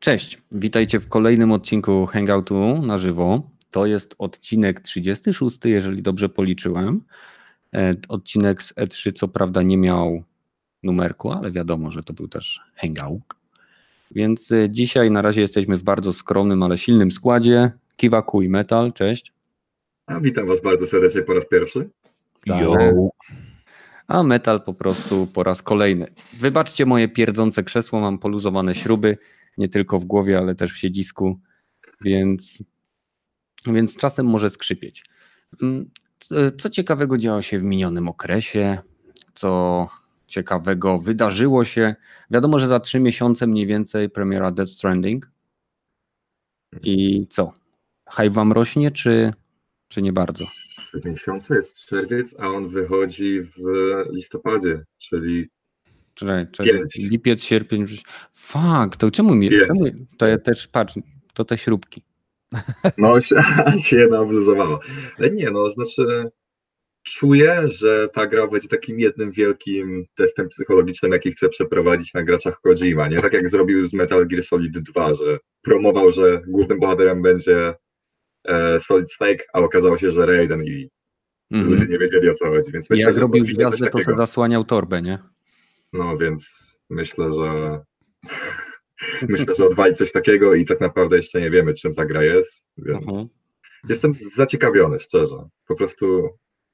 [0.00, 3.42] Cześć, witajcie w kolejnym odcinku Hangoutu na żywo.
[3.70, 7.02] To jest odcinek 36, jeżeli dobrze policzyłem.
[7.74, 10.22] E, Odcinek z E3 co prawda nie miał
[10.82, 13.22] numerku, ale wiadomo, że to był też Hangout.
[14.10, 17.70] Więc e, dzisiaj na razie jesteśmy w bardzo skromnym, ale silnym składzie.
[17.96, 19.32] Kiwaku i Metal, cześć.
[20.06, 21.88] A witam Was bardzo serdecznie po raz pierwszy.
[22.46, 22.62] Tak.
[22.62, 22.74] Yo.
[24.08, 26.06] A Metal po prostu po raz kolejny.
[26.32, 29.18] Wybaczcie moje pierdzące krzesło, mam poluzowane śruby,
[29.58, 31.40] nie tylko w głowie, ale też w siedzisku,
[32.00, 32.62] więc,
[33.66, 35.04] więc czasem może skrzypieć.
[35.62, 35.90] Mm,
[36.58, 38.78] Co, ciekawego działo się w minionym okresie?
[39.34, 39.86] Co
[40.26, 41.94] ciekawego wydarzyło się?
[42.30, 45.30] Wiadomo, że za trzy miesiące mniej więcej premiera Death Stranding.
[46.82, 47.52] I co?
[48.10, 49.32] Hype wam rośnie, czy,
[49.88, 50.44] czy nie bardzo?
[50.76, 53.58] Trzy miesiące jest czerwiec, a on wychodzi w
[54.12, 55.48] listopadzie, czyli
[56.18, 56.80] Czekaj, czekaj.
[56.98, 57.86] Lipiec, sierpień.
[58.32, 59.50] Fuck, to czemu mi.
[59.50, 59.84] Czemu,
[60.18, 60.94] to ja też patrz,
[61.34, 62.02] to te śrubki.
[62.98, 63.36] no się,
[63.82, 64.78] się naobluzowała.
[65.18, 66.30] Ale nie, no znaczy
[67.02, 72.60] czuję, że ta gra będzie takim jednym wielkim testem psychologicznym, jaki chce przeprowadzić na graczach
[72.60, 73.20] Kojima, nie?
[73.20, 77.74] Tak jak zrobił z Metal Gear Solid 2, że promował, że głównym bohaterem będzie
[78.44, 80.88] e, Solid Snake, a okazało się, że Raiden i
[81.50, 81.90] ludzie Mhm.
[81.90, 85.02] nie wiedzieli o co chodzi, więc myślę, Jak że robił gwiazdę, to sobie zasłaniał torbę,
[85.02, 85.18] nie?
[85.92, 87.80] No więc myślę, że
[89.28, 92.66] myślę, że odwali coś takiego i tak naprawdę jeszcze nie wiemy, czym ta gra jest,
[92.78, 93.26] więc Mhm.
[93.88, 95.48] jestem zaciekawiony, szczerze.
[95.66, 96.28] Po prostu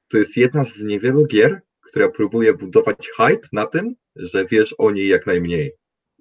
[0.07, 4.91] to jest jedna z niewielu gier, która próbuje budować hype na tym, że wiesz o
[4.91, 5.71] niej jak najmniej.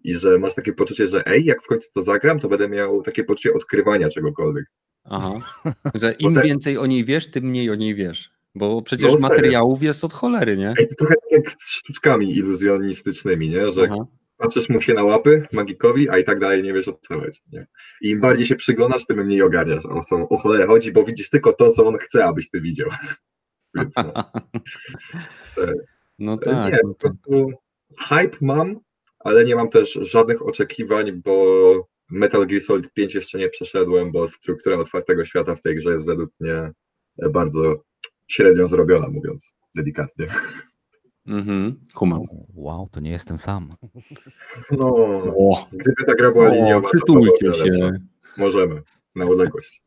[0.04, 3.02] I że masz takie poczucie, że ej, jak w końcu to zagram, to będę miał
[3.02, 4.64] takie poczucie odkrywania czegokolwiek.
[5.04, 5.32] Aha.
[5.94, 8.30] Że im Potem- więcej o niej wiesz, tym mniej o niej wiesz.
[8.54, 10.74] Bo przecież No, materiałów jest od cholery, nie?
[10.78, 13.72] Ej, to trochę tak jak z sztuczkami iluzjonistycznymi, nie?
[13.72, 14.06] Że Aha.
[14.36, 17.40] patrzysz mu się na łapy magikowi, a i tak dalej nie wiesz o co chodzi.
[17.52, 17.66] Nie?
[18.00, 21.30] I im bardziej się przyglądasz, tym mniej ogarniasz o co o cholerę chodzi, bo widzisz
[21.30, 22.88] tylko to, co on chce, abyś ty widział.
[23.74, 24.12] Więc no.
[26.18, 26.72] No tak.
[26.72, 27.12] nie, no po tak.
[27.22, 27.50] prostu
[28.08, 28.80] hype mam,
[29.18, 34.28] ale nie mam też żadnych oczekiwań, bo Metal Gear Solid 5 jeszcze nie przeszedłem, bo
[34.28, 36.72] struktura otwartego świata w tej grze jest według mnie
[37.32, 37.84] bardzo
[38.26, 40.26] średnio zrobiona, mówiąc delikatnie.
[41.26, 41.80] Mhm.
[41.94, 42.22] Kumam.
[42.54, 43.74] Wow, to nie jestem sam.
[44.70, 44.94] No,
[45.38, 47.90] O, gdyby ta gra była liniowa, przytulcie się.
[48.36, 48.82] Możemy,
[49.14, 49.82] na odległość.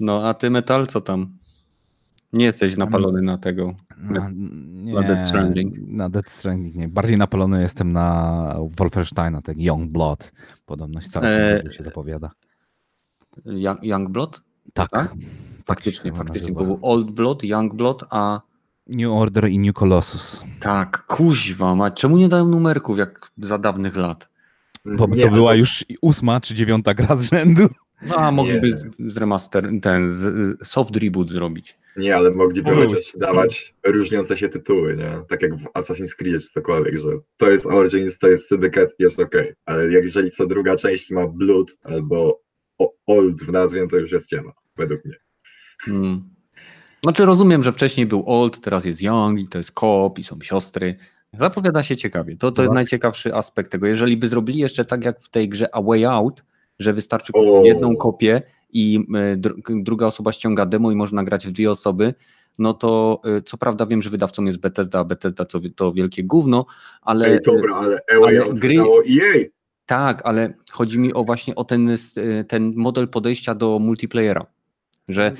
[0.00, 1.38] No a ty Metal, co tam?
[2.32, 3.74] Nie jesteś napalony na tego.
[3.98, 5.74] Na, nie, na Death Stranding.
[5.78, 6.88] Na Death Stranding nie.
[6.88, 10.32] Bardziej napalony jestem na Wolfensteina, tak Young Blood.
[10.66, 12.30] Podobność całkiem eee, się zapowiada.
[13.44, 14.42] Young, Youngblood?
[14.72, 14.90] Tak.
[14.90, 15.08] tak?
[15.08, 15.18] tak
[15.66, 16.52] Faktycznie, faktycznie.
[16.52, 16.60] nazywa.
[16.60, 18.40] Bo był Old Blood, Young Blood, a
[18.86, 20.44] New Order i New Colossus.
[20.60, 21.90] tak, kuźwa, ma.
[21.90, 24.28] czemu nie dają numerków jak za dawnych lat?
[24.84, 27.68] Bo Nie, to była ale- już ósma czy dziewiąta gra z rzędu.
[28.08, 28.76] No, a mogliby Nie.
[28.76, 28.84] z,
[29.14, 31.78] z remaster, ten z, soft reboot zrobić.
[31.96, 35.20] Nie, ale mogliby Mogą chociaż dawać różniące się tytuły, nie?
[35.28, 39.20] Tak jak w Assassin's Creed czy cokolwiek, że to jest Origins, to jest Syndicate, jest
[39.20, 39.34] ok.
[39.66, 42.40] Ale jak jeżeli co druga część ma Blood albo
[43.06, 45.16] Old w nazwie, to już jest ściema, według mnie.
[45.84, 46.22] Hmm.
[47.02, 50.38] Znaczy rozumiem, że wcześniej był Old, teraz jest Young i to jest Coop i są
[50.42, 50.96] siostry.
[51.38, 52.36] Zapowiada się ciekawie.
[52.36, 52.74] To, to jest No.
[52.74, 53.86] najciekawszy aspekt tego.
[53.86, 56.44] Jeżeli by zrobili jeszcze tak jak w tej grze A Way Out,
[56.78, 57.62] że wystarczy O.
[57.64, 62.14] jedną kopię i y, dr- druga osoba ściąga demo i można grać w dwie osoby,
[62.58, 66.24] no to y, co prawda wiem, że wydawcą jest Bethesda, a Bethesda to, to wielkie
[66.24, 66.66] gówno,
[67.02, 69.44] ale Ej, dobra, ale ale Out gry- EA.
[69.86, 72.18] tak, ale chodzi mi o właśnie o ten, s-
[72.48, 74.46] ten model podejścia do multiplayera.
[75.08, 75.32] Że,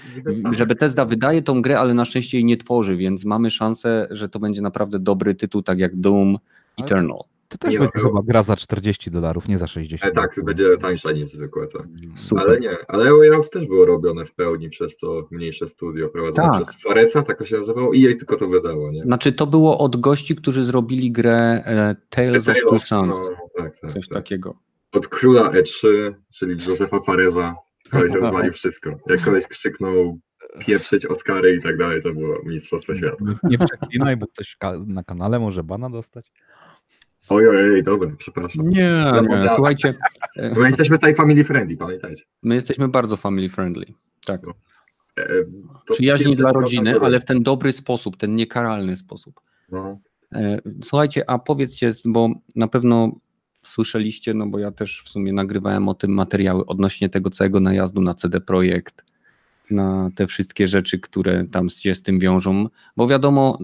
[0.52, 4.28] że Bethesda wydaje tą grę, ale na szczęście jej nie tworzy, więc mamy szansę, że
[4.28, 6.38] to będzie naprawdę dobry tytuł, tak jak Doom
[6.78, 7.18] Eternal.
[7.48, 10.12] To też Nie, będzie no, chyba gra za 40 dolarów, nie za 60.
[10.12, 11.66] E, tak, będzie tańsza niż zwykłe.
[11.66, 11.82] Tak.
[12.14, 12.44] Super.
[12.46, 16.62] Ale nie, ale Out też było robione w pełni przez to mniejsze studio prowadzone Tak.
[16.62, 19.02] przez Faresa, tak to się nazywało, i EA tylko to wydało, nie?
[19.02, 23.16] Znaczy to było od gości, którzy zrobili grę e, Tales of Tale Two of- Sons.
[23.16, 24.14] no, tak, tak, Coś tak.
[24.14, 24.54] takiego.
[24.92, 25.88] Od króla E3,
[26.34, 27.54] czyli Josefa Fareza,
[27.92, 28.98] koleś rozwalił wszystko.
[29.06, 30.18] Jak koleś krzyknął
[30.58, 33.16] pieprzyć Oscary i tak dalej, to było Mistrzostwo Świata.
[33.44, 34.56] Nie przeklinaj, bo ktoś
[34.86, 36.32] na kanale może bana dostać.
[37.28, 38.68] Oj, oj, oj, dobra, przepraszam.
[38.68, 39.94] Nie, nie, słuchajcie,
[40.36, 42.24] e, My jesteśmy tutaj family friendly, pamiętajcie.
[42.42, 43.86] my jesteśmy bardzo family friendly.
[44.26, 44.40] Tak.
[45.18, 45.28] E,
[45.86, 49.40] to Przyjaźni 500 dla rodziny, ale w ten dobry sposób, ten niekaralny sposób.
[49.70, 49.98] No,
[50.34, 53.12] E, Słuchajcie, a powiedzcie, bo na pewno
[53.62, 58.00] słyszeliście, no bo ja też w sumie nagrywałem o tym materiały odnośnie tego całego najazdu
[58.00, 59.04] na CD Projekt,
[59.70, 63.58] na te wszystkie rzeczy, które tam się z tym wiążą, bo wiadomo,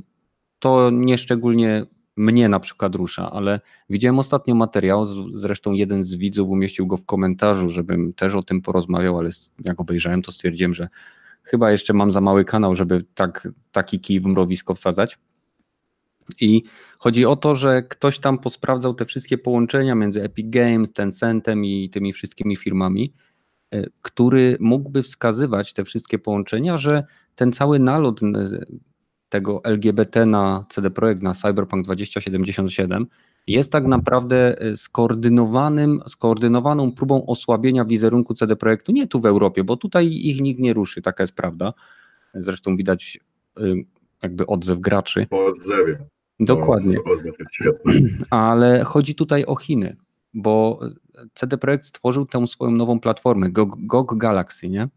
[0.59, 1.85] to nie szczególnie
[2.17, 3.61] mnie na przykład rusza, ale
[3.91, 8.63] widziałem ostatnio materiał, zresztą jeden z widzów umieścił go w komentarzu, żebym też o tym
[8.63, 9.31] porozmawiał, ale
[9.65, 10.89] jak obejrzałem, to stwierdziłem, że
[11.43, 15.19] chyba jeszcze mam za mały kanał, żeby tak, taki kij w mrowisko wsadzać.
[16.41, 16.63] I
[16.99, 21.91] chodzi o to, że ktoś tam posprawdzał te wszystkie połączenia między Epic Games, Tencentem i
[21.91, 23.13] tymi wszystkimi firmami,
[23.71, 27.05] e, który mógłby wskazywać te wszystkie połączenia, że
[27.37, 28.21] ten cały nalot
[29.29, 33.07] tego LGBT na CD Projekt, na Cyberpunk 2077
[33.47, 39.65] jest tak naprawdę e, skoordynowanym, skoordynowaną próbą osłabienia wizerunku CD Projektu nie tu w Europie,
[39.65, 41.73] bo tutaj ich nikt nie ruszy, taka jest prawda.
[42.35, 43.19] Zresztą widać
[43.57, 43.63] e,
[44.23, 45.27] jakby odzew graczy.
[45.31, 45.99] Po odzewie.
[46.41, 46.99] Dokładnie.
[48.31, 49.97] Ale chodzi tutaj o Chiny,
[50.35, 50.81] bo
[51.35, 54.89] CD Projekt stworzył tę swoją nową platformę, GOG, GOG Galaxy, nie?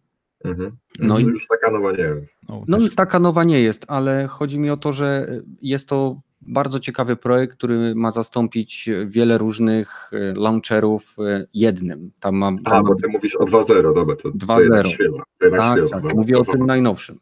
[0.44, 0.78] Mhm.
[1.00, 2.36] No i już taka nowa nie jest.
[2.68, 5.28] No taka nowa nie jest, ale chodzi mi o to, że
[5.62, 12.12] jest to bardzo ciekawy projekt, który ma zastąpić wiele różnych e, launcherów e, jednym.
[12.20, 15.22] Tam ma, A, bo ty mówisz o 2.0, dobra, to 2.0.
[15.52, 17.20] Tak, tak, mówię o tym najnowszym.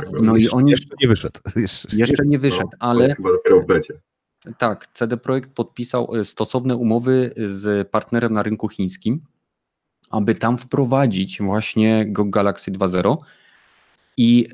[0.00, 1.40] Tak, no i oni jeszcze nie wyszedł.
[1.56, 3.14] Jeszcze, jeszcze nie wyszedł, no, ale.
[3.14, 3.94] chyba dopiero w becie.
[4.58, 9.20] Tak, CD Projekt podpisał e, stosowne umowy z partnerem na rynku chińskim,
[10.10, 13.16] aby tam wprowadzić właśnie Go Galaxy 2.0.
[14.16, 14.48] I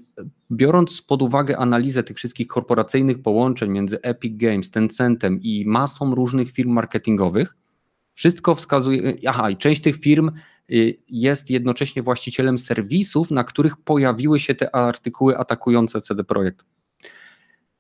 [0.53, 6.51] biorąc pod uwagę analizę tych wszystkich korporacyjnych połączeń między Epic Games, Tencentem i masą różnych
[6.51, 7.57] firm marketingowych,
[8.15, 9.17] wszystko wskazuje.
[9.27, 10.31] Aha, i część tych firm
[11.09, 16.65] jest jednocześnie właścicielem serwisów, na których pojawiły się te artykuły atakujące CD Projekt.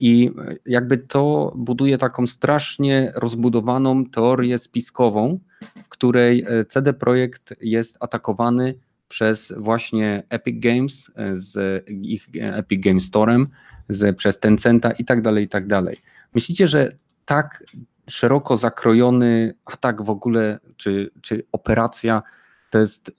[0.00, 0.30] I
[0.66, 5.40] jakby to buduje taką strasznie rozbudowaną teorię spiskową,
[5.84, 8.74] w której e, CD Projekt jest atakowany
[9.08, 13.48] przez właśnie Epic Games, z ich Epic Games Storem,
[13.88, 15.96] z, przez Tencenta i tak dalej, i tak dalej.
[16.34, 16.92] Myślicie, że
[17.24, 17.64] tak
[18.08, 22.22] szeroko zakrojony atak w ogóle, czy, czy operacja
[22.72, 23.10] to jest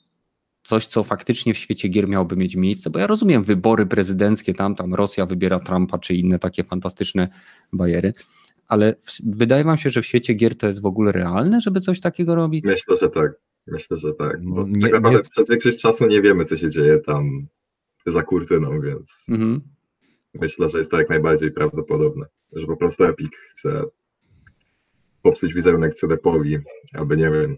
[0.59, 4.75] coś, co faktycznie w świecie gier miałoby mieć miejsce, bo ja rozumiem wybory prezydenckie, tam,
[4.75, 7.29] tam Rosja wybiera Trumpa, czy inne takie fantastyczne
[7.73, 8.13] bajery,
[8.67, 8.95] ale
[9.25, 12.35] wydaje wam się, że w świecie gier to jest w ogóle realne, żeby coś takiego
[12.35, 12.65] robić?
[12.65, 13.31] Myślę, że tak.
[13.67, 14.43] Myślę, że tak.
[14.43, 15.29] Bo no, nie, tak naprawdę nie...
[15.29, 17.47] przez większość czasu nie wiemy, co się dzieje tam
[18.05, 19.61] za kurtyną, więc mhm.
[20.33, 23.83] myślę, że jest to jak najbardziej prawdopodobne, że po prostu Epic chce
[25.21, 26.57] popsuć wizerunek CD-powi,
[26.93, 27.57] aby, nie wiem,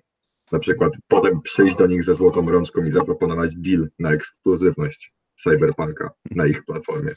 [0.56, 6.10] na przykład potem przyjść do nich ze złotą rączką i zaproponować deal na ekskluzywność Cyberpunka
[6.32, 7.12] na ich platformie.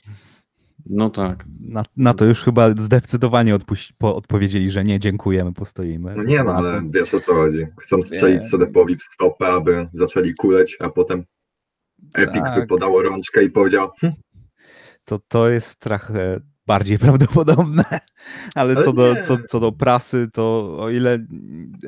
[0.87, 1.45] No tak.
[1.61, 6.13] Na, na to już chyba zdecydowanie odpuś- po, odpowiedzieli, że nie, dziękujemy, postoimy.
[6.17, 7.67] No nie no, ale wiesz o co chodzi.
[7.81, 11.25] Chcą strzelić CD-powi w stopę, aby zaczęli kuleć, a potem
[12.15, 12.61] Epic tak.
[12.61, 14.13] by podało rączkę i powiedział hm.
[15.05, 17.85] to, to jest trochę bardziej prawdopodobne,
[18.55, 21.19] ale, ale co, do, co, co do prasy, to o ile e,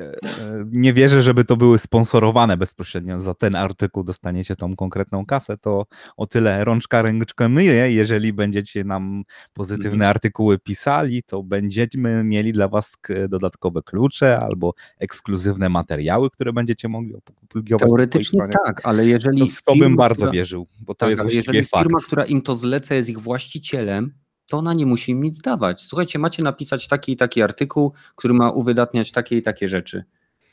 [0.01, 5.57] e, nie wierzę, żeby to były sponsorowane bezpośrednio za ten artykuł dostaniecie tą konkretną kasę,
[5.57, 5.85] to
[6.17, 9.23] o tyle rączka ręczkę myje, jeżeli będziecie nam
[9.53, 10.09] pozytywne mhm.
[10.09, 12.97] artykuły pisali, to będziemy mieli dla was
[13.29, 17.87] dodatkowe klucze albo ekskluzywne materiały, które będziecie mogli opublikować.
[17.87, 19.39] Teoretycznie tak, ale jeżeli...
[19.39, 20.31] To w to bym bardzo która...
[20.31, 24.13] wierzył, bo to tak, jest właściwie jeżeli firma, która im to zleca, jest ich właścicielem,
[24.51, 25.81] to ona nie musi im nic dawać.
[25.81, 30.03] Słuchajcie, macie napisać taki i taki artykuł, który ma uwydatniać takie i takie rzeczy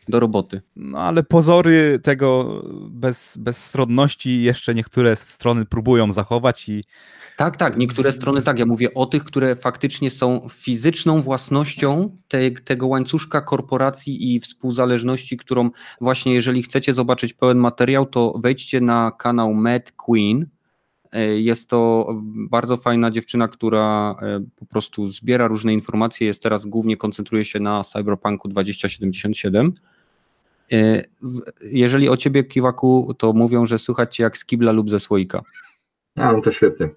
[0.08, 0.62] do roboty.
[0.76, 6.84] No ale pozory tego bez, bezstronności jeszcze niektóre strony próbują zachować i.
[7.36, 8.16] Tak, tak, niektóre z...
[8.16, 8.58] strony tak.
[8.58, 15.36] Ja mówię o tych, które faktycznie są fizyczną własnością te, tego łańcuszka korporacji i współzależności,
[15.36, 20.46] którą właśnie, jeżeli chcecie zobaczyć pełen materiał, to wejdźcie na kanał Mad Queen
[21.36, 22.08] jest to
[22.50, 26.26] bardzo fajna dziewczyna, która e, po prostu zbiera różne informacje.
[26.26, 29.72] Jest teraz głównie koncentruje się na Cyberpunku 2077.
[30.72, 31.04] E,
[31.62, 35.42] jeżeli o ciebie, Kiwaku, to mówią, że słychać cię jak z kibla lub ze słoika.
[36.16, 36.88] A, no to świetnie.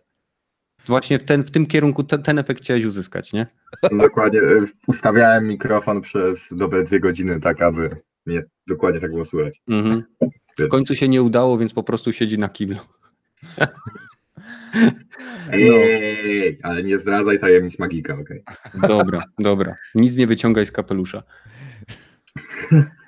[0.85, 3.47] Właśnie w, ten, w tym kierunku ten, ten efekt chciałeś uzyskać, nie?
[3.91, 4.41] Dokładnie.
[4.87, 9.61] Ustawiałem mikrofon przez dobre dwie godziny, tak aby mnie dokładnie tak było słychać.
[9.67, 10.03] Mhm.
[10.59, 12.77] W końcu się nie udało, więc po prostu siedzi na kiblu.
[15.51, 16.69] Ej, no.
[16.69, 18.43] ale nie zdradzaj tajemnic magika, okej.
[18.45, 18.87] Okay.
[18.87, 19.75] Dobra, dobra.
[19.95, 21.23] Nic nie wyciągaj z kapelusza.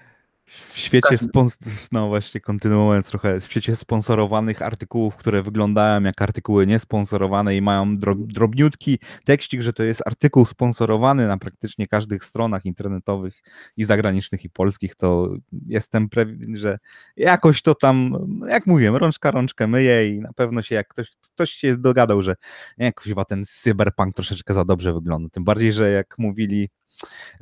[0.83, 6.67] W świecie, spons- no właśnie kontynuując trochę, w świecie sponsorowanych artykułów, które wyglądają jak artykuły
[6.67, 12.65] niesponsorowane i mają drob- drobniutki tekstik, że to jest artykuł sponsorowany na praktycznie każdych stronach
[12.65, 13.43] internetowych
[13.77, 15.35] i zagranicznych i polskich, to
[15.67, 16.79] jestem pewien, że
[17.17, 21.51] jakoś to tam, jak mówiłem, rączka rączkę myje i na pewno się jak ktoś, ktoś
[21.51, 22.35] się dogadał, że
[22.77, 25.29] jakoś chyba ten cyberpunk troszeczkę za dobrze wygląda.
[25.29, 26.69] Tym bardziej, że jak mówili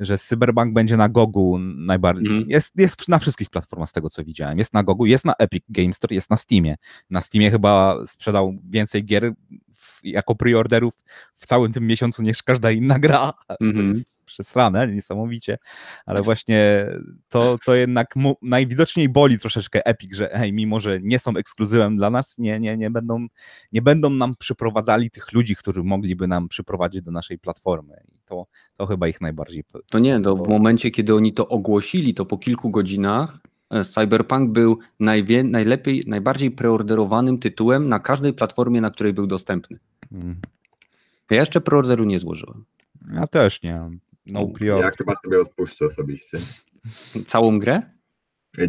[0.00, 2.26] że Cyberbank będzie na Gogu najbardziej.
[2.26, 2.50] Mm.
[2.50, 4.58] Jest, jest na wszystkich platformach z tego co widziałem.
[4.58, 6.76] Jest na Gogu, jest na Epic Games Store, jest na Steamie.
[7.10, 9.32] Na Steamie chyba sprzedał więcej gier
[9.74, 10.94] w, jako preorderów
[11.36, 13.20] w całym tym miesiącu niż każda inna gra.
[13.20, 13.58] Mm -hmm.
[13.58, 13.88] To mhm.
[13.88, 15.58] jest przesrane, niesamowicie,
[16.06, 16.86] ale właśnie
[17.28, 21.94] to, to jednak mu, najwidoczniej boli troszeczkę Epic, że hej, mimo że nie są ekskluzywem
[21.94, 23.26] dla nas, nie, nie, nie, będą,
[23.72, 27.94] nie będą nam przyprowadzali tych ludzi, którzy mogliby nam przyprowadzić do naszej platformy.
[28.08, 28.46] I to,
[28.76, 29.64] to chyba ich najbardziej.
[29.90, 33.38] To nie, to w momencie, kiedy oni to ogłosili, to po kilku godzinach
[33.70, 39.78] e, Cyberpunk był najwie, najlepiej, najbardziej preorderowanym tytułem na każdej platformie, na której był dostępny.
[40.10, 40.36] Hmm.
[41.30, 42.64] Ja jeszcze preorderu nie złożyłem.
[43.14, 43.90] Ja też nie.
[44.26, 46.38] No Ja chyba sobie odpuszczę osobiście.
[47.26, 47.82] Całą grę?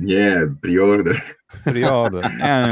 [0.02, 1.22] Nie, preorder.
[1.64, 2.32] Preorder.
[2.40, 2.68] Nie,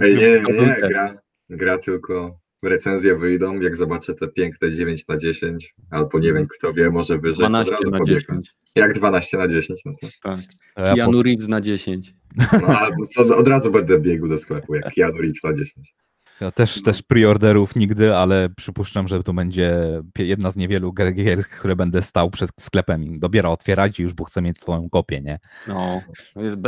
[0.00, 0.16] nie, nie.
[0.16, 0.88] nie, nie, nie.
[0.88, 1.18] Gra,
[1.50, 6.72] gra tylko recenzje wyjdą, jak zobaczę te piękne 9 na 10, albo nie wiem, kto
[6.72, 7.38] wie, może wyżej.
[7.38, 8.42] 12 na pobiegam.
[8.42, 8.54] 10.
[8.74, 10.08] Jak 12 na 10, no to.
[10.22, 10.40] Tak.
[10.94, 12.14] Keanu Reeves na 10.
[12.52, 15.94] No, od razu będę biegł do sklepu, jak Keanu Reeves na 10.
[16.40, 21.76] Ja też, też preorderów nigdy, ale przypuszczam, że to będzie jedna z niewielu gier, które
[21.76, 25.38] będę stał przed sklepem i dobiera otwierać i już, bo chcę mieć swoją kopię, nie?
[25.68, 26.00] No,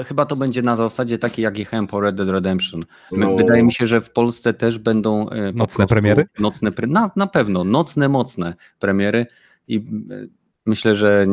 [0.07, 2.83] chyba to będzie na zasadzie takiej, jak jechałem po Red Dead Redemption.
[3.13, 3.37] No.
[3.37, 6.27] Wydaje mi się, że w Polsce też będą e, nocne premiery?
[6.39, 9.27] Nocne, na, na pewno, nocne, mocne premiery
[9.69, 10.27] i e,
[10.67, 11.27] myślę, że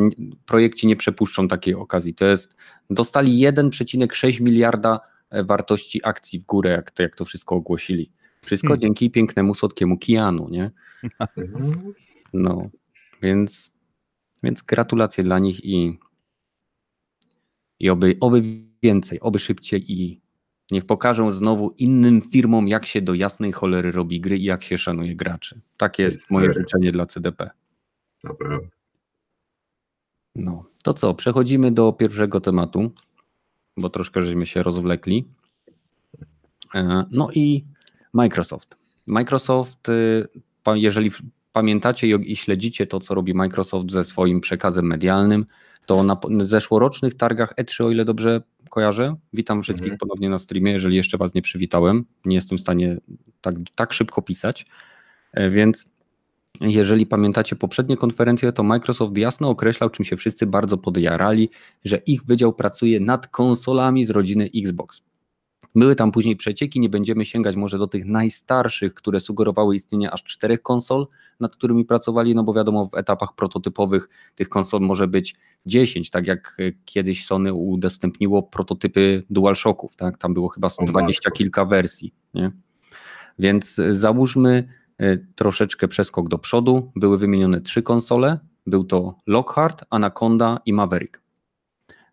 [0.46, 2.14] projekci nie przepuszczą takiej okazji.
[2.14, 2.56] To jest,
[2.90, 5.00] dostali 1,6 miliarda
[5.30, 8.12] e, wartości akcji w górę, jak to, jak to wszystko ogłosili.
[8.44, 8.82] Wszystko hmm.
[8.82, 10.72] dzięki pięknemu, słodkiemu Kianu, nie?
[12.34, 12.70] No,
[13.22, 13.72] więc,
[14.44, 16.00] więc gratulacje dla nich i,
[17.80, 18.44] i oby, oby
[18.84, 20.22] więcej, oby szybciej i
[20.72, 24.78] niech pokażą znowu innym firmom, jak się do jasnej cholery robi gry i jak się
[24.78, 25.62] szanuje graczy.
[25.78, 27.50] Takie jest moje życzenie dla CDP.
[28.24, 28.68] Naprawdę.
[30.36, 32.92] No, to co, przechodzimy do pierwszego tematu,
[33.78, 35.28] bo troszkę żeśmy się rozwlekli.
[36.76, 37.66] E, no i
[38.14, 38.78] Microsoft.
[39.06, 40.28] Microsoft, y,
[40.74, 41.12] jeżeli
[41.54, 45.46] pamiętacie i śledzicie to, co robi Microsoft ze swoim przekazem medialnym,
[45.86, 50.00] to na zeszłorocznych targach E3, o ile dobrze kojarzę, witam wszystkich mhm.
[50.00, 52.06] ponownie na streamie, jeżeli jeszcze Was nie przywitałem.
[52.26, 52.98] Nie jestem w stanie
[53.42, 54.66] tak, tak szybko pisać,
[55.34, 55.86] e, więc
[56.62, 61.50] jeżeli pamiętacie poprzednie konferencje, to Microsoft jasno określał, czym się wszyscy bardzo podjarali,
[61.86, 65.02] że ich wydział pracuje nad konsolami z rodziny Xbox.
[65.76, 70.24] Były tam później przecieki, nie będziemy sięgać może do tych najstarszych, które sugerowały istnienie aż
[70.24, 71.08] czterech konsol,
[71.40, 76.28] nad którymi pracowali, no bo wiadomo, w etapach prototypowych tych konsol może być 10, tak
[76.28, 80.18] jak e, kiedyś Sony udostępniło prototypy DualShocków, tak?
[80.18, 82.52] Tam było chyba dwadzieścia kilka wersji, nie?
[83.40, 86.92] Więc e, załóżmy e, troszeczkę przeskok do przodu.
[86.96, 88.40] Były wymienione trzy konsole.
[88.68, 91.23] Był to Lockhart, Anaconda i Maverick.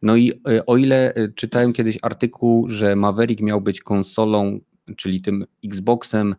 [0.03, 4.61] No i e, o ile e, czytałem kiedyś artykuł, że Maverick miał być konsolą,
[4.97, 6.35] czyli tym Xboxem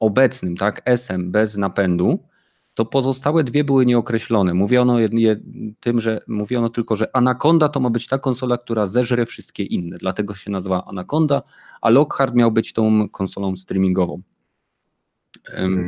[0.00, 2.18] obecnym, tak, SM bez napędu,
[2.74, 4.54] to pozostałe dwie były nieokreślone.
[4.54, 5.40] Mówiono je,
[5.80, 9.98] tym, że mówiono tylko, że Anaconda to ma być ta konsola, która zeżre wszystkie inne.
[9.98, 11.42] Dlatego się nazywa Anaconda,
[11.80, 14.22] a Lockhart miał być tą konsolą streamingową.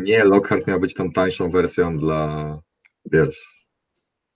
[0.02, 2.58] Nie, Lockhart miał być tą tańszą wersją dla,
[3.12, 3.66] wiesz,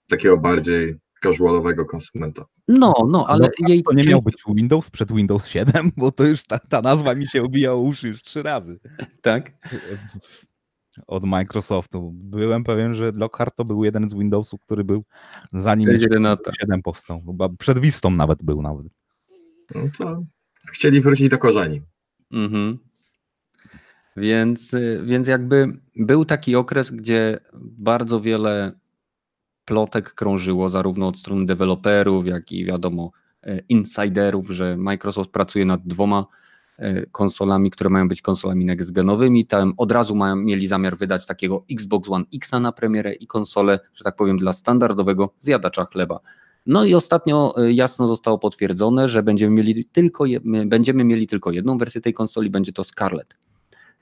[0.09, 2.45] takiego bardziej casualowego konsumenta.
[2.67, 3.83] No, no, ale no, jej...
[3.83, 7.27] To nie miał być Windows przed Windows 7, bo to już ta, ta nazwa mi
[7.27, 8.79] się obijała uszy już trzy razy.
[9.21, 9.51] Tak?
[11.07, 12.11] Od Microsoftu.
[12.13, 15.03] Byłem pewien, że Lockhart to był jeden z Windowsów, który był
[15.53, 17.21] zanim Windows 7 powstał.
[17.25, 18.87] Chyba przed Vistą nawet był nawet.
[19.75, 20.23] No to
[20.71, 21.81] chcieli wrócić do korzeni.
[22.31, 22.77] Mhm.
[24.17, 24.71] Więc,
[25.03, 28.71] więc jakby był taki okres, gdzie bardzo wiele
[29.65, 33.11] plotek krążyło zarówno od strony deweloperów, jak i wiadomo
[33.43, 36.25] e, insiderów, że Microsoft pracuje nad dwoma
[36.77, 39.47] e, konsolami, które mają być konsolami next-genowymi.
[39.47, 43.79] Tam od razu mają, mieli zamiar wydać takiego Xbox One X na premierę i konsolę,
[43.95, 46.19] że tak powiem, dla standardowego zjadacza chleba.
[46.65, 50.25] No i ostatnio e, jasno zostało potwierdzone, że będziemy mieli tylko,
[50.65, 53.37] będziemy mieli tylko jedną wersję tej konsoli, będzie to Scarlet.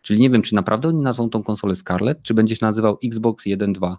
[0.01, 3.45] Czyli nie wiem, czy naprawdę oni nazwą tą konsolę Scarlet, czy będzie się nazywał Xbox
[3.45, 3.95] 1.2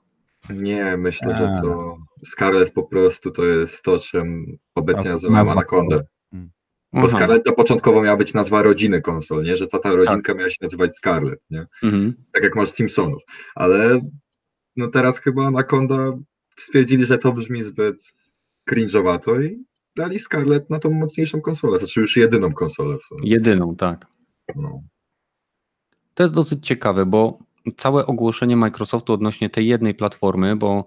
[0.50, 6.00] Nie, myślę, że to Scarlett po prostu to jest to, czym obecnie nazywamy Anaconda.
[6.30, 6.50] Hmm.
[6.92, 7.08] Bo Aha.
[7.08, 9.56] Scarlett to początkowo miała być nazwa rodziny konsol, nie?
[9.56, 11.66] Że cała ta rodzinka miała się nazywać Scarlett, nie?
[11.82, 12.14] Mhm.
[12.32, 13.22] Tak jak masz Simpsonów.
[13.54, 14.00] Ale
[14.76, 16.12] no teraz chyba Anaconda
[16.56, 18.14] stwierdzili, że to brzmi zbyt
[18.70, 19.64] cringe'owato i
[19.96, 23.30] dali Scarlett na tą mocniejszą konsolę, znaczy już jedyną konsolę w sumie.
[23.30, 24.06] Jedyną, tak.
[24.56, 24.82] No.
[26.14, 27.38] To jest dosyć ciekawe, bo
[27.76, 30.84] całe ogłoszenie Microsoftu odnośnie tej jednej platformy, bo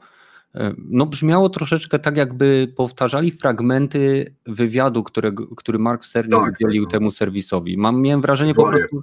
[0.55, 6.84] e, no brzmiało troszeczkę tak, jakby powtarzali fragmenty wywiadu, którego, który Mark Cerny Tak, udzielił
[6.86, 6.91] tak.
[6.91, 7.77] temu serwisowi.
[7.77, 8.79] Mam, miałem wrażenie po Zwoje.
[8.79, 9.01] prostu,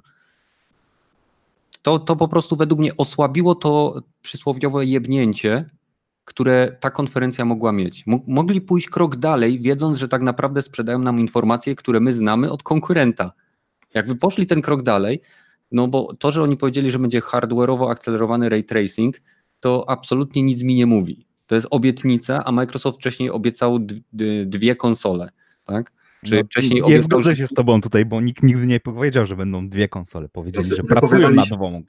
[1.81, 5.65] to, to po prostu według mnie osłabiło to przysłowiowe jebnięcie,
[6.25, 8.07] które ta konferencja mogła mieć.
[8.07, 12.51] Mo- Mogli pójść krok dalej, wiedząc, że tak naprawdę sprzedają nam informacje, które my znamy
[12.51, 13.31] od konkurenta.
[13.93, 15.21] Jakby poszli ten krok dalej,
[15.73, 19.21] no bo to, że oni powiedzieli, że będzie hardware'owo akcelerowany ray tracing,
[19.59, 21.25] to absolutnie nic mi nie mówi.
[21.47, 23.79] To jest obietnica, a Microsoft wcześniej obiecał
[24.45, 25.29] dwie konsole,
[25.63, 25.91] tak?
[26.25, 28.79] Czy No, wcześniej nie obiecał, zgodzę że- się z tobą tutaj, bo nikt nigdy nie
[28.79, 30.29] powiedział, że będą dwie konsole.
[30.29, 31.83] Powiedzieli, że pracują nad nową.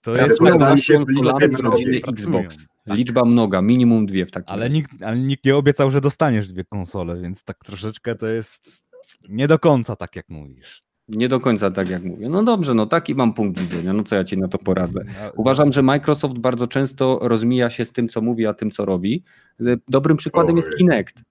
[0.00, 0.38] To jest
[0.84, 2.00] się w liczbie rodziny.
[2.08, 2.56] Xbox.
[2.84, 2.96] Tak.
[2.96, 4.74] Liczba mnoga, minimum dwie w takim ale, razie.
[4.74, 8.84] nikt, ale nikt nie obiecał, że dostaniesz dwie konsole, więc tak troszeczkę to jest
[9.28, 10.85] nie do końca tak, jak mówisz.
[11.08, 12.28] Nie do końca tak jak mówię.
[12.28, 15.00] No dobrze, no taki mam punkt widzenia, no co ja ci na to poradzę.
[15.36, 19.24] Uważam, że Microsoft bardzo często rozmija się z tym, co mówi, a tym, co robi.
[19.58, 20.74] Z- Dobrym przykładem jest Oj.
[20.78, 21.22] Kinect.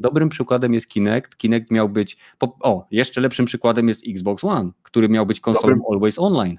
[0.00, 1.36] Dobrym przykładem jest Kinect.
[1.36, 2.16] Kinect miał być.
[2.40, 6.58] O, jeszcze lepszym przykładem jest Xbox One, który miał być konsolą Dobrym- Always Online.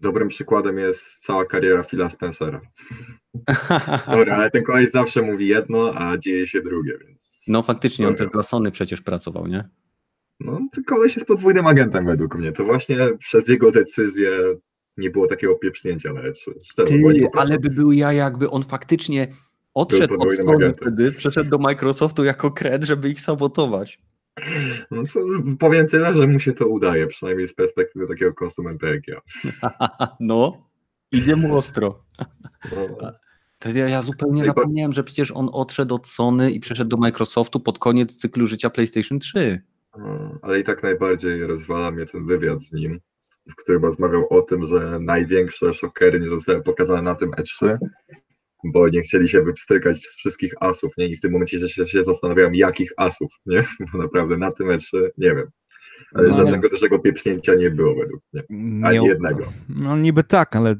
[0.00, 2.60] Dobrym przykładem jest cała kariera Phila Spencera.
[4.04, 7.40] Sorry, ale ten koleś zawsze mówi jedno, a dzieje się drugie, więc...
[7.48, 8.26] No faktycznie, on Dobra.
[8.26, 9.68] też dla Sony przecież pracował, nie?
[10.44, 12.52] No, koleś jest podwójnym agentem według mnie.
[12.52, 14.30] To właśnie przez jego decyzję
[14.96, 16.34] nie było takiego pieprznięcia na E3.
[16.62, 16.92] Szczerze,
[17.30, 19.28] prostu- ale by był ja, jakby on faktycznie
[19.74, 20.72] odszedł od agentem.
[20.74, 23.98] wtedy, przeszedł do Microsoftu jako kred, żeby ich sabotować.
[24.90, 25.20] No co,
[25.58, 29.20] powiem tyle, że mu się to udaje, przynajmniej z perspektywy takiego konsumenta jak ja.
[30.20, 30.68] No,
[31.12, 32.04] idzie mu ostro.
[32.72, 33.12] No,
[33.58, 36.96] To ja, ja zupełnie bo- zapomniałem, że przecież on odszedł od Sony i przeszedł do
[36.96, 39.62] Microsoftu pod koniec cyklu życia PlayStation 3.
[39.98, 43.00] no, ale i tak najbardziej rozwala mnie ten wywiad z nim,
[43.50, 47.78] w którym rozmawiał o tym, że największe szokery nie zostały pokazane na tym E3,
[48.64, 51.06] bo nie chcieli się wypstrykać z wszystkich asów, nie?
[51.06, 53.64] I w tym momencie się, się zastanawiałem, jakich asów, nie?
[53.92, 55.50] Bo naprawdę na tym E3 nie wiem.
[56.14, 58.42] Ale No, żadnego dużego pieprznięcia nie było według mnie.
[58.88, 59.52] Ani Nie- jednego.
[59.68, 60.74] No niby tak, ale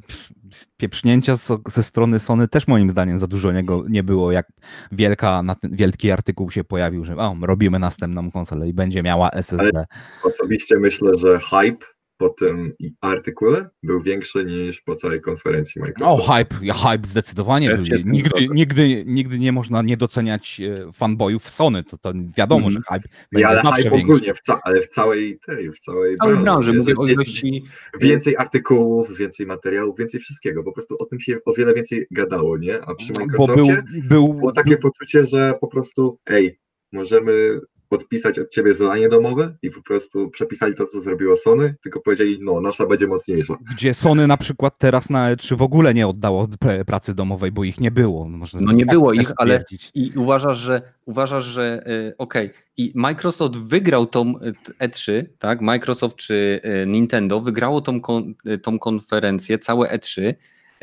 [0.76, 1.36] pieprznięcia
[1.68, 4.46] ze strony Sony też moim zdaniem za dużo niego nie było, jak
[4.92, 9.84] wielka, wielki artykuł się pojawił, że o, robimy następną konsolę i będzie miała SSD.
[10.22, 11.86] Osobiście myślę, że hype
[12.16, 16.33] po tym artykule był większy niż po całej konferencji O, Microsoftu.
[16.33, 18.12] hype, ja, hype zdecydowanie Też był.
[18.12, 22.72] Nigdy, nigdy, nigdy nie można nie doceniać e, fanboyów Sony, to, to wiadomo, Mhm.
[22.72, 25.79] że hype Nie, będzie ale zawsze hype ogólnie, w ca- ale w całej tej, w
[25.81, 26.79] całej, branży, nie?
[26.79, 27.64] mówię Że o ilości...
[28.01, 30.62] Więcej artykułów, więcej materiałów, więcej wszystkiego.
[30.62, 32.81] Po prostu o tym się o wiele więcej gadało, nie?
[32.83, 36.59] A przy Bo był, Microsoftie był, było takie poczucie, że po prostu ej,
[36.92, 37.61] możemy
[37.92, 42.38] podpisać od ciebie zadanie domowe i po prostu przepisali to, co zrobiło Sony, tylko powiedzieli,
[42.42, 43.55] no, nasza będzie mocniejsza.
[43.74, 47.64] gdzie Sony na przykład teraz na E3 w ogóle nie oddało pre- pracy domowej, bo
[47.64, 48.28] ich nie było.
[48.28, 49.64] Można No nie tak było ich, ale-.
[49.94, 55.61] I uważasz, że uważasz, że y, okej, i Microsoft wygrał tą y, E3, tak?
[55.61, 60.35] Microsoft czy y, Nintendo wygrało tą, kon, tą konferencję, całe E3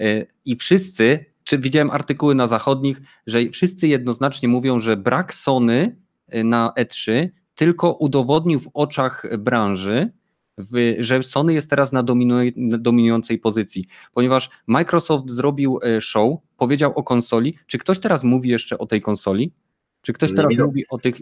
[0.02, 5.96] y, i wszyscy, czy widziałem artykuły na zachodnich, że wszyscy jednoznacznie mówią, że brak Sony
[6.44, 10.12] na E3 tylko udowodnił w oczach branży,
[10.58, 16.94] w, że Sony jest teraz na, dominuj, dominującej pozycji, ponieważ Microsoft zrobił e, show, powiedział
[16.96, 17.56] o konsoli.
[17.68, 19.54] Czy ktoś teraz mówi jeszcze o tej konsoli?
[20.02, 20.68] Czy ktoś Nie teraz minął.
[20.68, 21.22] mówi o tych,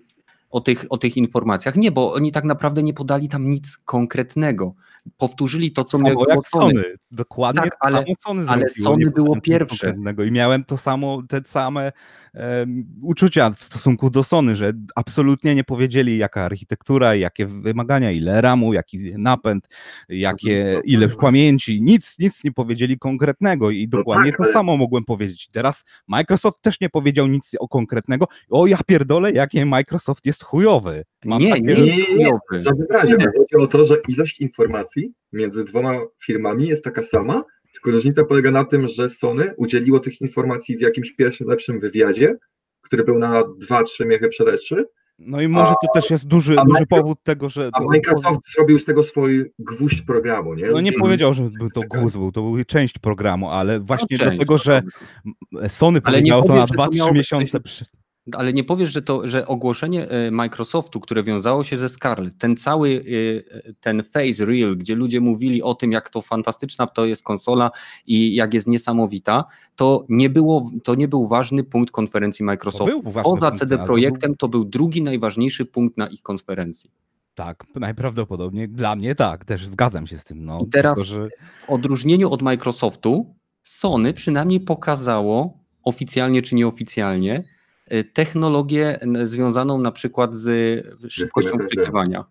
[0.49, 1.75] o, tych, o tych informacjach?
[1.75, 4.73] Nie, bo oni tak naprawdę nie podali tam nic konkretnego.
[5.17, 6.73] Powtórzyli to, co samo miało jak Sony.
[6.73, 6.83] Sony.
[7.11, 9.95] Dokładnie Tak, ale- samo Sony ale Sony było pierwsze.
[10.27, 11.91] I miałem to samo, te same
[12.33, 18.41] em, uczucia w stosunku do Sony, że absolutnie nie powiedzieli jaka architektura, jakie wymagania, ile
[18.41, 19.67] ramu, jaki napęd,
[20.09, 25.05] jakie, ile pamięci, nic, nic nie powiedzieli konkretnego i dokładnie tak, to ale- samo mogłem
[25.05, 25.49] powiedzieć.
[25.51, 28.27] Teraz Microsoft też nie powiedział nic o konkretnego.
[28.49, 31.03] O ja pierdolę, jakie Microsoft jest chujowy.
[31.25, 32.05] Mam Nie, takie- nie, Nie, nie, nie.
[32.05, 32.39] chujowy.
[32.59, 33.13] W żadnym razie.
[33.17, 33.25] Nie.
[33.25, 34.96] Chodzi o to, że ilość informacji
[35.33, 40.21] między dwoma firmami jest taka sama, tylko różnica polega na tym, że Sony udzieliło tych
[40.21, 42.35] informacji w jakimś pierwszym, lepszym wywiadzie,
[42.81, 44.83] który był na 2-3 miechy przed E3,
[45.19, 47.69] No i może to też jest duży, a duży powód tego, że...
[47.73, 50.67] A to- Microsoft zrobił z tego swój gwóźdź programu, nie?
[50.67, 54.07] No nie I- powiedział, że był to gwóźdź, był, to był część programu, ale właśnie
[54.11, 54.81] No, część dlatego, że
[55.67, 57.85] Sony Ale nie powiedziało to na że to 2-3 miało być miesiące przy...
[58.35, 62.57] Ale nie powiesz, że to, że ogłoszenie e, Microsoftu, które wiązało się ze Scarlett, ten
[62.57, 63.03] cały
[63.65, 67.71] e, ten face reel, gdzie ludzie mówili o tym, jak to fantastyczna to jest konsola
[68.07, 73.03] i jak jest niesamowita, to nie, było, to nie był ważny punkt konferencji Microsoftu.
[73.23, 76.91] Poza CD Projektem to był drugi najważniejszy punkt na ich konferencji.
[77.35, 80.45] Tak, najprawdopodobniej dla mnie tak, też zgadzam się z tym.
[80.45, 81.29] No, I teraz- tylko, że...
[81.67, 87.43] W odróżnieniu od Microsoftu, Sony przynajmniej pokazało oficjalnie czy nieoficjalnie
[88.13, 90.47] technologię n- związaną na przykład z
[91.09, 91.67] szybkością SSD.
[91.67, 92.25] wczytywania.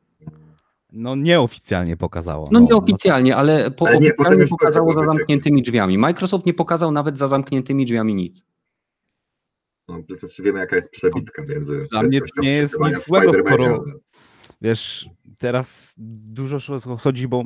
[0.92, 2.49] No nieoficjalnie pokazało.
[2.53, 5.99] No nieoficjalnie, ale po Ale nie, oficjalnie pokazało za zamkniętymi drzwiami.
[5.99, 8.45] Microsoft nie pokazał nawet za zamkniętymi drzwiami nic.
[9.88, 13.64] No, to znaczy wiemy, jaka jest przebitka między Dla mnie nie jest nic złego, skoro-
[13.64, 13.92] ale-
[14.61, 16.59] Wiesz, teraz dużo
[16.99, 17.45] chodzi, bo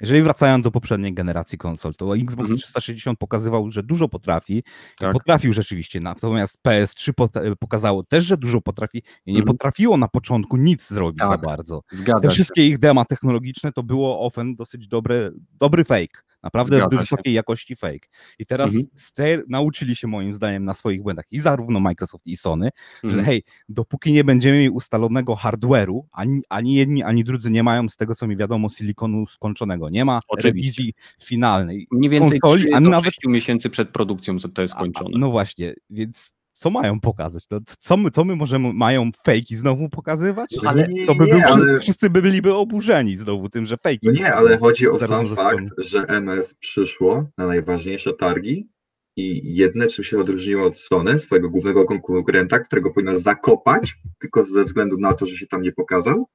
[0.00, 2.58] jeżeli wracając do poprzedniej generacji konsol, to Xbox Mhm.
[2.58, 4.62] 360 pokazywał, że dużo potrafi.
[4.98, 5.12] Tak.
[5.12, 9.56] Potrafił rzeczywiście, natomiast PS3 pot- pokazało też, że dużo potrafi i nie Mhm.
[9.56, 11.28] potrafiło na początku nic zrobić Tak.
[11.28, 11.82] za bardzo.
[11.90, 12.34] Te Zgadza się.
[12.34, 16.20] wszystkie ich dema technologiczne to było ofen dosyć dobre, dobry fake.
[16.44, 17.00] Naprawdę Zgadza się.
[17.00, 18.08] wysokiej jakości fake.
[18.38, 18.84] I teraz Mhm.
[18.94, 22.68] z te, nauczyli się moim zdaniem na swoich błędach i zarówno Microsoft i Sony,
[23.02, 23.24] że Mhm.
[23.24, 27.96] hej, dopóki nie będziemy mieli ustalonego hardware'u, ani, ani jedni, ani drudzy nie mają z
[27.96, 29.90] tego, co mi wiadomo, silikonu skończonego.
[29.90, 30.48] Nie ma Oczywiście.
[30.48, 31.86] rewizji finalnej.
[31.92, 35.18] Mniej więcej konsoli, 3 a do nawet- 6 miesięcy przed produkcją to jest skończone.
[35.18, 37.46] No właśnie, więc co mają pokazać?
[37.46, 40.50] To co my, co my możemy, mają fejki znowu pokazywać?
[40.62, 43.66] No ale- nie, to by nie, był, wszyscy, ale, wszyscy by byliby oburzeni znowu tym,
[43.66, 44.06] że fejki.
[44.06, 48.68] no nie, ale chodzi o sam fakt, że MS przyszło na najważniejsze targi
[49.16, 54.64] i jedne, czym się odróżniło od Sony, swojego głównego konkurenta, którego powinno zakopać, tylko ze
[54.64, 56.26] względu na to, że się tam nie pokazał,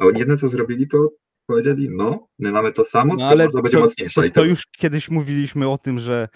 [0.00, 1.08] a oni jedne, co zrobili, to
[1.46, 4.22] powiedzieli, no, my mamy to samo, No tylko ale to będzie mocniejsze.
[4.22, 6.28] to, to to, już kiedyś mówiliśmy o tym, że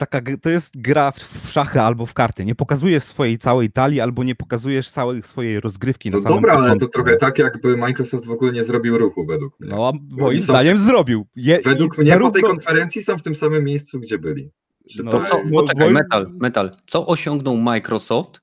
[0.00, 2.44] taka, to jest gra w szachy albo w karty.
[2.44, 6.52] Nie pokazujesz swojej całej talii albo nie pokazujesz całej swojej rozgrywki no na samym dobra,
[6.52, 6.92] ale to początku.
[6.92, 9.70] trochę tak, jakby Microsoft w ogóle nie zrobił ruchu, według mnie.
[9.70, 11.26] No, a moim są- zdaniem zrobił.
[11.36, 14.50] Je, według mnie po zarówno- tej konferencji są w tym samym miejscu, gdzie byli.
[14.90, 16.70] Czy No to, co, poczekaj, moim- metal, metal.
[16.86, 18.40] Co osiągnął Microsoft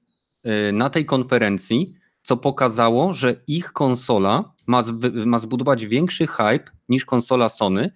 [0.70, 4.84] y, na tej konferencji, co pokazało, że ich konsola ma,
[5.26, 7.92] ma zbudować większy hype niż konsola Sony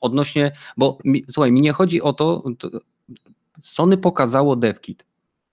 [0.00, 2.70] odnośnie, bo mi, słuchaj, mi nie chodzi o to, to
[3.62, 5.04] Sony pokazało DevKit,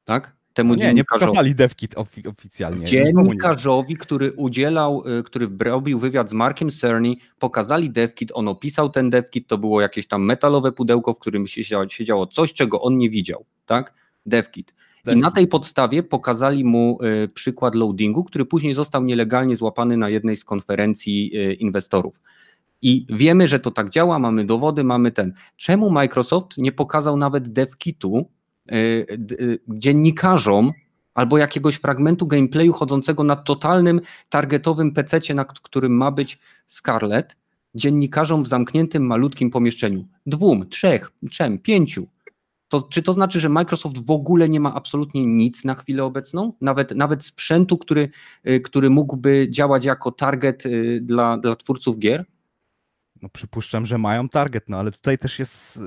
[0.05, 0.35] tak?
[0.53, 2.85] Temu Nie, nie pokazali devkit ofi- oficjalnie.
[2.85, 9.09] Dziennikarzowi, który udzielał, y, który robił wywiad z Markiem Cerny, pokazali devkit, on opisał ten
[9.09, 13.09] devkit, to było jakieś tam metalowe pudełko, w którym siedziało, siedziało coś, czego on nie
[13.09, 13.93] widział, tak?
[14.25, 14.71] Devkit.
[14.71, 15.21] I Devkit.
[15.21, 20.37] na tej podstawie pokazali mu y, przykład loadingu, który później został nielegalnie złapany na jednej
[20.37, 22.21] z konferencji y, inwestorów.
[22.83, 25.33] I wiemy, że to tak działa, mamy dowody, mamy ten.
[25.57, 28.29] Czemu Microsoft nie pokazał nawet devkitu
[28.71, 28.75] y,
[29.31, 30.71] y, dziennikarzom
[31.13, 37.37] albo jakiegoś fragmentu gameplayu chodzącego na totalnym targetowym PC, na którym ma być Scarlett,
[37.75, 40.07] dziennikarzom w zamkniętym malutkim pomieszczeniu.
[40.25, 42.07] Dwóm, trzech, trzem, pięciu.
[42.67, 46.53] To, czy to znaczy, że Microsoft w ogóle nie ma absolutnie nic na chwilę obecną?
[46.61, 48.09] Nawet, nawet sprzętu, który,
[48.49, 50.63] y, który mógłby działać jako target
[51.01, 52.25] dla, dla twórców gier?
[53.23, 55.79] No przypuszczam, że mają target, no ale tutaj też jest,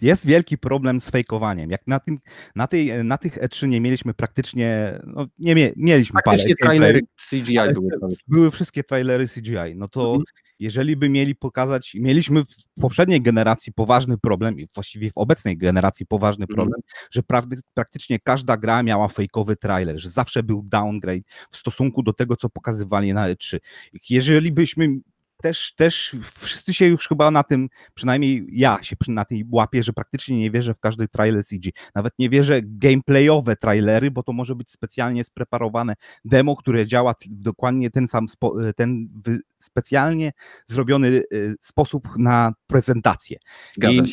[0.00, 1.70] jest wielki problem z fejkowaniem.
[1.70, 2.18] Jak na, tym,
[2.56, 6.78] na, tej, na tych E3 nie mieliśmy praktycznie, no nie mie, mieliśmy parę Faktycznie gameplay,
[6.78, 7.00] trailery
[7.30, 7.88] CGI były.
[8.28, 10.22] były wszystkie trailery CGI, no to Mhm.
[10.58, 16.06] jeżeli by mieli pokazać, mieliśmy w poprzedniej generacji poważny problem, i właściwie w obecnej generacji
[16.06, 16.56] poważny Mhm.
[16.56, 22.02] problem, że prawdy, praktycznie każda gra miała fejkowy trailer, że zawsze był downgrade w stosunku
[22.02, 23.58] do tego, co pokazywali na E3.
[24.10, 24.88] Jeżeli byśmy
[25.36, 29.92] też, też wszyscy się już chyba na tym, przynajmniej ja się na tej łapię, że
[29.92, 31.70] praktycznie nie wierzę w każdy trailer CG.
[31.94, 35.94] Nawet nie wierzę gameplayowe trailery, bo to może być specjalnie spreparowane
[36.24, 39.08] demo, które działa dokładnie ten sam, spo, ten
[39.58, 40.32] specjalnie
[40.66, 43.38] zrobiony y, sposób na prezentację.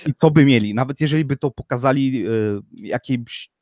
[0.06, 0.10] I.
[0.10, 3.54] I to by mieli, nawet jeżeli by to pokazali y, jakimś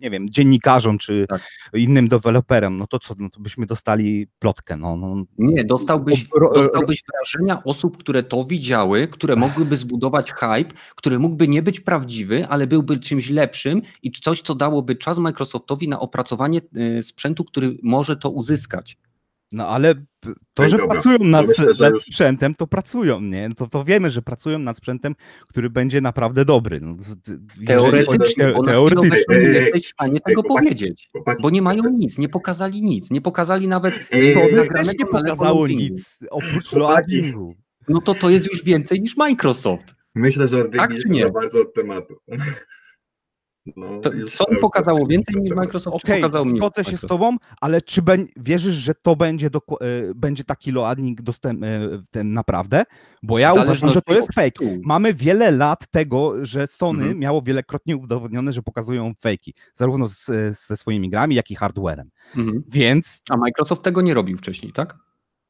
[0.00, 1.48] nie wiem, dziennikarzom czy Tak.
[1.74, 4.76] innym deweloperom, no to co, no to byśmy dostali plotkę.
[4.76, 11.18] No, no, Nie, dostałbyś, dostałbyś wrażenia osób, które to widziały, które mogłyby zbudować hype, który
[11.18, 16.00] mógłby nie być prawdziwy, ale byłby czymś lepszym i coś, co dałoby czas Microsoftowi na
[16.00, 16.60] opracowanie
[16.98, 18.98] y, sprzętu, który może to uzyskać.
[19.52, 19.94] No ale
[20.54, 23.48] to, Ej, że dobra, pracują nad, myślę, że nad już- sprzętem, to pracują, nie?
[23.56, 25.14] To, to wiemy, że pracują nad sprzętem,
[25.48, 26.80] który będzie naprawdę dobry.
[26.80, 26.96] No,
[27.66, 29.24] Teoretycznie, chodzi- bo na chwilę teoretycznie.
[29.36, 31.08] Ej, ej, nie ej, jesteś w stanie tego chłopaki, powiedzieć.
[31.12, 34.54] Chłopaki, Bo nie mają nic, nie pokazali nic, nie pokazali nawet Ej, co ej, ej,
[34.54, 37.54] nagranego nie pokazało nic oprócz loadingu.
[37.88, 39.94] No to to jest już więcej niż Microsoft.
[40.14, 41.22] Myślę, że Tak odbiegliśmy nie?
[41.22, 42.14] za bardzo od tematu.
[43.76, 47.82] No, Sony pokazało więcej niż Microsoft, czy Okej, pokazało mniej zgodzę się z tobą, ale
[47.82, 52.82] czy ben, wierzysz, że to będzie, doku- e, będzie taki loading dostępny ten naprawdę?
[53.22, 54.64] Bo ja uważam, że to jest fake.
[54.84, 57.18] Mamy wiele lat tego, że Sony Mhm.
[57.18, 60.24] miało wielokrotnie udowodnione, że pokazują fejki, zarówno z,
[60.66, 62.10] ze swoimi grami, jak i hardwarem.
[62.36, 62.62] Mhm.
[62.68, 65.05] Więc A Microsoft tego nie robił wcześniej, tak?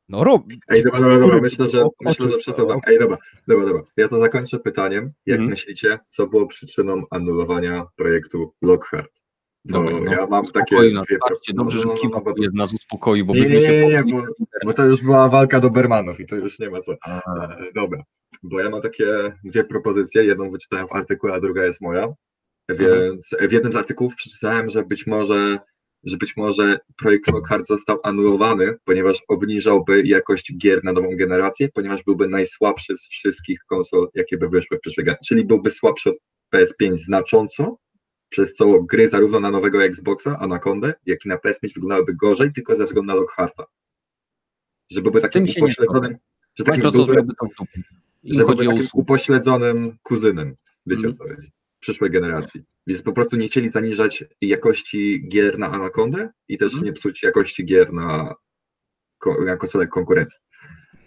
[0.08, 0.44] No rób.
[0.68, 1.40] Ej, dobra, dobra, dobra.
[1.40, 2.80] Myślę, że, myślę, że przesadzam.
[2.86, 3.16] Ej, dobra,
[3.48, 3.82] dobra, dobra.
[3.96, 5.12] Ja to zakończę pytaniem.
[5.26, 5.50] Jak Mhm.
[5.50, 9.10] myślicie, co było przyczyną anulowania projektu Lockhart?
[9.64, 10.12] Bo Dobra, no.
[10.12, 11.18] ja mam takie Uspokoił dwie...
[11.54, 13.60] no, dobrze, no, że no, no, Kiwa bo, jest nas uspokoi, bo Nie, byśmy nie,
[13.60, 14.24] się nie, nie, bo-
[14.64, 16.92] bo to już była walka Dobermanów i to już nie ma co.
[16.92, 17.20] E,
[17.74, 18.02] Dobra,
[18.42, 19.06] bo ja mam takie
[19.44, 20.24] dwie propozycje.
[20.24, 22.08] Jedną wyczytałem w artykule, a druga jest moja.
[22.70, 25.58] Więc w jednym z artykułów przeczytałem, że być może,
[26.06, 32.02] że być może projekt Lockhart został anulowany, ponieważ obniżałby jakość gier na nową generację, ponieważ
[32.04, 35.28] byłby najsłabszy z wszystkich konsol, jakie by wyszły w przyszłej generacji.
[35.28, 36.16] Czyli byłby słabszy od
[36.54, 37.78] PS5 znacząco,
[38.28, 42.76] przez co gry zarówno na nowego Xboxa, Anacondę, jak i na PS5 wyglądałyby gorzej, tylko
[42.76, 43.64] ze względu na Lockharta.
[44.90, 46.16] Że byłby takim upośledzonym,
[46.54, 46.98] że takim byłby,
[48.24, 50.54] że byłby takim upośledzonym kuzynem,
[50.86, 51.14] wiecie Mhm.
[51.14, 51.52] o co chodzi,
[51.86, 52.62] przyszłej generacji.
[52.86, 56.84] Więc po prostu nie chcieli zaniżać jakości gier na Anacondę i też Mhm.
[56.84, 58.34] nie psuć jakości gier na,
[59.46, 60.38] na konsolę konkurencji.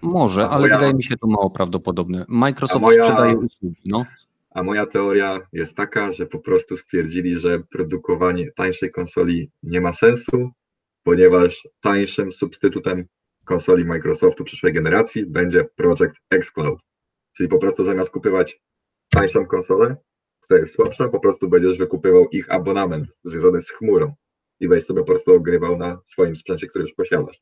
[0.02, 2.26] Może, A ale moja- wydaje mi się to mało prawdopodobne.
[2.30, 4.06] Microsoft moja- sprzedaje usługi, no.
[4.52, 9.94] A moja teoria jest taka, że po prostu stwierdzili, że produkowanie tańszej konsoli nie ma
[9.94, 10.50] sensu,
[11.04, 13.06] ponieważ tańszym substytutem
[13.46, 16.80] konsoli Microsoftu przyszłej generacji będzie Project xCloud.
[17.38, 18.62] Czyli po prostu zamiast kupywać
[19.10, 19.96] tańszą konsolę,
[20.50, 24.14] która jest słabsza, po prostu będziesz wykupywał ich abonament związany z chmurą
[24.60, 27.42] i będziesz sobie po prostu ogrywał na swoim sprzęcie, który już posiadasz.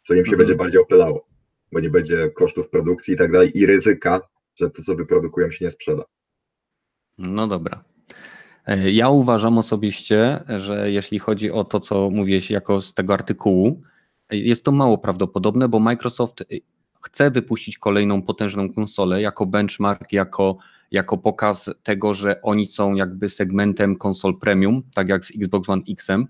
[0.00, 0.38] Co im się Mhm.
[0.38, 1.28] będzie bardziej opylało,
[1.72, 4.20] bo nie będzie kosztów produkcji i tak dalej i ryzyka,
[4.54, 6.02] że to, co wyprodukują, się nie sprzeda.
[7.18, 7.84] No dobra.
[8.66, 13.82] E, Ja uważam osobiście, że jeśli chodzi o to, co mówiłeś jako z tego artykułu,
[14.30, 16.44] e, jest to mało prawdopodobne, bo Microsoft e,
[17.02, 20.56] chce wypuścić kolejną potężną konsolę jako benchmark, jako,
[20.90, 25.82] jako pokaz tego, że oni są jakby segmentem konsol premium, tak jak z Xbox One
[25.90, 26.26] X-em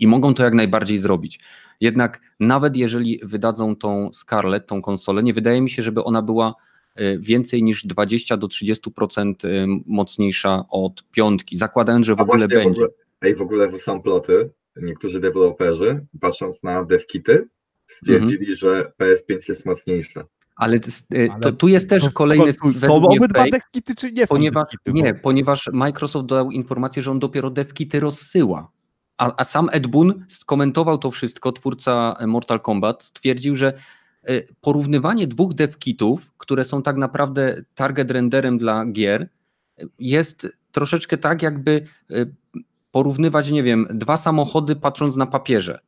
[0.00, 1.40] i mogą to jak najbardziej zrobić.
[1.80, 6.54] Jednak nawet jeżeli wydadzą tą Scarlett, tą konsolę, nie wydaje mi się, żeby ona była
[7.00, 12.38] y, więcej niż 20 do 30% y, mocniejsza od piątki, zakładając, że w A ogóle
[12.38, 12.70] właśnie, w będzie.
[12.70, 12.88] ogóle,
[13.22, 14.50] ej, w ogóle są ploty.
[14.82, 17.48] Niektórzy deweloperzy, patrząc na devkity,
[17.86, 18.54] stwierdzili, Mhm.
[18.56, 20.24] że PS5 jest mocniejsze.
[20.56, 24.68] Ale, y, Ale to, tu jest też kolejny Są obydwa devkity, czy nie są ponieważ,
[24.70, 24.92] devkity?
[24.92, 28.70] nie, ponieważ Microsoft dał informację, że on dopiero devkity rozsyła.
[29.18, 33.72] A, a sam Ed Boon skomentował to wszystko, twórca Mortal Kombat, stwierdził, że
[34.30, 39.28] y, porównywanie dwóch devkitów, które są tak naprawdę target renderem dla gier,
[39.98, 42.34] jest troszeczkę tak, jakby y,
[42.90, 45.80] porównywać, nie wiem, dwa samochody patrząc na papierze.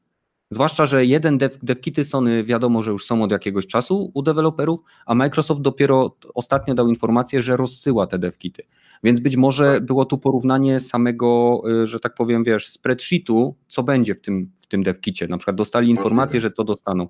[0.50, 4.80] Zwłaszcza, że jeden dev, devkity Sony wiadomo, że już są od jakiegoś czasu u deweloperów,
[5.06, 8.62] a Microsoft dopiero ostatnio dał informację, że rozsyła te devkity.
[9.04, 14.14] Więc być może było tu porównanie samego, y, że tak powiem, wiesz, spreadsheetu, co będzie
[14.14, 15.28] w tym, w tym devkicie.
[15.28, 17.08] Na przykład dostali informację, że to dostaną.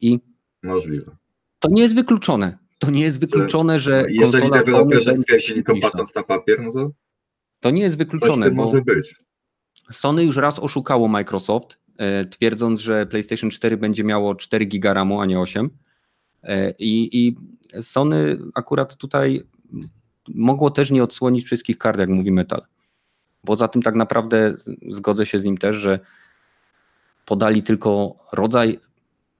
[0.00, 0.20] I
[0.62, 1.16] Możliwe.
[1.58, 2.58] to nie jest wykluczone.
[2.78, 6.90] To nie jest wykluczone, że Jeżeli deweloperzy stwierdzili to patrząc na papier, no to
[7.60, 9.14] To nie jest coś wykluczone, tym bo może być.
[9.90, 11.78] Sony już raz oszukało Microsoft,
[12.30, 15.70] twierdząc, że PlayStation 4 będzie miało 4 giga RAMu, a nie 8.
[16.42, 17.36] E, I, I
[17.82, 19.42] Sony akurat tutaj
[20.28, 22.62] mogło też nie odsłonić wszystkich kart, jak mówi Metal.
[23.46, 24.54] Poza tym tak naprawdę
[24.88, 26.00] zgodzę się z nim też, że
[27.26, 28.80] podali tylko rodzaj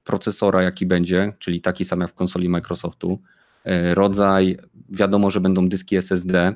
[0.04, 3.20] procesora, jaki będzie, czyli taki sam jak w konsoli Microsoftu.
[3.64, 6.54] E, Rodzaj, wiadomo, że będą dyski SSD,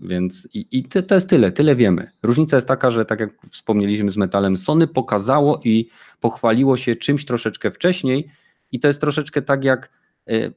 [0.00, 2.10] więc i, i to, to jest tyle, tyle wiemy.
[2.22, 5.88] Różnica jest taka, że tak jak wspomnieliśmy z Metalem, Sony pokazało i
[6.20, 8.28] pochwaliło się czymś troszeczkę wcześniej
[8.72, 9.90] i to jest troszeczkę tak jak,
[10.28, 10.50] e,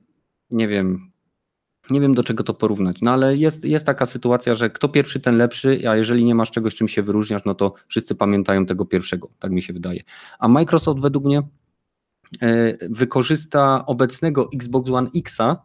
[0.51, 1.11] nie wiem,
[1.89, 5.19] nie wiem do czego to porównać, no ale jest, jest taka sytuacja, że kto pierwszy,
[5.19, 8.85] ten lepszy, a jeżeli nie masz czegoś, czym się wyróżniasz, no to wszyscy pamiętają tego
[8.85, 10.03] pierwszego, tak mi się wydaje.
[10.39, 11.43] A Microsoft według mnie
[12.41, 15.61] e, wykorzysta obecnego Xbox One Xa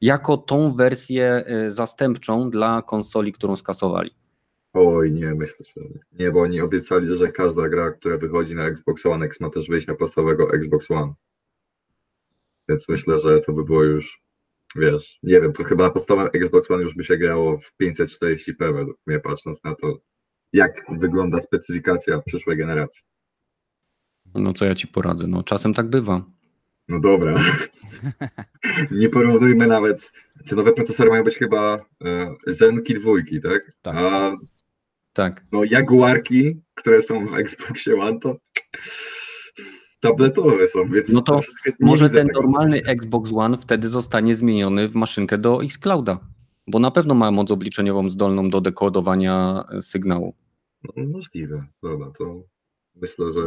[0.00, 4.10] jako tą wersję e, zastępczą dla konsoli, którą skasowali.
[4.72, 6.24] Oj, nie, myślę, że nie.
[6.24, 9.68] Nie, bo oni obiecali, że każda gra, która wychodzi na Xbox One X ma też
[9.68, 11.14] wyjść na podstawowego Xbox One.
[12.68, 14.22] Więc myślę, że to by było już,
[14.76, 18.74] wiesz, nie wiem, to chyba na podstawowym Xbox One już by się grało w 540p
[18.74, 19.98] według mnie, patrząc na to,
[20.52, 23.02] jak wygląda specyfikacja przyszłej generacji.
[24.34, 25.26] No co ja ci poradzę?
[25.26, 26.24] No czasem tak bywa.
[26.90, 27.34] No dobra.
[29.00, 30.12] Nie porównujmy nawet.
[30.48, 33.72] Te nowe procesory mają być chyba e, Zenki dwójki, tak?
[33.82, 33.94] Tak.
[33.96, 34.36] A
[35.12, 35.42] Tak.
[35.52, 38.36] no Jaguarki, które są w Xboxie One, to
[40.00, 41.40] tabletowe są, więc No to
[41.80, 42.82] Może ten normalny.
[42.84, 46.18] Xbox One wtedy zostanie zmieniony w maszynkę do Xclouda,
[46.66, 50.34] bo na pewno ma moc obliczeniową zdolną do dekodowania e, sygnału.
[50.82, 52.42] No, możliwe, dobra, to
[52.94, 53.40] myślę, że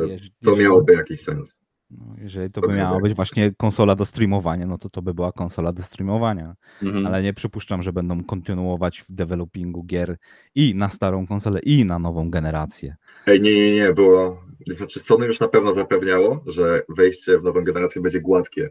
[0.44, 1.63] to miałoby jakiś sens.
[1.92, 5.32] No, jeżeli to by miała być właśnie konsola do streamowania, no to to by była
[5.32, 6.56] konsola do streamowania.
[6.84, 7.08] Mhm.
[7.08, 10.18] Ale nie przypuszczam, że będą kontynuować w developingu gier
[10.56, 12.96] i na starą konsolę, i na nową generację.
[13.28, 14.44] Ej, nie, nie, nie, było.
[14.68, 18.70] Znaczy, Sony już na pewno zapewniało, że wejście w nową generację będzie gładkie,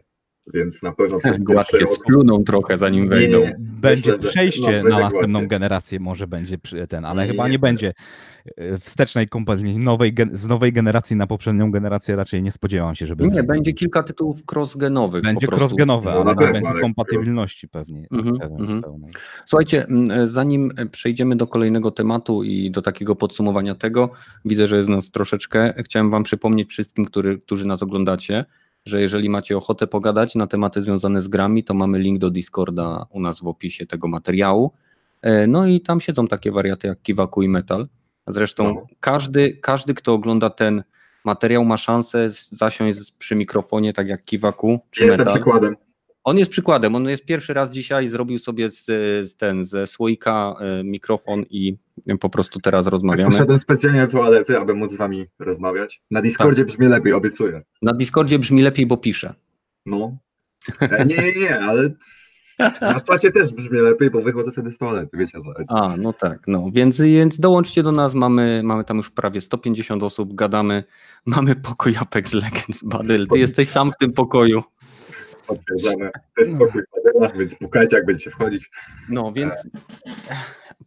[0.53, 3.39] więc na pewno przez Gładkie, pierwszy rok- spluną trochę zanim Nie, wejdą.
[3.39, 5.47] nie, Będzie Myślę, przejście no, na następną gładkie.
[5.47, 6.57] generację, może będzie
[6.89, 7.59] ten, ale Nie, chyba nie, nie nie.
[7.59, 7.93] będzie
[8.57, 9.83] e, wstecznej kompatybilności.
[9.83, 13.47] Nowej, z nowej generacji na poprzednią generację raczej nie spodziewam się, żeby Nie, zrobili.
[13.47, 15.21] będzie kilka tytułów cross-genowych.
[15.21, 18.07] Będzie crossgenowe, No, ale nie pewno, będzie kompatybilności pewnie.
[18.11, 18.81] Mhm, pełnej- mhm.
[19.45, 24.09] Słuchajcie, m, zanim przejdziemy do kolejnego tematu i do takiego podsumowania tego,
[24.45, 25.73] widzę, że jest nas troszeczkę.
[25.83, 28.45] Chciałem Wam przypomnieć wszystkim, który, którzy nas oglądacie,
[28.85, 33.05] że jeżeli macie ochotę pogadać na tematy związane z grami, to mamy link do Discorda
[33.09, 34.71] u nas w opisie tego materiału.
[35.21, 37.87] E, No i tam siedzą takie wariaty jak Kiwaku i Metal.
[38.27, 38.87] Zresztą No.
[38.99, 40.83] każdy, każdy, kto ogląda ten
[41.25, 45.33] materiał, ma szansę zasiąść przy mikrofonie, tak jak Kiwaku czy Jestem Metal.
[45.33, 45.75] przykładem.
[46.23, 46.95] On jest przykładem.
[46.95, 48.85] On jest pierwszy raz dzisiaj, zrobił sobie z,
[49.29, 51.77] z ten, ze słoika e, mikrofon i
[52.19, 53.31] po prostu teraz rozmawiamy.
[53.31, 56.01] Poszedłem specjalnie do toalety, aby móc z wami rozmawiać.
[56.11, 56.67] Na Discordzie Tak.
[56.67, 57.61] brzmi lepiej, obiecuję.
[57.81, 59.33] Na Discordzie brzmi lepiej, bo pisze.
[59.85, 60.17] No.
[60.79, 61.89] E, nie, nie, nie, ale
[62.81, 65.49] na czacie też brzmi lepiej, bo wychodzę wtedy z toalety, wiecie co.
[65.67, 70.03] A, no tak, no więc, więc dołączcie do nas, mamy, mamy tam już prawie 150
[70.03, 70.83] osób, gadamy,
[71.25, 74.63] mamy pokój Apex Legends, Badyl, ty jesteś sam w tym pokoju.
[75.47, 76.11] Potwierdzamy.
[76.35, 78.71] To jest pokój Padela, więc pukajcie, jak będziecie wchodzić.
[79.09, 79.67] No więc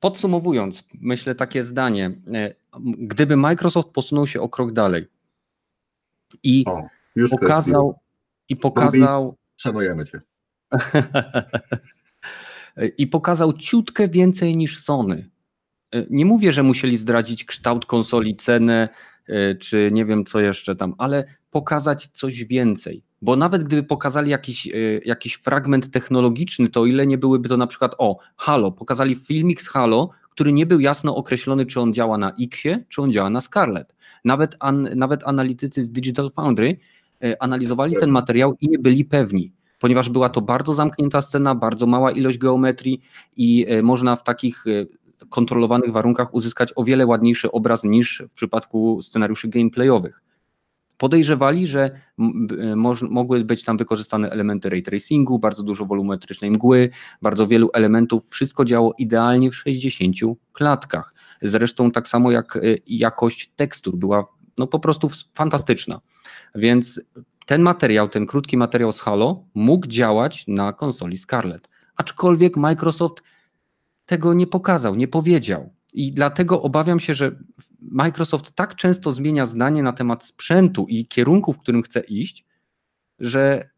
[0.00, 2.54] podsumowując, myślę takie zdanie, e,
[2.98, 5.06] gdyby Microsoft posunął się o krok dalej
[6.42, 6.82] i O,
[7.30, 7.98] pokazał
[8.48, 10.18] i pokazał Szanujemy cię.
[12.98, 15.30] i pokazał ciutkę więcej niż Sony.
[16.10, 18.88] Nie mówię, że musieli zdradzić kształt konsoli, cenę,
[19.60, 23.02] czy nie wiem co jeszcze tam, ale pokazać coś więcej.
[23.22, 27.66] Bo nawet gdyby pokazali jakiś, y, jakiś fragment technologiczny, to ile nie byłyby to na
[27.66, 32.18] przykład, o, Halo, pokazali filmik z Halo, który nie był jasno określony, czy on działa
[32.18, 33.94] na Xie, czy on działa na Scarlet.
[34.24, 36.76] Nawet, an, nawet analitycy z Digital Foundry
[37.24, 41.86] y, analizowali ten materiał i nie byli pewni, ponieważ była to bardzo zamknięta scena, bardzo
[41.86, 43.00] mała ilość geometrii
[43.36, 44.64] i y, można w takich
[45.28, 50.22] kontrolowanych warunkach uzyskać o wiele ładniejszy obraz niż w przypadku scenariuszy gameplayowych.
[50.98, 51.90] Podejrzewali, że
[52.76, 56.90] moż, mogły być tam wykorzystane elementy ray tracingu, bardzo dużo wolumetrycznej mgły,
[57.22, 58.28] bardzo wielu elementów.
[58.28, 60.16] Wszystko działo idealnie w 60
[60.52, 61.14] klatkach.
[61.42, 64.24] Zresztą tak samo jak y, jakość tekstur była
[64.58, 66.00] no po prostu fantastyczna.
[66.54, 67.00] Więc
[67.46, 71.68] ten materiał, ten krótki materiał z Halo mógł działać na konsoli Scarlett.
[71.96, 73.22] Aczkolwiek Microsoft
[74.06, 75.72] tego nie pokazał, nie powiedział.
[75.96, 77.36] I dlatego obawiam się, że
[77.80, 82.44] Microsoft tak często zmienia zdanie na temat sprzętu i kierunku, w którym chce iść,
[83.18, 83.70] że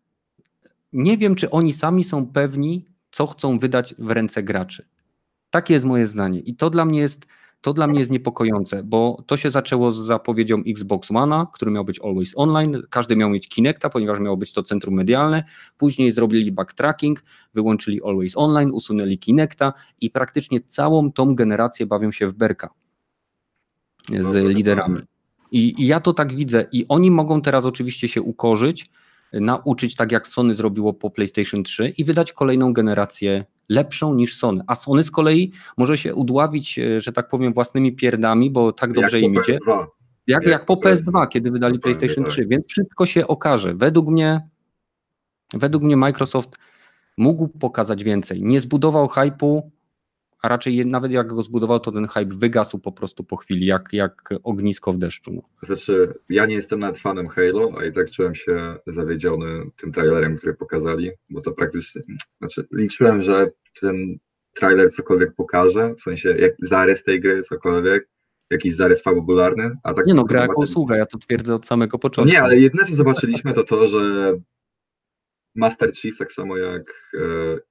[0.93, 4.89] nie wiem, czy oni sami są pewni, co chcą wydać w ręce graczy.
[5.51, 6.41] Takie jest moje zdanie.
[6.41, 7.27] I to dla mnie jest,
[7.61, 11.85] to dla mnie jest niepokojące, bo to się zaczęło z zapowiedzią Xbox One'a, który miał
[11.85, 12.83] być always online.
[12.91, 15.45] Każdy miał mieć Kinecta, ponieważ miało być to centrum medialne.
[15.77, 22.29] Później zrobili backtracking, wyłączyli always online, usunęli Kinecta i praktycznie całą tą generację bawią się
[22.29, 22.71] w berka
[24.21, 25.03] z liderami.
[25.51, 26.67] I, I ja to tak widzę.
[26.73, 28.91] I oni mogą teraz oczywiście się ukorzyć,
[29.33, 34.63] nauczyć tak jak Sony zrobiło po PlayStation 3 i wydać kolejną generację lepszą niż Sony.
[34.67, 38.93] A Sony z kolei może się udławić, e, że tak powiem, własnymi pierdami, bo tak
[38.93, 39.59] dobrze Jak im idzie.
[39.59, 39.87] PS2.
[40.27, 42.33] Jak, Jak po po PS2, kiedy wydali PlayStation tak.
[42.33, 43.75] 3, więc wszystko się okaże.
[43.75, 44.49] Według mnie,
[45.55, 46.59] według mnie Microsoft
[47.19, 48.43] mógł pokazać więcej.
[48.43, 49.71] Nie zbudował hypu,
[50.43, 53.89] a raczej nawet jak go zbudował, to ten hype wygasł po prostu po chwili, jak,
[53.93, 55.33] jak ognisko w deszczu.
[55.33, 55.43] No.
[55.63, 60.37] Znaczy, ja nie jestem nawet fanem Halo, a i tak czułem się zawiedziony tym trailerem,
[60.37, 62.03] który pokazali, bo to praktycznie,
[62.39, 64.19] znaczy liczyłem, że ten
[64.55, 68.09] trailer cokolwiek pokaże, w sensie jak zarys tej gry, cokolwiek,
[68.51, 71.67] jakiś zarys fabularny, a tak Nie no, gra jako zobaczyli- usługa, ja to twierdzę od
[71.67, 72.33] samego początku.
[72.33, 74.33] nie, ale jedyne co zobaczyliśmy to to, że
[75.59, 77.19] Master Chief, tak samo jak e,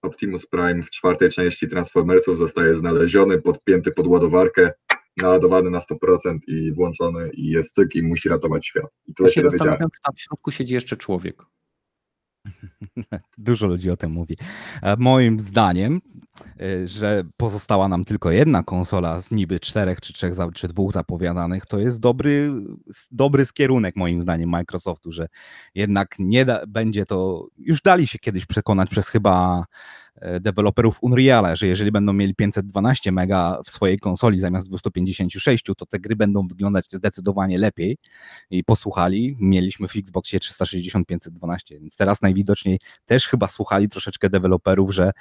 [0.01, 4.71] Optimus Prime w czwartej części Transformersów zostaje znaleziony, podpięty pod ładowarkę,
[5.17, 8.85] naładowany na 100% i włączony i jest cyk i musi ratować świat.
[9.07, 11.43] I Ja tyle się zastanawiam, czy tam w środku siedzi jeszcze człowiek.
[13.37, 14.37] Dużo ludzi o tym mówi.
[14.81, 16.01] E, Moim zdaniem,
[16.61, 21.65] e, że pozostała nam tylko jedna konsola z niby czterech czy trzech czy dwóch zapowiadanych,
[21.65, 22.51] to jest dobry,
[23.11, 25.27] dobry skierunek moim zdaniem Microsoftu, że
[25.75, 29.65] jednak nie da, będzie to, już dali się kiedyś przekonać przez chyba
[30.39, 35.99] deweloperów Unreala, że jeżeli będą mieli 512 mega w swojej konsoli zamiast 256, to te
[35.99, 37.97] gry będą wyglądać zdecydowanie lepiej
[38.49, 39.37] i posłuchali.
[39.39, 45.11] Mieliśmy w Xboxie 360 512, więc teraz najwidoczniej też chyba słuchali troszeczkę deweloperów, że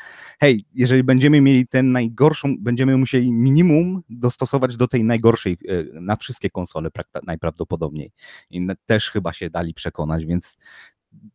[0.41, 6.17] hej, jeżeli będziemy mieli ten najgorszą, będziemy musieli minimum dostosować do tej najgorszej e, na
[6.17, 6.91] wszystkie konsole
[7.27, 8.13] najprawdopodobniej.
[8.51, 10.57] I też chyba się dali przekonać, więc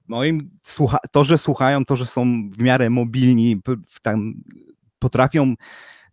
[0.07, 0.49] moim
[1.11, 3.61] to, że słuchają, to, że są w miarę mobilni,
[4.01, 4.33] tam
[4.99, 5.53] potrafią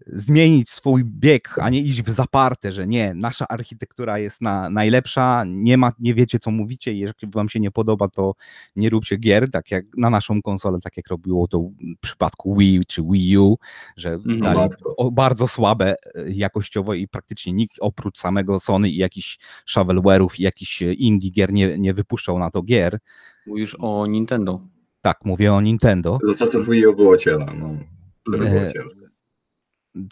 [0.07, 5.44] zmienić swój bieg, a nie iść w zaparte, że nie, nasza architektura jest na, najlepsza,
[5.46, 8.34] nie, ma, nie wiecie co mówicie, jeżeli wam się nie podoba, to
[8.76, 12.80] nie róbcie gier, tak jak na naszą konsolę, tak jak robiło to w przypadku Wii
[12.88, 13.59] czy Wii U,
[13.96, 14.40] że Mhm.
[14.40, 14.96] dali Matko.
[14.96, 19.38] o, bardzo słabe e, jakościowo i praktycznie nikt oprócz samego Sony i jakichś
[19.74, 22.99] shovelware'ów i jakichś e, indie gier nie, nie wypuszczał na to gier.
[23.46, 24.61] Mówisz o Nintendo.
[25.01, 26.18] Tak, mówię o Nintendo.
[26.26, 27.76] Do czasów Wii U było ciela, no.
[28.26, 29.07] Było E, ciężko.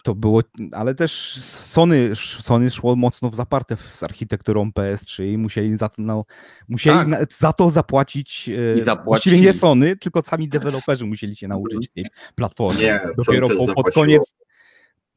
[0.03, 5.77] To było, ale też Sony, Sony szło mocno w zaparte z architekturą PS3 i musieli
[5.77, 6.25] za to, no,
[6.69, 7.33] musieli Tak.
[7.33, 9.05] za to zapłacić, e, I zapłacili.
[9.05, 12.81] właściwie nie Sony, tylko sami deweloperzy musieli się nauczyć tej platformy.
[12.81, 14.35] Nie, Dopiero po, pod koniec,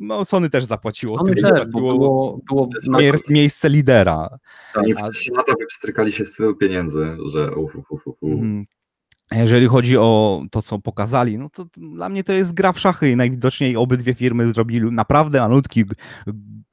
[0.01, 1.19] no Sony też zapłaciło.
[1.19, 2.99] Sony też, było, było na,
[3.31, 4.39] miejsce lidera.
[4.75, 8.33] Oni w a- 3 lata wypstrykali się z tylu pieniędzy, że uf, uf, uf, uf.
[8.33, 8.67] Mhm.
[9.35, 13.11] Jeżeli chodzi o to, co pokazali, no to dla mnie to jest gra w szachy
[13.11, 15.85] i najwidoczniej obydwie firmy zrobili naprawdę malutki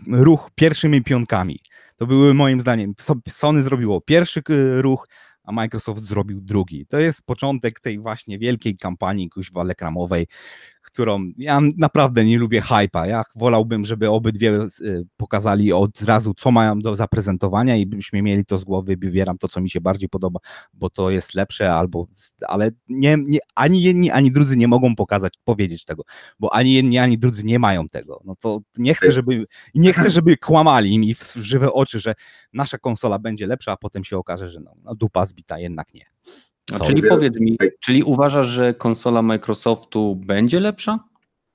[0.08, 1.60] ruch pierwszymi pionkami.
[1.97, 4.41] To były moim zdaniem, So- Sony zrobiło pierwszy
[4.82, 5.08] ruch,
[5.43, 6.86] a Microsoft zrobił drugi.
[6.86, 10.28] To jest początek tej właśnie wielkiej kampanii kuźwa reklamowej,
[10.88, 13.08] którą ja naprawdę nie lubię hype'a.
[13.08, 18.46] Ja wolałbym, żeby obydwie y, pokazali od razu, co mają do zaprezentowania i byśmy mieli
[18.46, 20.40] to z głowy, wybieram to, co mi się bardziej podoba,
[20.74, 22.08] bo to jest lepsze, albo,
[22.48, 26.04] ale nie, nie, ani jedni, ani drudzy nie mogą pokazać, powiedzieć tego,
[26.40, 28.22] bo ani jedni, ani drudzy nie mają tego.
[28.26, 32.16] No to nie chcę, żeby, nie chcę, żeby kłamali mi w żywe oczy, że
[32.54, 36.06] nasza konsola będzie lepsza, a potem się okaże, że no, no dupa zbita, jednak nie.
[36.74, 40.99] A czyli powiedz mi, czyli uważasz, że konsola Microsoftu będzie lepsza,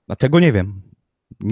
[0.06, 0.82] Dlatego nie wiem.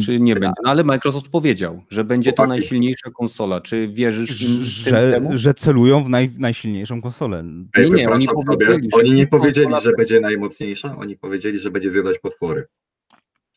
[0.04, 0.52] czy nie będzie?
[0.64, 3.60] No ale Microsoft powiedział, że będzie to najsilniejsza konsola.
[3.60, 5.30] Czy wierzysz im Że, temu?
[5.34, 7.44] że celują w naj, najsilniejszą konsolę.
[7.76, 11.70] Ej, Nie, nie, oni powiedzieli, Oni nie konsola powiedzieli, że będzie najmocniejsza, oni powiedzieli, że
[11.70, 12.66] będzie zjadać potwory.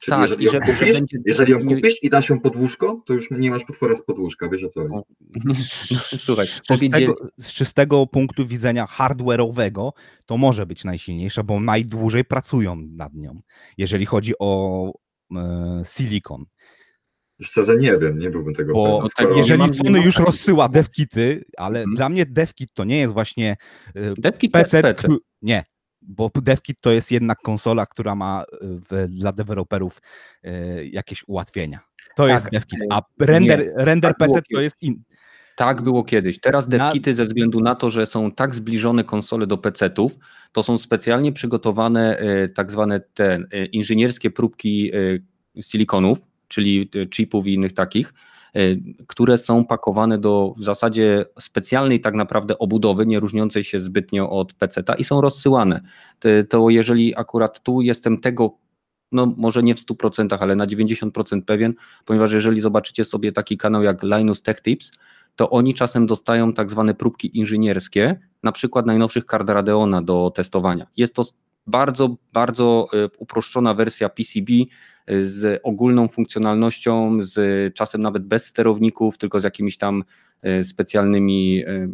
[0.03, 2.39] Czyli Tak, jeżeli, i ją że- że kupisz, będzie- jeżeli ją kupisz i dasz ją
[2.39, 4.95] pod łóżko, to już nie masz potwora z podłóżka, wiesz o co chodzi.
[4.95, 5.03] O.
[5.45, 5.53] No,
[6.17, 9.89] słuchaj, Z czystego, z czystego punktu widzenia hardware'owego
[10.25, 13.41] to może być najsilniejsza, bo najdłużej pracują nad nią,
[13.77, 14.91] jeżeli chodzi o
[15.35, 16.45] e, silikon.
[17.41, 19.01] Szczerze nie wiem, nie byłbym tego Bo pewien.
[19.01, 21.95] tak, skoro- jeżeli Sony już rozsyła devkity, ale Mhm.
[21.95, 23.57] dla mnie devkit to nie jest właśnie
[23.95, 25.07] e, Devkit to jest PC.
[25.41, 25.63] Nie,
[26.07, 30.01] bo devkit to jest jednak konsola, która ma e, w, dla deweloperów
[30.43, 31.79] e, jakieś ułatwienia.
[32.15, 35.03] To Tak, jest devkit, e, a render, render tak PC to jest in,
[35.55, 36.39] Tak było kiedyś.
[36.39, 40.15] Teraz devkity ze względu na to, że są tak zbliżone konsole do PC-ów,
[40.51, 43.39] to są specjalnie przygotowane e, tak zwane te
[43.71, 44.91] inżynierskie próbki
[45.61, 48.13] silikonów, czyli chipów i innych takich,
[49.07, 54.53] które są pakowane do w zasadzie specjalnej tak naprawdę obudowy, nie różniącej się zbytnio od
[54.53, 55.81] PC-ta i są rozsyłane.
[56.49, 58.57] To jeżeli akurat tu jestem tego
[59.11, 61.73] no może nie w 100%, ale na 90% pewien,
[62.05, 64.91] ponieważ jeżeli zobaczycie sobie taki kanał jak Linus Tech Tips,
[65.35, 70.87] to oni czasem dostają tak zwane próbki inżynierskie, na przykład najnowszych kart Radeona do testowania.
[70.97, 71.23] Jest to
[71.67, 74.65] bardzo, bardzo e, uproszczona wersja PCB e,
[75.07, 80.03] z ogólną funkcjonalnością, z czasem nawet bez sterowników, tylko z jakimiś tam
[80.41, 81.87] e, specjalnymi, e,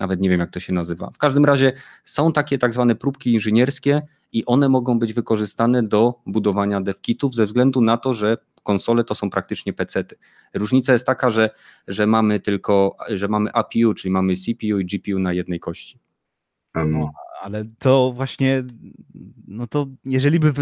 [0.00, 1.10] nawet nie wiem jak to się nazywa.
[1.10, 1.72] W każdym razie
[2.04, 7.46] są takie tak zwane próbki inżynierskie i one mogą być wykorzystane do budowania devkitów ze
[7.46, 10.16] względu na to, że konsole to są praktycznie pecety.
[10.54, 11.50] Różnica jest taka, że,
[11.88, 15.98] że mamy tylko, że mamy APU, czyli mamy CPU i GPU na jednej kości.
[16.74, 17.12] No,
[17.42, 18.62] Ale to właśnie,
[19.48, 20.52] no to jeżeli by,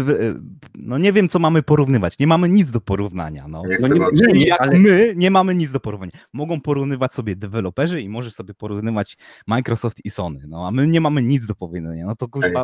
[0.75, 3.47] no nie wiem co mamy porównywać, nie mamy nic do porównania.
[3.47, 6.11] No, Nie no nie, nie, nie, jak ale- my nie mamy nic do porównania.
[6.33, 9.17] Mogą porównywać sobie deweloperzy i może sobie porównywać
[9.47, 12.05] Microsoft i Sony, no a my nie mamy nic do powiedzenia.
[12.05, 12.63] No to kurwa,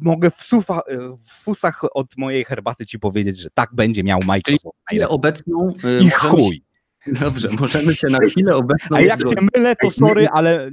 [0.00, 0.80] mogę w, sufa,
[1.26, 4.76] w fusach od mojej herbaty ci powiedzieć, że tak będzie miał Microsoft.
[4.90, 5.14] Najlepiej.
[5.14, 5.68] obecną.
[5.68, 6.67] y, I możemy chuj.
[7.06, 8.96] Dobrze, możemy się na chwilę obecną.
[8.96, 9.38] A jak zgodzić.
[9.38, 10.70] się mylę, to sorry, ale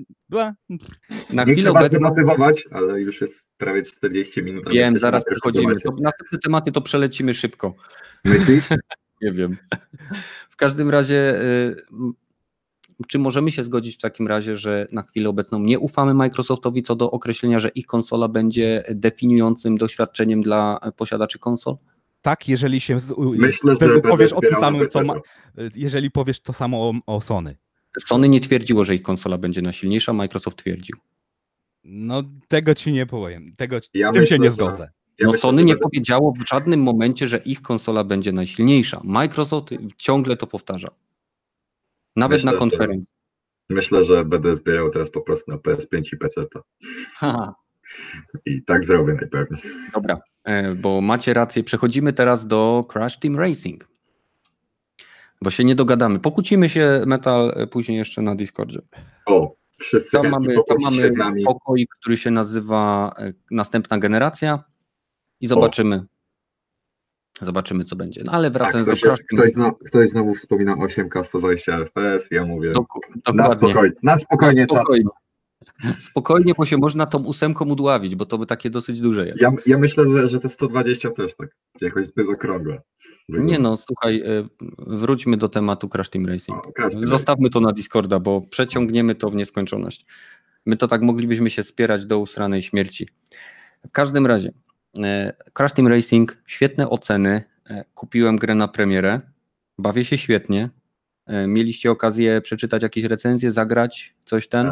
[1.29, 1.89] na chwilę obecną.
[1.89, 4.69] demotywować, ale już jest prawie 40 minut.
[4.69, 5.75] Wiem, zaraz przechodzimy.
[5.79, 7.73] To następne tematy to przelecimy szybko.
[8.25, 8.69] Myślisz?
[9.21, 9.57] Nie wiem.
[10.49, 11.75] W każdym razie, y,
[13.07, 16.95] czy możemy się zgodzić w takim razie, że na chwilę obecną nie ufamy Microsoftowi co
[16.95, 21.75] do określenia, że ich konsola będzie definiującym doświadczeniem dla posiadaczy konsol?
[22.25, 25.13] Tak, jeżeli się z, Myślę, że powiesz o tym samym, co ma,
[25.75, 27.57] jeżeli powiesz to samo o, o Sony.
[27.99, 30.95] Sony nie twierdziło, że ich konsola będzie najsilniejsza, Microsoft twierdził.
[31.83, 33.53] No tego ci nie powiem.
[33.57, 34.83] Tego, Ja z tym się nie że- zgodzę.
[35.19, 39.01] Ja no myślę, Sony że nie powiedziało w żadnym momencie, że ich konsola będzie najsilniejsza.
[39.03, 40.87] Microsoft ciągle to powtarza.
[42.15, 43.11] Nawet Myślę, na że- konferencji.
[43.69, 46.45] Myślę, że będę zbierał teraz po prostu na PS5 i PC.
[47.13, 47.53] Haha.
[48.45, 49.61] I tak zrobię najpewniej.
[49.93, 51.63] Dobra, e, bo macie rację.
[51.63, 53.87] Przechodzimy teraz do Crash Team Racing.
[55.41, 56.19] Bo się nie dogadamy.
[56.19, 58.81] Pokłócimy się Metal e, później jeszcze na Discordzie.
[59.25, 61.43] O, wszyscy Tam mamy, tam mamy z nami.
[61.43, 64.63] pokój, który się nazywa e, Następna Generacja
[65.41, 66.05] i zobaczymy.
[67.41, 68.21] Zobaczymy, co będzie.
[68.25, 72.31] No ale Tak, wracając ktoś, do Crash ktoś, znowu, ktoś znowu wspomina 8K 120 FPS,
[72.31, 74.83] ja mówię Doku- na spokojnie, na spokojnie, Na czat.
[75.99, 76.53] Spokojnie.
[76.57, 79.41] Bo się można tą ósemką udławić, bo to by takie dosyć duże jest.
[79.41, 81.49] Ja, ja myślę, że- to 120 też tak
[81.81, 82.81] jakoś zbyt okrągłe.
[83.29, 84.47] Nie no, słuchaj, e,
[84.87, 86.67] wróćmy do tematu Crash Team Racing.
[86.67, 90.05] O, każdy Zostawmy to na Discorda, bo przeciągniemy to w nieskończoność.
[90.65, 93.09] My to tak moglibyśmy się spierać do usranej śmierci.
[93.87, 94.51] W każdym razie,
[95.03, 97.43] e, Crash Team Racing, świetne oceny.
[97.69, 99.21] E, Kupiłem grę na premierę.
[99.77, 100.69] Bawię się świetnie.
[101.47, 104.71] Mieliście okazję przeczytać jakieś recenzje, zagrać coś ten?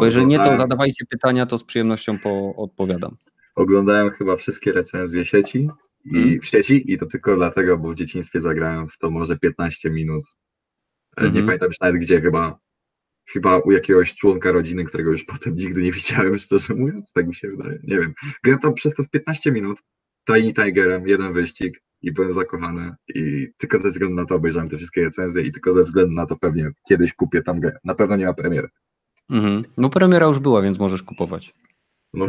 [0.00, 3.10] Bo jeżeli nie, to zadawajcie pytania, to z przyjemnością po, odpowiadam.
[3.54, 5.68] Oglądałem chyba wszystkie recenzje sieci
[6.04, 6.40] i Mhm.
[6.40, 10.24] w sieci i to tylko dlatego, bo w dzieciństwie zagrałem w to może 15 minut.
[11.16, 11.46] E, Nie Mhm.
[11.46, 12.58] pamiętam już nawet gdzie, chyba
[13.32, 17.34] chyba u jakiegoś członka rodziny, którego już potem nigdy nie widziałem, szczerze mówiąc, tak mi
[17.34, 17.78] się wydaje.
[17.82, 18.14] Nie wiem.
[18.44, 18.74] Grałem to
[19.04, 19.82] w 15 minut,
[20.26, 24.76] Tiny Tigerem, jeden wyścig i byłem zakochany i tylko ze względu na to obejrzałem te
[24.76, 27.72] wszystkie recenzje i tylko ze względu na to pewnie kiedyś kupię tam grę.
[27.84, 28.68] Na pewno nie na premierę.
[29.30, 29.62] Mhm.
[29.76, 31.54] No premiera już była, więc możesz kupować.
[32.14, 32.26] No,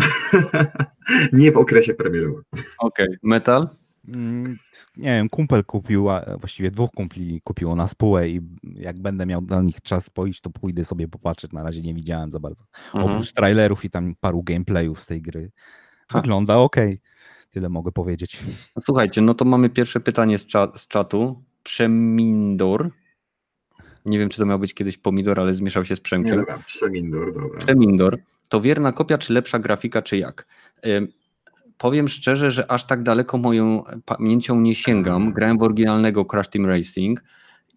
[1.34, 2.44] nie w okresie premierowym.
[2.80, 3.70] Okej, metal?
[4.08, 4.58] Mm,
[4.98, 9.42] Nie wiem, kumpel kupił, a właściwie dwóch kumpli kupiło na spółę i jak będę miał
[9.42, 11.52] dla nich czas pójść, to pójdę sobie popatrzeć.
[11.52, 12.64] Na razie nie widziałem za bardzo.
[12.94, 13.06] Mhm.
[13.14, 15.52] Oprócz trailerów i tam paru gameplayów z tej gry.
[16.10, 16.22] Ha.
[16.22, 16.76] Wygląda ok.
[17.52, 18.44] Tyle mogę powiedzieć.
[18.80, 21.44] Słuchajcie, no to mamy pierwsze pytanie z, cza- z czatu.
[21.64, 22.90] Przemindor.
[24.06, 26.38] Nie wiem, czy to miał być kiedyś pomidor, ale zmieszał się z Nie Przemkiem.
[26.38, 27.60] dobra, Przemindor, dobra.
[27.60, 28.18] Przemindor.
[28.50, 30.48] To wierna kopia, czy lepsza grafika, czy jak?
[31.78, 35.34] Powiem szczerze, że aż tak daleko moją pamięcią nie sięgam.
[35.34, 37.24] Grałem w oryginalnego Crash Team Racing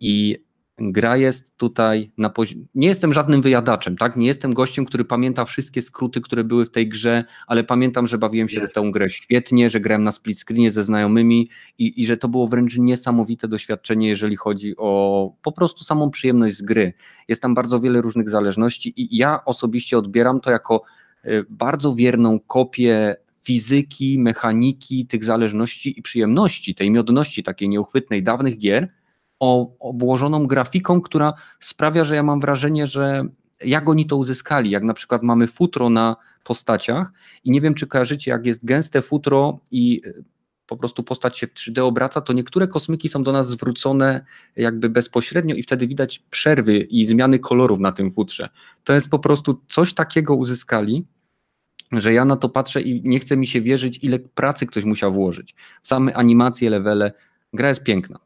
[0.00, 0.43] i
[0.78, 2.64] gra jest tutaj na poziomie.
[2.74, 4.16] Nie jestem żadnym wyjadaczem, tak?
[4.16, 8.18] Nie jestem gościem, który pamięta wszystkie skróty, które były w tej grze, ale pamiętam, że
[8.18, 8.72] bawiłem się Jest.
[8.72, 12.28] w tę grę świetnie, że grałem na split screenie ze znajomymi i, i że to
[12.28, 16.92] było wręcz niesamowite doświadczenie, jeżeli chodzi o po prostu samą przyjemność z gry.
[17.28, 20.82] Jest tam bardzo wiele różnych zależności i ja osobiście odbieram to jako
[21.24, 28.58] y, bardzo wierną kopię fizyki, mechaniki, tych zależności i przyjemności, tej miodności takiej nieuchwytnej dawnych
[28.58, 28.88] gier,
[29.38, 33.24] obłożoną grafiką, która sprawia, że ja mam wrażenie, że
[33.64, 37.12] jak oni to uzyskali, jak na przykład mamy futro na postaciach
[37.44, 40.24] i nie wiem, czy kojarzycie, jak jest gęste futro i y,
[40.66, 44.24] po prostu postać się w 3D obraca, to niektóre kosmyki są do nas zwrócone
[44.56, 48.48] jakby bezpośrednio i wtedy widać przerwy i zmiany kolorów na tym futrze.
[48.84, 51.04] To jest po prostu coś takiego uzyskali,
[51.92, 55.12] że ja na to patrzę i nie chce mi się wierzyć, ile pracy ktoś musiał
[55.12, 55.54] włożyć.
[55.82, 57.12] Same animacje, levele.
[57.52, 58.18] Gra jest piękna.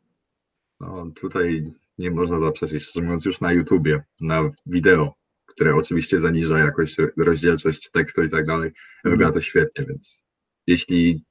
[0.80, 1.64] No, tutaj
[1.98, 5.14] nie można zaprzeczyć, szczerze mówiąc, już na YouTubie, na wideo,
[5.46, 8.70] które oczywiście zaniża jakość, rozdzielczość tekstu i tak dalej,
[9.04, 10.24] wygląda to świetnie, więc
[10.66, 11.24] jeśli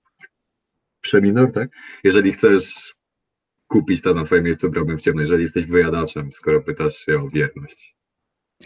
[1.01, 1.69] Przeminor, tak?
[2.03, 2.95] Jeżeli chcesz
[3.67, 5.21] kupić to na twoim miejscu, brałbym w ciemno.
[5.21, 7.96] Jeżeli jesteś wyjadaczem, skoro pytasz się o wierność.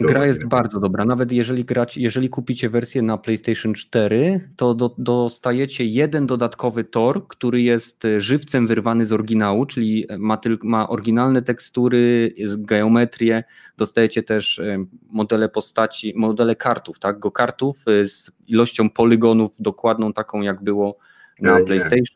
[0.00, 1.04] Gra jest bardzo dobra.
[1.04, 7.28] Nawet jeżeli, grać, jeżeli kupicie wersję na PlayStation 4, to do, dostajecie jeden dodatkowy tor,
[7.28, 13.44] który jest e, żywcem wyrwany z oryginału, czyli ma, tyl, ma oryginalne tekstury, geometrię.
[13.76, 17.18] Dostajecie też e, modele postaci, modele kartów, tak?
[17.18, 20.98] Go kartów e, z ilością polygonów dokładną, taką jak było
[21.40, 21.64] na Nie,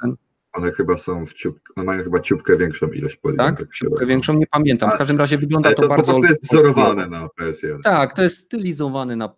[0.08, 0.25] nie.
[0.56, 1.60] One chyba są w ciup...
[1.76, 3.58] one mają chyba ciupkę większą ilość poligonów.
[3.58, 3.68] Tak?
[3.68, 4.06] tak wydaje.
[4.06, 4.90] większą nie pamiętam.
[4.90, 6.04] W każdym razie wygląda to, to po bardzo.
[6.04, 7.80] prostu jest wzorowane na PS1.
[7.82, 9.34] Tak, to jest stylizowane na.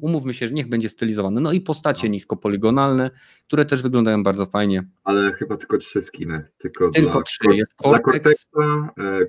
[0.00, 1.40] Umówmy się, że niech będzie stylizowane.
[1.40, 2.12] No i postacie No.
[2.12, 3.10] niskopoligonalne,
[3.46, 4.84] które też wyglądają bardzo fajnie.
[5.04, 6.44] Ale chyba tylko trzy skiny.
[6.58, 7.38] Tylko, Tylko dla, trzy.
[7.52, 8.46] Jest dla Cortex.
[8.46, 9.26] Cortexa, e,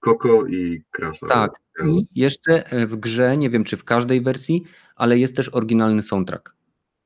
[0.00, 1.26] Coco i Crasha.
[1.26, 1.52] Tak.
[1.86, 4.62] I jeszcze e, w grze, nie wiem czy w każdej wersji,
[4.96, 6.59] ale jest też oryginalny soundtrack.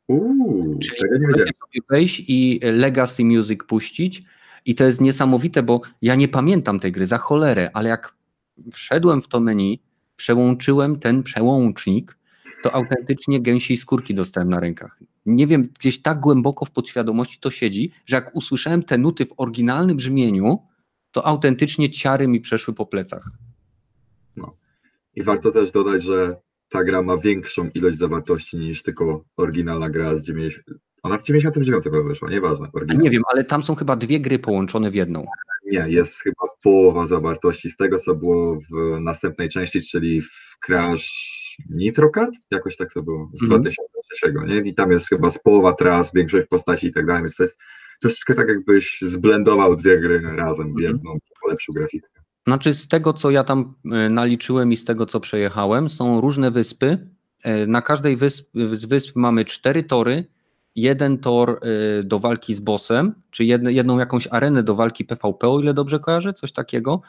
[0.08, 4.22] Uuu, Czyli tego sobie wejść i Legacy Music puścić.
[4.64, 8.14] I to jest niesamowite, bo ja nie pamiętam tej gry za cholerę, ale jak
[8.72, 9.82] wszedłem w to menu,
[10.16, 12.18] przełączyłem ten przełącznik,
[12.62, 14.98] to autentycznie gęsiej skórki dostałem na rękach.
[15.26, 19.34] Nie wiem, gdzieś tak głęboko w podświadomości to siedzi, że jak usłyszałem te nuty w
[19.36, 20.58] oryginalnym brzmieniu,
[21.10, 23.30] to autentycznie ciary mi przeszły po plecach.
[25.16, 26.36] I warto też dodać, że
[26.74, 30.66] ta gra ma większą ilość zawartości niż tylko oryginalna gra z 90.
[31.02, 32.68] Ona w 99 chyba wyszła, nieważne.
[32.72, 33.02] Oryginalna.
[33.04, 35.26] nie wiem, ale tam są chyba dwie gry połączone w jedną.
[35.66, 41.34] Nie, jest chyba połowa zawartości z tego, co było w następnej części, czyli w Crash
[41.70, 42.34] Nitro Kart?
[42.50, 43.62] Jakoś tak to było, z Mhm.
[43.62, 44.70] 2003, nie?
[44.70, 47.60] I tam jest chyba z połowa tras, większość postaci i tak dalej, więc to jest
[48.02, 50.84] troszeczkę tak, jakbyś zblendował dwie gry razem w Mhm.
[50.94, 52.08] jedną, polepszył grafikę.
[52.46, 56.50] Znaczy, z tego co ja tam e, naliczyłem i z tego co przejechałem, są różne
[56.50, 57.08] wyspy.
[57.42, 60.24] E, Na każdej wysp, z wysp mamy cztery tory.
[60.76, 61.60] Jeden tor
[62.00, 66.00] e, do walki z bossem, czy jedną jakąś arenę do walki PvP, o ile dobrze
[66.00, 67.00] kojarzę, coś takiego.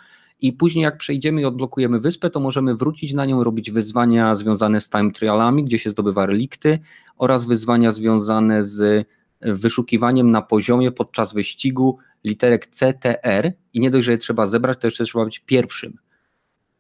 [0.42, 4.82] I później, jak przejdziemy i odblokujemy wyspę, to możemy wrócić na nią, robić wyzwania związane
[4.82, 6.80] z time trialami, gdzie się zdobywa relikty,
[7.18, 9.08] oraz wyzwania związane z
[9.42, 14.88] wyszukiwaniem na poziomie podczas wyścigu literek CTR i nie dość, że je trzeba zebrać, to
[14.88, 15.98] jeszcze trzeba być pierwszym.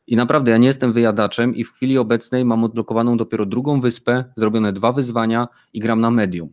[0.07, 4.25] I naprawdę ja nie jestem wyjadaczem i w chwili obecnej mam odblokowaną dopiero drugą wyspę,
[4.37, 6.49] zrobione dwa wyzwania i gram na medium.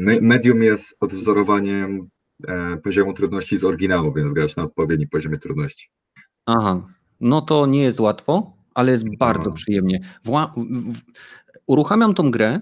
[0.00, 2.08] Me- Medium jest odwzorowaniem
[2.48, 5.90] e, poziomu trudności z oryginału, więc grać na odpowiednim poziomie trudności.
[6.46, 6.86] Aha,
[7.20, 10.00] no to nie jest łatwo, ale jest bardzo przyjemnie.
[10.24, 10.52] Wła-
[11.66, 12.60] uruchamiam tą grę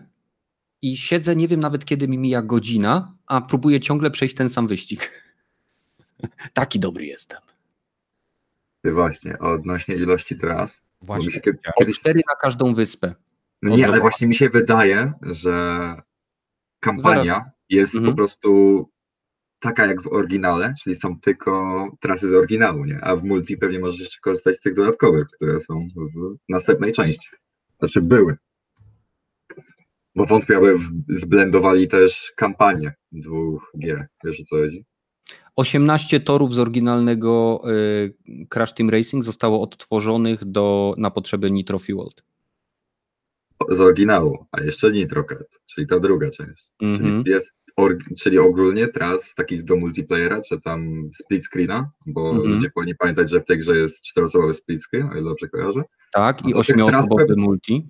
[0.85, 4.67] i siedzę, nie wiem nawet kiedy mi mija godzina, a próbuję ciągle przejść ten sam
[4.67, 5.11] wyścig.
[6.53, 7.41] Taki dobry jestem.
[8.83, 10.81] Ty właśnie, odnośnie ilości tras.
[11.03, 11.33] Właśnie.
[11.33, 13.15] się kiedy, kiedyś cztery na każdą wyspę.
[13.63, 15.97] No nie, ale właśnie mi się wydaje, że
[16.81, 18.13] kampania jest Mhm.
[18.13, 18.91] po prostu
[19.59, 23.01] taka jak w oryginale, czyli są tylko trasy z oryginału, nie?
[23.03, 27.29] A w multi pewnie możesz jeszcze korzystać z tych dodatkowych, które są w następnej części.
[27.79, 28.37] Znaczy były.
[30.17, 30.77] Bo wątpię, aby
[31.09, 34.07] zblendowali też kampanię dwóch gier.
[34.25, 34.85] Wiesz o co chodzi?
[35.57, 42.23] 18 torów z oryginalnego y, Crash Team Racing zostało odtworzonych do, na potrzeby Nitro Fueled.
[43.69, 46.71] Z oryginału, a jeszcze Nitro Kart, czyli ta druga część.
[46.83, 47.23] Mhm.
[47.23, 52.49] Czyli jest, org- czyli ogólnie tras takich do multiplayera, czy tam split screena, bo Mhm.
[52.53, 55.83] ludzie powinni pamiętać, że w tej grze jest czteroosobowy split screen, o ile dobrze kojarzę.
[56.13, 57.89] Tak, No i ośmioosobowy multi.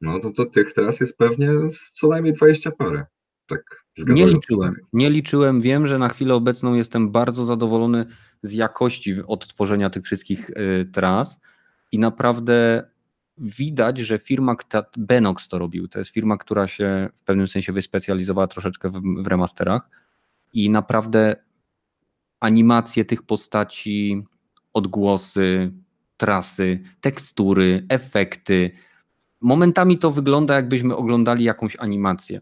[0.00, 1.50] No to, to tych teraz jest pewnie
[1.92, 3.06] co najmniej 20 parę.
[3.46, 5.60] Tak Nie liczyłem, nie liczyłem.
[5.60, 8.06] Wiem, że na chwilę obecną jestem bardzo zadowolony
[8.42, 11.40] z jakości odtworzenia tych wszystkich y, tras
[11.92, 12.88] i naprawdę
[13.38, 14.56] widać, że firma,
[14.98, 19.26] Benox to robił, to jest firma, która się w pewnym sensie wyspecjalizowała troszeczkę w, w
[19.26, 19.90] remasterach
[20.52, 21.36] i naprawdę
[22.40, 24.22] animacje tych postaci,
[24.72, 25.72] odgłosy,
[26.16, 28.70] trasy, tekstury, efekty.
[29.40, 32.40] Momentami to wygląda, jakbyśmy oglądali jakąś animację.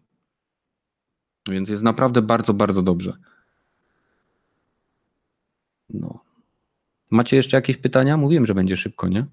[1.49, 3.12] Więc jest naprawdę bardzo, bardzo dobrze.
[5.90, 6.20] No.
[7.11, 8.16] Macie jeszcze jakieś pytania?
[8.16, 9.26] Mówiłem, że będzie szybko, nie?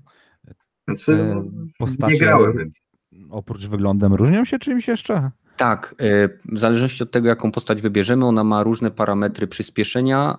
[0.88, 1.43] Znaczy, no,
[1.80, 2.82] postacie- nie grałem, więc
[3.30, 5.32] Oprócz wyglądem różnią się czymś jeszcze?
[5.57, 10.38] Tak, y, w zależności od tego, jaką postać wybierzemy, ona ma różne parametry przyspieszenia,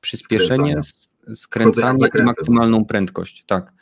[0.00, 0.78] przyspieszenie, Skręcania.
[0.78, 3.72] s- skręcanie i maksymalną prędkość, tak.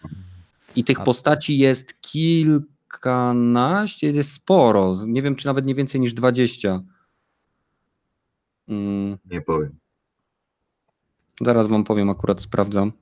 [0.76, 6.82] I tych postaci jest kilkanaście, jest sporo, nie wiem, czy nawet nie więcej niż 20.
[8.68, 9.78] Mm, nie powiem.
[11.40, 12.92] Zaraz wam powiem, akurat sprawdzam.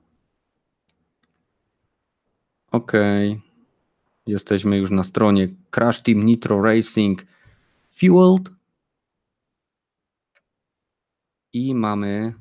[2.71, 3.41] Okej.
[4.27, 7.25] Jesteśmy już na stronie Crash Team Nitro Racing
[7.91, 8.49] Fueled.
[11.53, 12.33] I mamy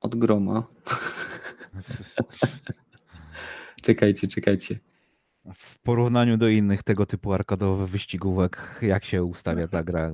[0.00, 0.62] od groma.
[3.82, 4.78] czekajcie, czekajcie.
[5.54, 10.10] W porównaniu do innych tego typu arkadowych wyścigówek, jak się ustawia ta gra?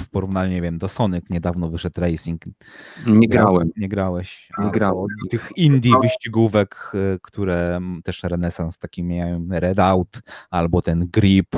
[0.00, 2.42] W porównaniu, nie wiem, do Sonic niedawno wyszedł Racing.
[3.06, 3.70] Nie grałem.
[3.76, 4.48] Nie grałeś.
[4.58, 5.06] Nie grałem.
[5.30, 11.56] Tych indie wyścigówek, y, które też renesans taki miałem, Redout albo ten Grip.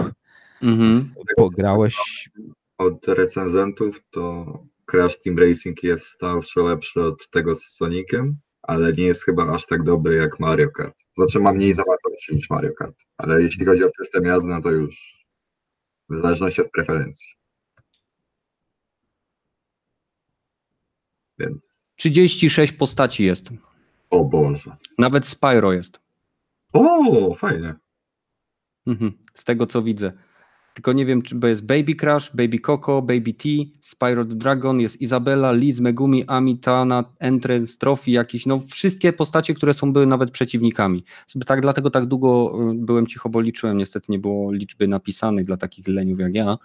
[0.63, 1.05] Mhm.
[1.37, 2.31] Pograłeś?
[2.79, 4.45] Od recenzentów to
[4.87, 8.37] Crash Team Racing jest stawczo lepszy od tego z Sonicem,
[8.67, 11.05] ale nie jest chyba aż tak dobry jak Mario Kart.
[11.13, 14.71] Znaczy ma mniej zawartości niż Mario Kart, ale jeśli chodzi o system jazdy, no to
[14.71, 15.25] już
[16.09, 17.29] w zależności od preferencji.
[21.39, 23.49] Więc 36 postaci jest.
[24.11, 24.77] o Boże.
[24.99, 26.01] Nawet Spyro jest.
[26.73, 27.75] O, fajnie.
[28.87, 29.13] Mhm.
[29.35, 30.13] Z tego co widzę.
[30.75, 33.49] Tylko nie wiem, czy bo jest Baby Crash, Baby Coco, Baby T,
[33.81, 39.55] Spyro the Dragon, jest Izabela, Liz, Megumi, Ami, Tana, Entrance, Trophy, jakieś, no wszystkie postacie,
[39.55, 41.05] które są były nawet przeciwnikami.
[41.47, 45.57] Tak, dlatego tak długo y, byłem cicho, bo liczyłem, niestety nie było liczby napisanej dla
[45.57, 46.59] takich leniów jak ja,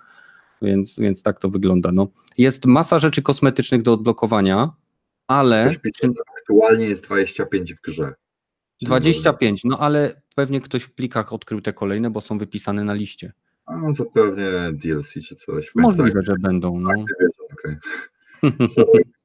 [0.62, 1.92] więc, więc tak to wygląda.
[1.92, 2.08] No.
[2.38, 4.74] Jest masa rzeczy kosmetycznych do odblokowania,
[5.28, 5.72] ale...
[6.40, 8.14] Aktualnie jest 25 w grze.
[8.80, 12.94] Czyli 25, no ale pewnie ktoś w plikach odkrył te kolejne, bo są wypisane na
[12.94, 13.34] liście.
[13.70, 15.76] A to pewnie DLC czy coś.
[15.76, 16.80] Możliwe, że będą.
[16.80, 16.90] No.
[17.54, 17.80] Okay.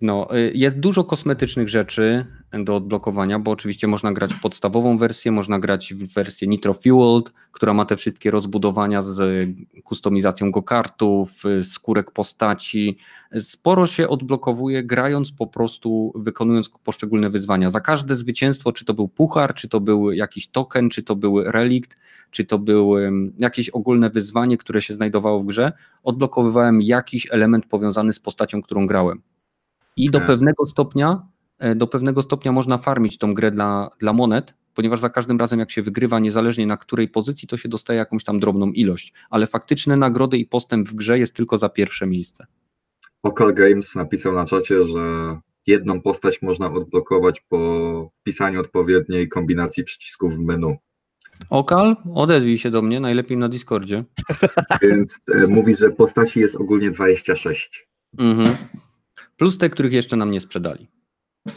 [0.00, 2.26] No, y, jest dużo kosmetycznych rzeczy
[2.64, 7.32] do odblokowania, bo oczywiście można grać w podstawową wersję, można grać w wersję Nitro Fueled,
[7.52, 9.48] która ma te wszystkie rozbudowania z
[9.84, 12.98] kustomizacją go-kartów, skórek postaci.
[13.40, 17.70] Sporo się odblokowuje grając po prostu, wykonując poszczególne wyzwania.
[17.70, 21.44] Za każde zwycięstwo, czy to był puchar, czy to był jakiś token, czy to był
[21.44, 21.96] relikt,
[22.30, 22.96] czy to było
[23.38, 25.72] jakieś ogólne wyzwanie, które się znajdowało w grze,
[26.02, 29.22] odblokowywałem jakiś element powiązany z postacią, którą grałem.
[29.96, 30.26] I do Tak.
[30.26, 31.26] pewnego stopnia,
[31.58, 35.58] e, do pewnego stopnia można farmić tą grę dla, dla monet, ponieważ za każdym razem
[35.58, 39.46] jak się wygrywa, niezależnie na której pozycji, to się dostaje jakąś tam drobną ilość, ale
[39.46, 42.46] faktyczne nagrody i postęp w grze jest tylko za pierwsze miejsce.
[43.22, 45.36] Okal Games napisał na czacie, że
[45.66, 50.76] jedną postać można odblokować po wpisaniu odpowiedniej kombinacji przycisków w menu.
[51.50, 54.04] Okal, odezwij się do mnie, najlepiej na Discordzie.
[54.82, 57.88] Więc e, mówi, że postaci jest ogólnie 26.
[58.18, 58.56] Mhm.
[59.40, 60.88] Plus te, których jeszcze nam nie sprzedali.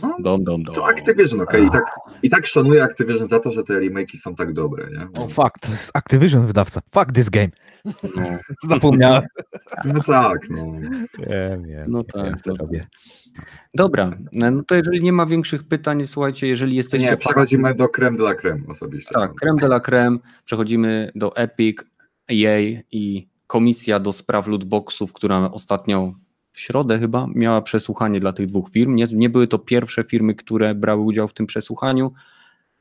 [0.01, 0.75] No, Dom, dom, dom.
[0.75, 1.65] To Activision, okej.
[1.65, 1.83] I, tak,
[2.23, 5.21] I tak szanuję Activision za to, że te remake'i są tak dobre, nie?
[5.21, 6.81] O fuck, to jest Activision wydawca.
[6.93, 7.49] Fuck this game.
[7.85, 7.91] No,
[8.69, 9.23] Zapomniałem.
[9.85, 10.65] no tak, no.
[11.19, 11.91] Wiem, wiem.
[11.91, 12.55] No tak, no.
[12.55, 12.87] robię.
[13.73, 17.07] Dobra, no to jeżeli nie ma większych pytań, słuchajcie, jeżeli jesteście...
[17.07, 19.13] Nie, przechodzimy do creme de la creme osobiście.
[19.13, 20.17] Tak, creme de la creme.
[20.45, 21.77] Przechodzimy do Epic,
[22.31, 26.13] EA i Komisja do Spraw Lootboxów, która ostatnio
[26.53, 28.95] w środę chyba miała przesłuchanie dla tych dwóch firm.
[28.95, 32.11] Nie, nie były to pierwsze firmy, które brały udział w tym przesłuchaniu,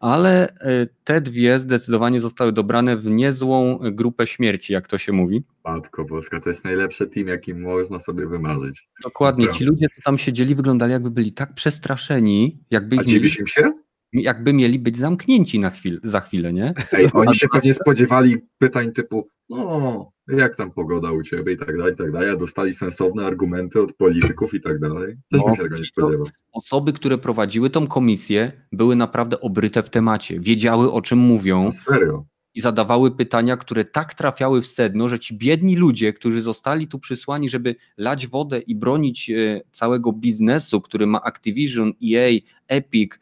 [0.01, 5.45] ale y, te dwie zdecydowanie zostały dobrane w niezłą grupę śmierci, jak to się mówi.
[5.65, 8.89] Matko Boska, to jest najlepszy team, jaki można sobie wymarzyć.
[9.03, 9.59] Dokładnie, Prawda.
[9.59, 13.05] ci ludzie, co tam siedzieli, wyglądali jakby byli tak przestraszeni, jakby, A
[13.47, 13.73] się?
[14.13, 16.75] Jakby mieli być zamknięci na chwil, za chwilę, nie?
[16.93, 21.77] Ej, oni się pewnie spodziewali pytań typu, no, jak tam pogoda u ciebie i tak
[21.79, 25.17] dalej, i tak dalej, a dostali sensowne argumenty od polityków i tak dalej.
[25.31, 26.27] Też No, bym się tego nie spodziewał.
[26.53, 31.73] Osoby, które prowadziły tą komisję, były naprawdę obryte w temacie, wiedziały o czym mówią No
[31.73, 32.25] serio.
[32.55, 36.99] i zadawały pytania, które tak trafiały w sedno, że ci biedni ludzie, którzy zostali tu
[36.99, 42.31] przysłani, żeby lać wodę i bronić e, całego biznesu, który ma Activision, EA,
[42.69, 43.13] Epic,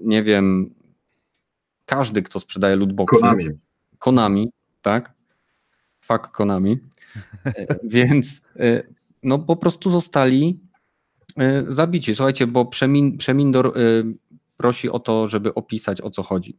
[0.00, 0.74] nie wiem,
[1.86, 3.20] każdy, kto sprzedaje lootboxy.
[3.20, 3.48] Konami.
[3.98, 4.50] Konami,
[4.82, 5.12] tak?
[6.00, 6.78] Fuck Konami.
[7.46, 8.82] E, Więc e,
[9.22, 10.60] no po prostu zostali
[11.36, 12.14] e, zabici.
[12.14, 13.72] Słuchajcie, bo Przemin, Przemindor e,
[14.56, 16.56] prosi o to, żeby opisać o co chodzi.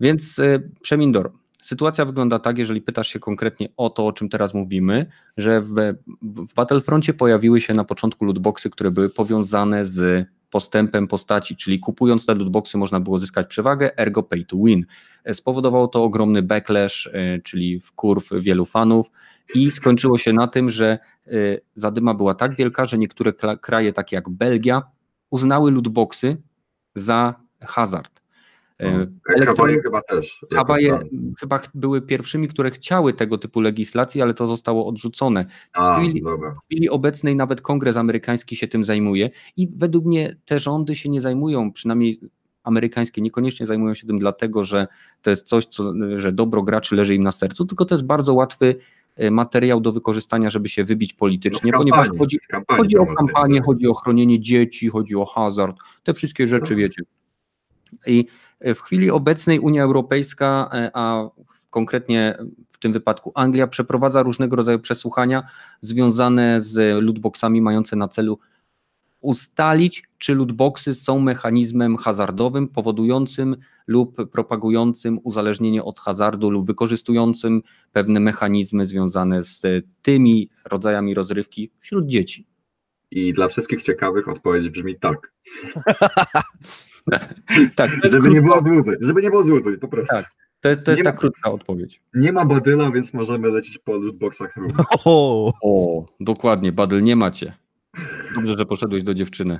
[0.00, 4.54] Więc e, Przemindor, sytuacja wygląda tak, jeżeli pytasz się konkretnie o to, o czym teraz
[4.54, 5.06] mówimy,
[5.36, 5.74] że w,
[6.22, 12.26] w Battlefroncie pojawiły się na początku lootboxy, które były powiązane z postępem postaci, czyli kupując
[12.26, 14.86] te lootboxy można było zyskać przewagę, ergo pay to win.
[15.32, 19.10] Spowodowało to ogromny backlash, e, czyli wkurw wielu fanów
[19.54, 21.30] i skończyło się na tym, że e,
[21.74, 24.82] zadyma była tak wielka, że niektóre kraje takie jak Belgia
[25.30, 26.36] uznały lootboxy
[26.94, 28.17] za hazard.
[28.78, 29.08] E,
[29.38, 29.46] No.
[29.46, 30.44] Hawaje chyba też.
[30.54, 30.98] Hawaje
[31.40, 35.44] chyba ch- były pierwszymi, które chciały tego typu legislacji, ale to zostało odrzucone.
[35.72, 36.54] A, w chwili- dobra.
[36.54, 41.08] W chwili obecnej nawet Kongres amerykański się tym zajmuje i według mnie te rządy się
[41.08, 42.20] nie zajmują, przynajmniej
[42.62, 44.86] amerykańskie niekoniecznie zajmują się tym dlatego, że
[45.22, 48.34] to jest coś, co, że dobro graczy leży im na sercu, tylko to jest bardzo
[48.34, 48.76] łatwy
[49.30, 52.38] materiał do wykorzystania, żeby się wybić politycznie, no ponieważ chodzi,
[52.76, 56.78] chodzi o kampanię, chodzi o chronienie dzieci, chodzi o hazard, te wszystkie rzeczy, No.
[56.78, 57.02] wiecie.
[58.06, 58.26] I
[58.60, 61.28] w chwili obecnej Unia Europejska, a
[61.70, 65.42] konkretnie w tym wypadku Anglia, przeprowadza różnego rodzaju przesłuchania
[65.80, 68.38] związane z lootboxami, mające na celu
[69.20, 77.62] ustalić, czy lootboxy są mechanizmem hazardowym powodującym lub propagującym uzależnienie od hazardu lub wykorzystującym
[77.92, 79.62] pewne mechanizmy związane z
[80.02, 82.46] tymi rodzajami rozrywki wśród dzieci.
[83.10, 85.32] I dla wszystkich ciekawych odpowiedź brzmi tak.
[87.76, 90.16] tak żeby, nie było złudzeń, żeby nie było złudzeń, po prostu.
[90.16, 90.30] Tak.
[90.60, 92.00] To jest, to jest Nie ta ma- krótka odpowiedź.
[92.14, 94.84] Nie ma badyla, więc możemy lecieć po lootboxach równo.
[95.04, 97.52] O, O, dokładnie, Badel, nie macie.
[98.34, 99.58] Dobrze, że poszedłeś do dziewczyny.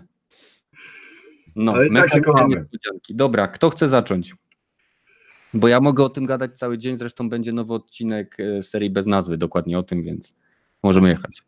[1.57, 2.66] No, Ale tak się kochamy.
[3.11, 4.34] Dobra, kto chce zacząć?
[5.55, 9.07] Bo ja mogę o tym gadać cały dzień, zresztą będzie nowy odcinek e, serii bez
[9.07, 10.34] nazwy, dokładnie o tym, więc
[10.82, 11.42] możemy jechać.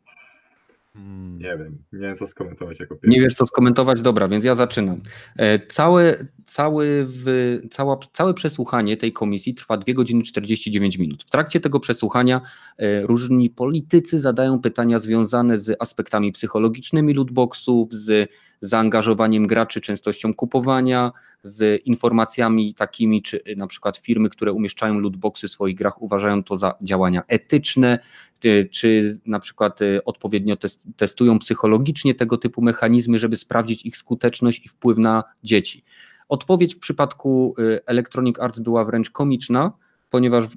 [0.95, 1.39] Mm.
[1.39, 3.11] Nie wiem, nie wiem co skomentować jako pierwszy.
[3.11, 4.03] Nie wiesz co skomentować?
[4.03, 5.01] Dobra, więc ja zaczynam.
[5.37, 11.25] E, Całe, cały w, cała, całe przesłuchanie tej komisji trwa 2 godziny 49 minut.
[11.25, 12.41] W trakcie tego przesłuchania
[12.79, 18.31] e, różni politycy zadają pytania związane z aspektami psychologicznymi lootboxów, z
[18.61, 21.13] zaangażowaniem graczy, częstością kupowania,
[21.43, 26.57] z informacjami takimi, czy na przykład firmy, które umieszczają lootboxy w swoich grach uważają to
[26.57, 27.99] za działania etyczne,
[28.41, 33.97] czy- czy na przykład y, odpowiednio tes- testują psychologicznie tego typu mechanizmy, żeby sprawdzić ich
[33.97, 35.85] skuteczność i wpływ na dzieci.
[36.29, 39.73] Odpowiedź w przypadku y, Electronic Arts była wręcz komiczna,
[40.11, 40.49] ponieważ y,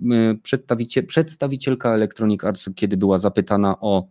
[0.44, 4.08] przedstawicie, przedstawicielka Electronic Arts, kiedy była zapytana o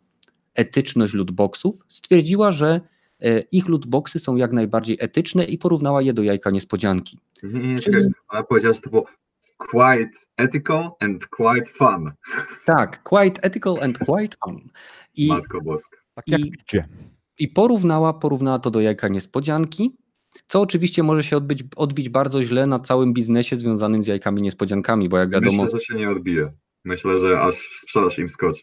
[0.55, 2.81] etyczność lootboxów, stwierdziła, że
[3.25, 7.19] y, ich lootboxy są jak najbardziej etyczne i porównała je do jajka niespodzianki.
[7.43, 8.11] Nie, nie, Czyli-.
[8.29, 9.07] Ona powiedziała, że to było
[9.71, 12.13] quite ethical and quite fun.
[12.67, 14.57] Tak, quite ethical and quite fun.
[15.15, 15.97] I, Matko Boska.
[16.15, 16.85] Tak jak I- picie.
[17.39, 19.97] i porównała, porównała to do jajka niespodzianki,
[20.47, 25.09] co oczywiście może się odbyć, odbić bardzo źle na całym biznesie związanym z jajkami niespodziankami,
[25.09, 26.53] bo jak wiadomo, Myślę, że się nie odbije.
[26.85, 28.63] Myślę, że aż sprzedaż im skoczy.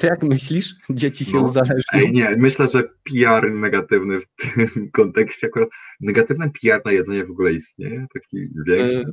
[0.00, 1.82] ty jak myślisz, dzieci się No, uzależnią?
[1.92, 5.68] Ej, nie, myślę, że PR negatywny w tym kontekście akurat.
[6.00, 8.06] Negatywny PR na jedzenie w ogóle istnieje?
[8.14, 9.00] Taki większy?
[9.00, 9.04] E,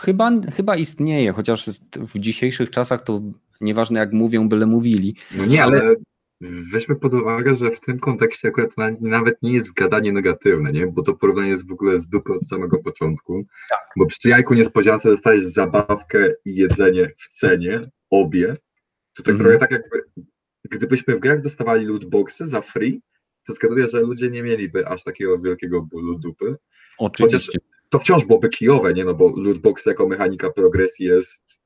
[0.00, 1.66] Chyba, chyba istnieje, chociaż
[1.96, 3.20] w dzisiejszych czasach to
[3.60, 5.16] nieważne jak mówią, byle mówili.
[5.36, 5.94] No nie, ale- ale
[6.40, 10.86] weźmy pod uwagę, że w tym kontekście akurat na, nawet nie jest gadanie negatywne, nie?
[10.86, 13.46] Bo to porównanie jest w ogóle z dupy od samego początku.
[13.70, 13.80] Tak.
[13.96, 18.56] Bo przy jajku niespodziance dostajesz zabawkę i jedzenie w cenie, obie.
[19.16, 19.38] To tak Mhm.
[19.38, 20.02] trochę tak jakby,
[20.70, 23.02] gdybyśmy w grach dostawali lootboxy za free,
[23.46, 26.56] to zgaduję, że ludzie nie mieliby aż takiego wielkiego bólu dupy.
[26.98, 27.58] Oczywiście.
[27.90, 29.04] To wciąż byłoby kijowe, nie?
[29.04, 31.60] No bo lootbox jako mechanika progresji jest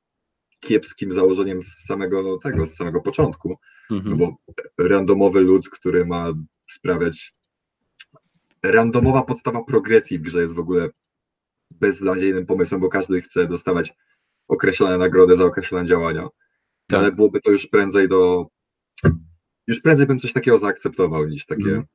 [0.59, 3.57] kiepskim założeniem z samego tego, z samego początku.
[3.91, 4.17] Mhm.
[4.17, 4.35] bo
[4.77, 6.33] randomowy lud, który ma
[6.69, 7.33] sprawiać.
[8.63, 10.89] Randomowa podstawa progresji w grze jest w ogóle
[11.71, 13.93] beznadziejnym pomysłem, bo każdy chce dostawać
[14.47, 16.27] określone nagrody za określone działania.
[16.87, 16.99] Tak.
[16.99, 18.47] Ale byłoby to już prędzej do.
[19.67, 21.63] Już prędzej bym coś takiego zaakceptował niż takie.
[21.63, 21.85] Mhm.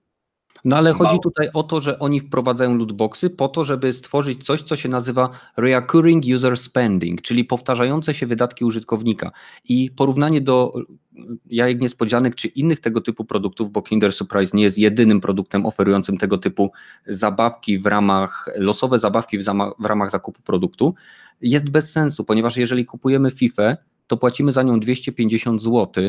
[0.64, 4.62] No ale chodzi tutaj o to, że oni wprowadzają lootboxy po to, żeby stworzyć coś,
[4.62, 9.30] co się nazywa recurring user spending, czyli powtarzające się wydatki użytkownika.
[9.64, 10.72] I porównanie do
[11.16, 15.66] y, jajek niespodzianek czy innych tego typu produktów, bo Kinder Surprise nie jest jedynym produktem
[15.66, 16.72] oferującym tego typu
[17.06, 19.44] zabawki w ramach, losowe zabawki w,
[19.78, 20.94] w ramach zakupu produktu,
[21.40, 23.76] jest bez sensu, ponieważ jeżeli kupujemy FIFA,
[24.06, 26.04] to płacimy za nią 250 zł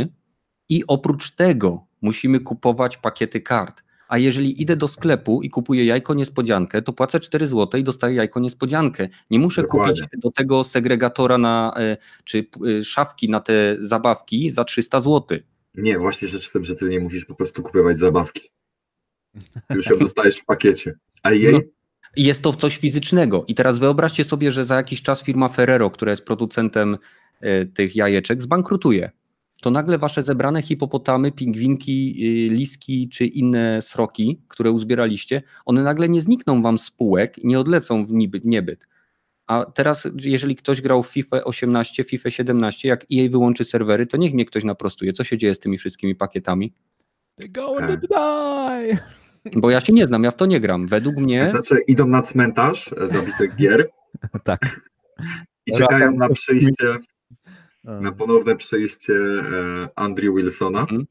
[0.69, 3.86] i oprócz tego musimy kupować pakiety kart.
[4.07, 8.15] A jeżeli idę do sklepu i kupuję jajko niespodziankę, to płacę 4 zł i dostaję
[8.15, 9.07] jajko niespodziankę.
[9.29, 10.01] Nie muszę Dokładnie.
[10.03, 12.45] kupić do tego segregatora na, e, czy
[12.79, 15.37] e, szafki na te zabawki za 300 zł.
[15.75, 18.49] Nie, właśnie rzecz w tym, że ty nie musisz po prostu kupować zabawki.
[19.69, 20.93] Już ją dostajesz w pakiecie.
[21.23, 21.53] A jej.
[21.53, 21.59] No.
[22.15, 23.45] Jest to coś fizycznego.
[23.47, 26.97] I teraz wyobraźcie sobie, że za jakiś czas firma Ferrero, która jest producentem
[27.41, 29.11] e, tych jajeczek, zbankrutuje.
[29.61, 36.09] To nagle wasze zebrane hipopotamy, pingwinki, y, liski czy inne sroki, które uzbieraliście, one nagle
[36.09, 38.11] nie znikną wam z spółek i nie odlecą w
[38.43, 38.87] niebyt.
[39.47, 44.17] A teraz, jeżeli ktoś grał w FIFA 18, FIFA 17, jak EA wyłączy serwery, to
[44.17, 45.13] niech mnie ktoś naprostuje.
[45.13, 46.73] Co się dzieje z tymi wszystkimi pakietami?
[47.41, 48.97] They're going to die.
[49.61, 50.87] Bo ja się nie znam, ja w to nie gram.
[50.87, 51.47] Według mnie.
[51.47, 53.89] Znaczy, idą na cmentarz zabitych gier
[54.43, 54.81] Tak.
[55.65, 56.97] i czekają na przyjście
[57.87, 61.05] na ponowne przyjście e, Andrew Wilsona, Mhm.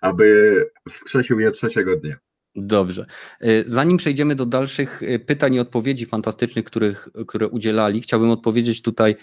[0.00, 0.56] aby
[0.90, 2.16] wskrzesił je trzeciego dnia.
[2.56, 3.06] Dobrze.
[3.44, 8.82] Y, Zanim przejdziemy do dalszych y, pytań i odpowiedzi fantastycznych, których, które udzielali, chciałbym odpowiedzieć
[8.82, 9.16] tutaj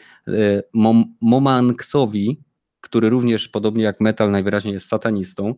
[0.73, 2.39] Mom, Momanksowi,
[2.81, 5.55] który również podobnie jak Metal najwyraźniej jest satanistą,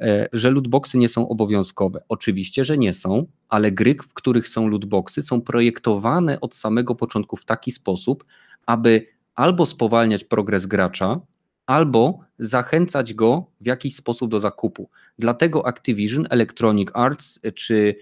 [0.00, 2.00] e, że lootboxy nie są obowiązkowe.
[2.08, 7.36] Oczywiście, że nie są, ale gry, w których są lootboxy, są projektowane od samego początku
[7.36, 8.24] w taki sposób,
[8.66, 9.06] aby
[9.40, 11.20] albo spowalniać progres gracza,
[11.66, 14.90] albo zachęcać go w jakiś sposób do zakupu.
[15.18, 17.94] Dlatego Activision, Electronic Arts czy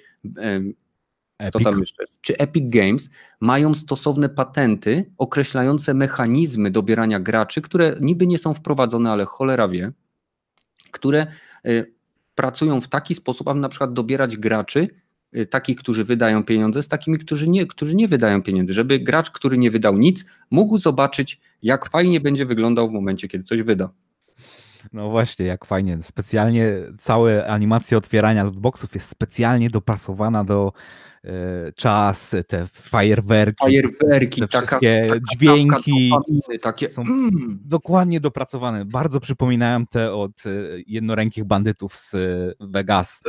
[1.39, 1.64] Epic.
[1.64, 2.20] tam jeszcze jest?
[2.20, 3.11] Czy Epic Games
[3.41, 9.93] mają stosowne patenty określające mechanizmy dobierania graczy, które niby nie są wprowadzone, ale cholera wie,
[10.91, 11.26] które
[11.66, 11.95] y,
[12.34, 14.89] pracują w taki sposób, aby na przykład dobierać graczy,
[15.51, 19.59] takich, którzy wydają pieniądze, z takimi, którzy nie, którzy nie wydają pieniędzy, żeby gracz, który
[19.59, 23.91] nie wydał nic, mógł zobaczyć, jak fajnie będzie wyglądał w momencie, kiedy coś wyda.
[24.93, 25.99] No właśnie, jak fajnie.
[26.03, 30.72] Specjalnie całe animacja otwierania lootboxów jest specjalnie dopasowana do
[31.24, 37.59] e, czas, te fajerwerki, fajerwerki te wszystkie taka, dźwięki dopaminy, takie są mm.
[37.64, 38.85] dokładnie dopracowane.
[38.85, 40.51] Bardzo przypominają te od e,
[40.87, 42.16] jednorękich bandytów z
[42.61, 43.22] Vegas.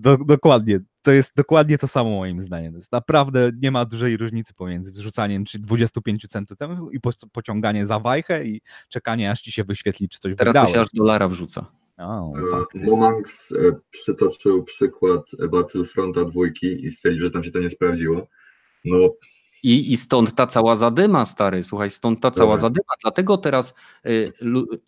[0.00, 0.80] Do, dokładnie.
[1.02, 2.72] To jest dokładnie to samo moim zdaniem.
[2.72, 7.10] To jest naprawdę nie ma dużej różnicy pomiędzy wrzucaniem czy 25 centów temu i po,
[7.32, 10.70] pociąganie za wajchę i czekanie aż ci się wyświetli, czy coś Teraz wydałeś.
[10.70, 11.66] to się aż dolara wrzuca.
[11.98, 12.32] Oh,
[13.90, 18.26] przytoczył przykład Battlefronta dwójki i stwierdził, że tam się to nie sprawdziło.
[18.84, 18.98] No,
[19.62, 22.62] i, I stąd ta cała zadyma, stary, słuchaj, stąd ta cała Dobra.
[22.62, 22.94] zadyma.
[23.02, 23.74] Dlatego teraz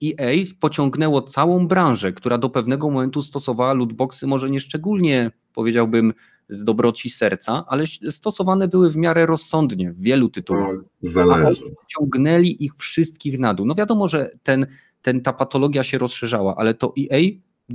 [0.03, 6.13] EA y, pociągnęło całą branżę, która do pewnego momentu stosowała lootboxy, może nie szczególnie, powiedziałbym,
[6.51, 10.77] z dobroci serca, ale stosowane były w miarę rozsądnie w wielu tytułach.
[10.77, 11.63] No, zależy.
[11.87, 13.67] ciągnęli ich wszystkich na dół.
[13.67, 14.67] No wiadomo, że ten,
[15.03, 17.21] ten, ta patologia się rozszerzała, ale to EA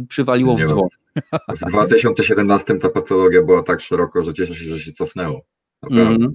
[0.08, 0.88] przywaliło nie w dzwon.
[1.50, 5.42] W 2017 ta patologia była tak szeroko, że cieszę się, że się cofnęło.
[5.84, 6.28] Naprawdę.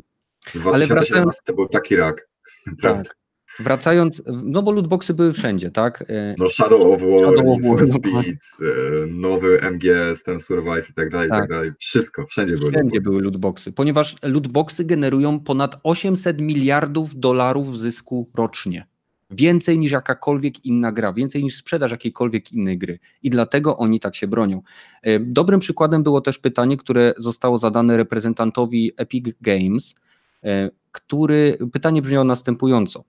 [0.55, 0.62] Mm.
[0.62, 1.43] 2017 wracając...
[1.45, 2.28] to był taki rak.
[2.82, 3.20] Tak.
[3.59, 6.05] Wracając, no bo lootboxy były wszędzie, tak?
[6.09, 10.95] E, no Shadow of War, Shadow of War Speed, e, nowy MGS, ten Survive i
[10.95, 11.38] tak dalej, tak.
[11.38, 11.72] i tak dalej.
[11.78, 13.11] Wszystko, wszędzie były Wszędzie lootboxy.
[13.11, 18.86] były lootboxy, ponieważ lootboxy generują ponad 800 miliardów dolarów zysku rocznie.
[19.30, 22.99] Więcej niż jakakolwiek inna gra, więcej niż sprzedaż jakiejkolwiek innej gry.
[23.22, 24.62] I dlatego oni tak się bronią.
[25.03, 29.95] E, dobrym przykładem było też pytanie, które zostało zadane reprezentantowi Epic Games,
[30.93, 33.05] który pytanie brzmiało następująco.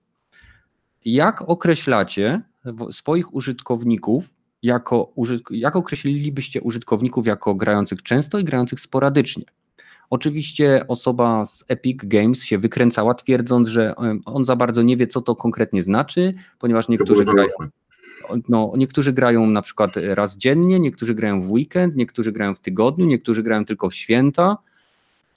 [1.04, 2.42] Jak określacie
[2.90, 4.24] swoich użytkowników
[4.62, 5.12] jako,
[5.50, 9.44] jak określilibyście użytkowników jako grających często i grających sporadycznie?
[10.10, 15.20] Oczywiście osoba z Epic Games się wykręcała, twierdząc, że on za bardzo nie wie, co
[15.20, 17.48] to konkretnie znaczy, ponieważ niektórzy grają,
[18.48, 23.06] no, niektórzy grają na przykład raz dziennie, niektórzy grają w weekend, niektórzy grają w tygodniu,
[23.06, 24.56] niektórzy grają tylko w święta.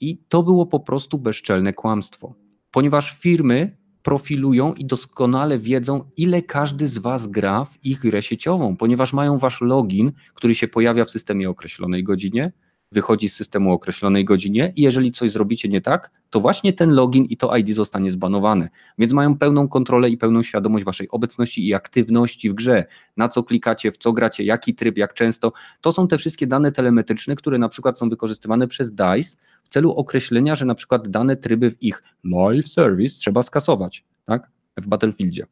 [0.00, 2.34] I to było po prostu bezczelne kłamstwo,
[2.70, 8.76] ponieważ firmy profilują i doskonale wiedzą, ile każdy z Was gra w ich grę sieciową,
[8.76, 12.52] ponieważ mają Wasz login, który się pojawia w systemie określonej godzinie,
[12.96, 16.90] wychodzi z systemu o określonej godzinie i jeżeli coś zrobicie nie tak, to właśnie ten
[16.90, 18.68] login i to ID zostanie zbanowane.
[18.98, 22.84] Więc mają pełną kontrolę i pełną świadomość waszej obecności i aktywności w grze,
[23.16, 25.52] na co klikacie, w co gracie, jaki tryb, jak często.
[25.80, 29.92] To są te wszystkie dane telemetryczne, które na przykład są wykorzystywane przez DICE w celu
[29.92, 34.50] określenia, że na przykład dane tryby w ich live service trzeba skasować, tak?
[34.76, 35.46] W Battlefieldzie.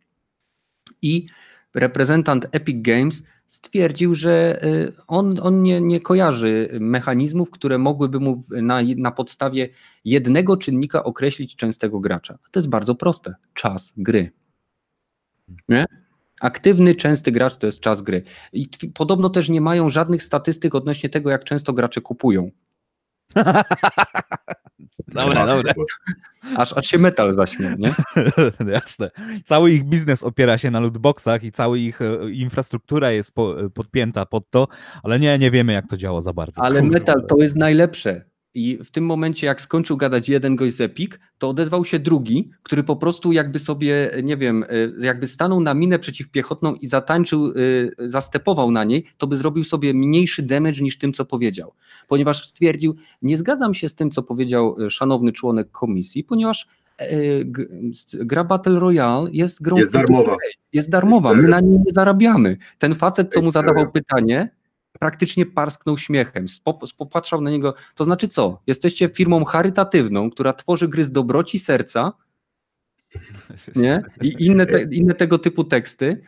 [1.03, 1.27] I
[1.75, 8.45] reprezentant Epic Games stwierdził, że y, on, on nie, nie kojarzy mechanizmów, które mogłyby mu
[8.51, 9.69] na, na podstawie
[10.05, 12.39] jednego czynnika określić częstego gracza.
[12.51, 13.35] To jest bardzo proste.
[13.55, 14.33] Czas gry.
[15.69, 15.87] Nie?
[16.41, 18.23] Aktywny, częsty gracz to jest czas gry.
[18.53, 22.51] I podobno też nie mają żadnych statystyk odnośnie tego, jak często gracze kupują.
[25.09, 25.75] Dobra, dobra.
[26.57, 27.95] Aż, aż się metal zaśmiał, nie?
[28.75, 29.11] Jasne.
[29.45, 34.27] Cały ich biznes opiera się na lootboxach i cała ich e, infrastruktura jest po, podpięta
[34.27, 34.69] pod to,
[35.03, 36.63] ale nie, nie wiemy jak to działa za bardzo.
[36.63, 36.99] Ale Kurwa.
[36.99, 38.25] metal to jest najlepsze.
[38.55, 42.51] I w tym momencie, jak skończył gadać jeden gość z Epic, to odezwał się drugi,
[42.63, 47.47] który po prostu jakby sobie, nie wiem, e, jakby stanął na minę przeciwpiechotną i zatańczył,
[47.47, 47.53] e,
[48.09, 51.73] zastepował na niej, to by zrobił sobie mniejszy damage niż tym, co powiedział.
[52.09, 56.67] Ponieważ stwierdził, nie zgadzam się z tym, co powiedział e, szanowny członek komisji, ponieważ
[58.15, 60.37] gra Battle Royale jest grą jest darmowa.
[60.73, 62.57] Jest darmowa, my na niej nie zarabiamy.
[62.79, 64.49] Ten facet, co mu zadawał pytanie,
[64.99, 66.47] praktycznie parsknął śmiechem,
[66.97, 72.13] popatrzał na niego, to znaczy co, jesteście firmą charytatywną, która tworzy gry z dobroci serca,
[73.77, 74.03] nie?
[74.23, 76.23] I inne, te, inne tego typu teksty.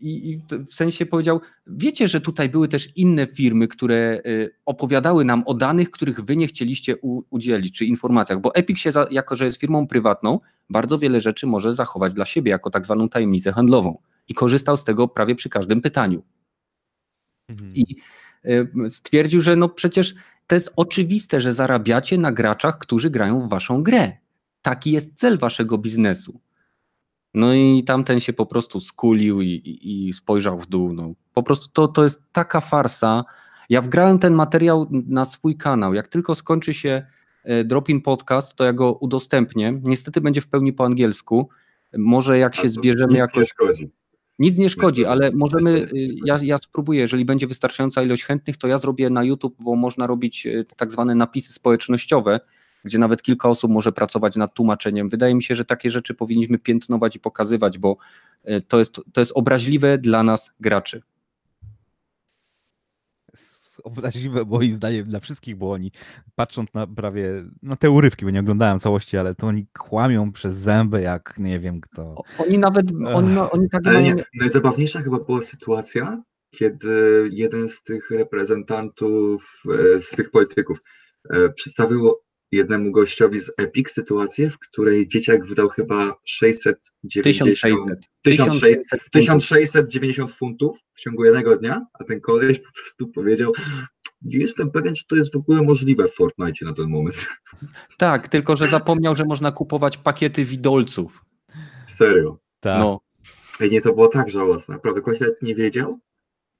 [0.00, 5.24] I, I, w sensie powiedział, wiecie, że tutaj były też inne firmy, które y, opowiadały
[5.24, 9.06] nam o danych, których wy nie chcieliście u, udzielić, czy informacjach, bo Epic się, za,
[9.10, 10.40] jako że jest firmą prywatną,
[10.70, 13.98] bardzo wiele rzeczy może zachować dla siebie jako tak zwaną tajemnicę handlową.
[14.28, 16.22] i korzystał z tego prawie przy każdym pytaniu.
[17.50, 17.76] Mhm.
[17.76, 17.96] I
[18.88, 20.14] stwierdził, że no przecież
[20.46, 24.12] to jest oczywiste, że zarabiacie na graczach, którzy grają w waszą grę.
[24.62, 26.40] Taki jest cel waszego biznesu.
[27.34, 30.92] No i tamten się po prostu skulił i, i, i spojrzał w dół.
[30.92, 33.24] No, po prostu to, to jest taka farsa.
[33.68, 35.94] Ja wgrałem ten materiał na swój kanał.
[35.94, 37.06] Jak tylko skończy się
[37.44, 39.80] e, Dropin Podcast, to ja go udostępnię.
[39.82, 41.48] Niestety będzie w pełni po angielsku.
[41.98, 43.36] Może jak się zbierzemy jakoś.
[43.36, 43.90] nie szkodzi.
[44.40, 45.88] Nic nie szkodzi, ale możemy, y,
[46.24, 50.06] ja, ja spróbuję, jeżeli będzie wystarczająca ilość chętnych, to ja zrobię na YouTube, bo można
[50.06, 52.40] robić y, tak zwane napisy społecznościowe,
[52.84, 55.08] gdzie nawet kilka osób może pracować nad tłumaczeniem.
[55.08, 57.96] Wydaje mi się, że takie rzeczy powinniśmy piętnować i pokazywać, bo
[58.48, 61.02] y, to jest, to jest obraźliwe dla nas graczy.
[63.82, 65.92] Obraźliwe moim zdaniem dla wszystkich, bo oni
[66.34, 70.54] patrząc na prawie, na te urywki, bo nie oglądałem całości, ale to oni kłamią przez
[70.54, 72.14] zęby jak nie wiem kto.
[72.38, 74.14] Oni nawet, oni, no, oni takie Ale mają...
[74.14, 79.62] nie, najzabawniejsza chyba była sytuacja, kiedy jeden z tych reprezentantów,
[79.96, 80.82] e, z tych polityków,
[81.30, 82.14] e, przedstawił
[82.52, 88.10] jednemu gościowi z Epic sytuację, w której dzieciak wydał chyba 690, 1600.
[88.22, 89.10] 1600, funtów.
[89.12, 93.52] 1690 funtów w ciągu jednego dnia, a ten koleś po prostu powiedział,
[94.22, 97.26] nie jestem pewien, czy to jest w ogóle możliwe w Fortnite na ten moment.
[97.98, 101.24] Tak, tylko że zapomniał, że można kupować pakiety widolców.
[101.86, 102.38] Serio.
[102.60, 102.80] Tak.
[102.80, 103.00] No.
[103.60, 104.74] Ej, nie, to było tak żałosne.
[104.74, 105.98] Naprawdę, ktoś nawet nie wiedział,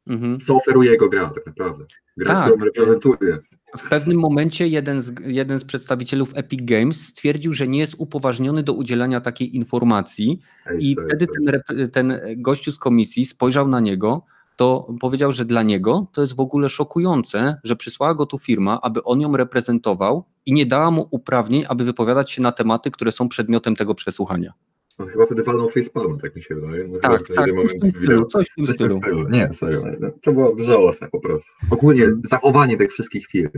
[0.06, 0.38] Mhm.
[0.38, 1.84] co oferuje jego gra tak naprawdę.
[2.16, 2.44] Gra, Tak.
[2.52, 3.38] którą reprezentuje.
[3.78, 8.62] W pewnym momencie jeden z, jeden z przedstawicielów Epic Games stwierdził, że nie jest upoważniony
[8.62, 10.40] do udzielania takiej informacji
[10.78, 14.24] i wtedy ten, ten gościu z komisji spojrzał na niego,
[14.56, 18.80] to powiedział, że dla niego to jest w ogóle szokujące, że przysłała go tu firma,
[18.82, 23.12] aby on ją reprezentował i nie dała mu uprawnień, aby wypowiadać się na tematy, które
[23.12, 24.52] są przedmiotem tego przesłuchania.
[25.00, 26.88] On chyba wtedy walnął facepalm, tak mi się wydaje.
[26.88, 29.00] No, chyba, Tak, to tak, coś moment tym stylu, coś Coś w stylu.
[29.00, 29.28] stylu.
[29.28, 29.82] Nie, serio.
[30.00, 31.50] no, To było żałosne po prostu.
[31.70, 32.20] Ogólnie Mm.
[32.24, 33.50] zachowanie tych wszystkich firm,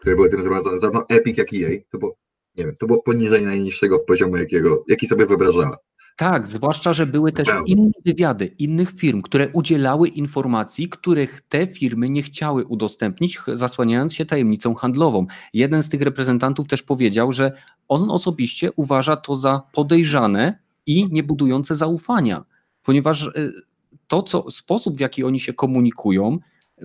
[0.00, 2.16] które były tym związane, zarówno Epic, jak i EA, to było,
[2.56, 5.76] nie wiem, to było poniżej najniższego poziomu, jakiego, jaki sobie wyobrażała.
[6.16, 12.10] Tak, zwłaszcza, że były też inne wywiady innych firm, które udzielały informacji, których te firmy
[12.10, 15.26] nie chciały udostępnić, zasłaniając się tajemnicą handlową.
[15.54, 17.52] Jeden z tych reprezentantów też powiedział, że
[17.88, 20.58] on osobiście uważa to za podejrzane
[20.88, 22.44] i niebudujące zaufania,
[22.82, 23.52] ponieważ y,
[24.06, 26.38] to, co sposób, w jaki oni się komunikują,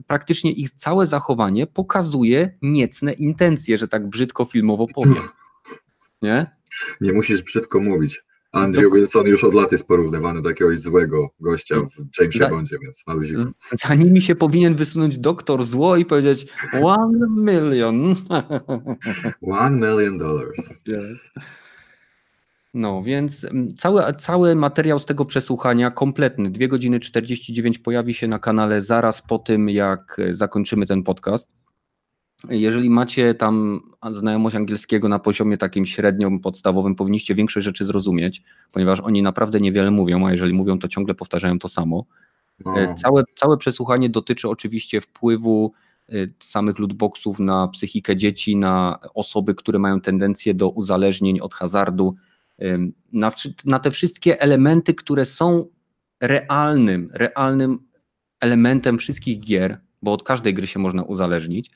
[0.07, 5.23] praktycznie ich całe zachowanie pokazuje niecne intencje, że tak brzydko filmowo powiem.
[6.21, 6.55] Nie?
[7.01, 8.23] Nie musisz brzydko mówić.
[8.51, 13.07] Andrew Wilson już od lat jest porównywany do jakiegoś złego gościa w Jamesie Bondzie, więc
[13.07, 13.35] na luzie.
[13.71, 16.47] Za nimi się powinien wysunąć doktor zło i powiedzieć
[16.81, 18.15] one million.
[19.41, 20.69] One million dollars.
[22.73, 28.27] No, więc mm, cały, cały materiał z tego przesłuchania, kompletny, 2 godziny 49 pojawi się
[28.27, 31.53] na kanale zaraz po tym, jak e, zakończymy ten podcast.
[32.49, 33.79] Jeżeli macie tam
[34.11, 39.91] znajomość angielskiego na poziomie takim średniom, podstawowym, powinniście większość rzeczy zrozumieć, ponieważ oni naprawdę niewiele
[39.91, 42.05] mówią, a jeżeli mówią, to ciągle powtarzają to samo.
[42.65, 45.73] No, E, Całe, całe przesłuchanie dotyczy oczywiście wpływu
[46.09, 52.15] e, samych lootboxów na psychikę dzieci, na osoby, które mają tendencję do uzależnień od hazardu,
[53.13, 53.31] na,
[53.65, 55.65] na te wszystkie elementy, które są
[56.21, 57.79] realnym, realnym
[58.39, 61.69] elementem wszystkich gier, bo od każdej gry się można uzależnić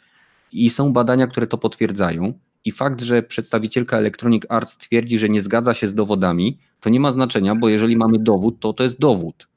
[0.52, 2.40] i są badania, które to potwierdzają.
[2.66, 7.00] I fakt, że przedstawicielka Electronic Arts twierdzi, że nie zgadza się z dowodami, to nie
[7.00, 9.48] ma znaczenia, bo jeżeli mamy dowód, to to jest dowód.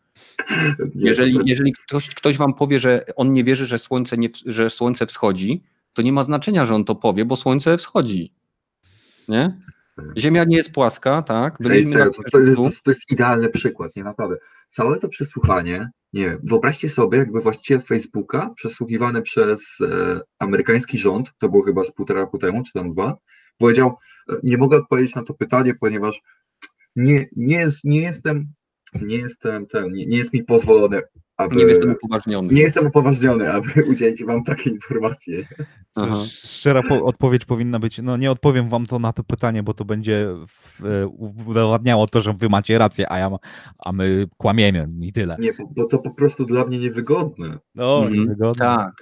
[0.95, 5.07] Jeżeli, jeżeli ktoś, ktoś wam powie, że on nie wierzy, że słońce, nie, że słońce
[5.07, 5.63] wschodzi,
[5.93, 8.33] to nie ma znaczenia, że on to powie, bo słońce wschodzi.
[9.29, 9.59] Nie?
[10.19, 11.57] Ziemia nie jest płaska, tak?
[11.61, 14.37] Byliśmy serio, na to, to, jest, to jest idealny przykład, nie naprawdę.
[14.69, 21.33] Całe to przesłuchanie, nie wiem, wyobraźcie sobie, jakby właściciel Facebooka przesłuchiwany przez e, amerykański rząd,
[21.39, 23.17] to było chyba z półtora roku temu, czy tam dwa,
[23.59, 23.97] powiedział,
[24.31, 26.21] e, nie mogę odpowiedzieć na to pytanie, ponieważ
[26.97, 28.53] nie, nie, jest, nie jestem,
[29.03, 31.03] nie jestem ten, nie, nie jest mi pozwolone,
[31.37, 32.53] aby, Nie jestem upoważniony.
[32.55, 35.47] nie jestem upoważniony, aby udzielić wam takiej informacji.
[36.27, 39.85] Szczera po- odpowiedź powinna być, no nie odpowiem wam to na to pytanie, bo to
[39.85, 41.07] będzie w, e,
[41.47, 43.39] udowadniało to, że wy macie rację, a, ja, ma-
[43.79, 45.37] a my kłamiemy i tyle.
[45.41, 47.59] Nie, bo, bo to po prostu dla mnie niewygodne.
[47.75, 48.65] No, Mhm, niewygodne.
[48.67, 48.93] Tak.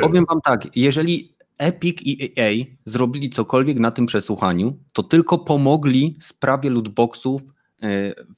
[0.00, 6.16] Powiem wam tak, jeżeli Epic i EA zrobili cokolwiek na tym przesłuchaniu, to tylko pomogli
[6.20, 7.42] sprawie lootboxów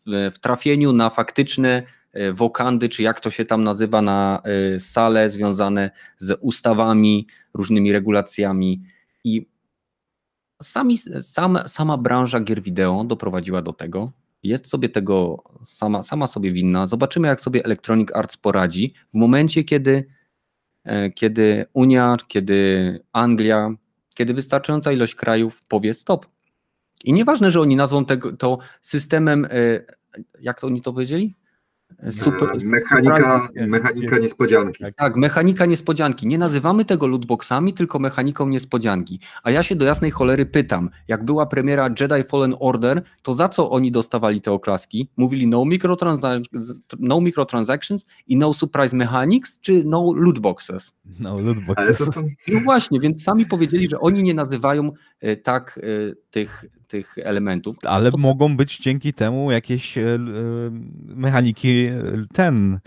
[0.06, 1.82] w, trafieniu na faktyczne
[2.12, 7.92] e, wokandy, czy jak to się tam nazywa, na e, sale związane z ustawami, różnymi
[7.92, 8.82] regulacjami
[9.24, 9.46] i
[10.62, 14.12] sami, sam, sama branża gier wideo doprowadziła do tego,
[14.42, 16.86] jest sobie tego sama, sama sobie winna.
[16.86, 20.06] Zobaczymy, jak sobie Electronic Arts poradzi w momencie, kiedy,
[20.84, 23.70] e, kiedy Unia, kiedy Anglia,
[24.14, 26.33] kiedy wystarczająca ilość krajów powie stop.
[27.04, 29.48] I nieważne, że oni nazwą tego, to systemem, e,
[30.40, 31.34] jak to oni to powiedzieli?
[32.10, 34.84] Super, mechanika, mechanika niespodzianki.
[34.96, 36.26] Tak, mechanika niespodzianki.
[36.26, 39.20] Nie nazywamy tego lootboxami, tylko mechaniką niespodzianki.
[39.42, 43.48] A ja się do jasnej cholery pytam, jak była premiera Jedi Fallen Order, to za
[43.48, 45.08] co oni dostawali te oklaski?
[45.16, 46.42] Mówili no, microtrans-
[46.98, 50.92] no microtransactions i no surprise mechanics, czy no lootboxes?
[51.18, 52.10] No lootboxes.
[52.48, 57.76] No właśnie, więc sami powiedzieli, że oni nie nazywają e, tak e, tych, tych elementów.
[57.82, 58.16] Ale to...
[58.16, 60.18] mogą być dzięki temu jakieś e,
[61.06, 61.88] mechaniki,
[62.32, 62.80] ten,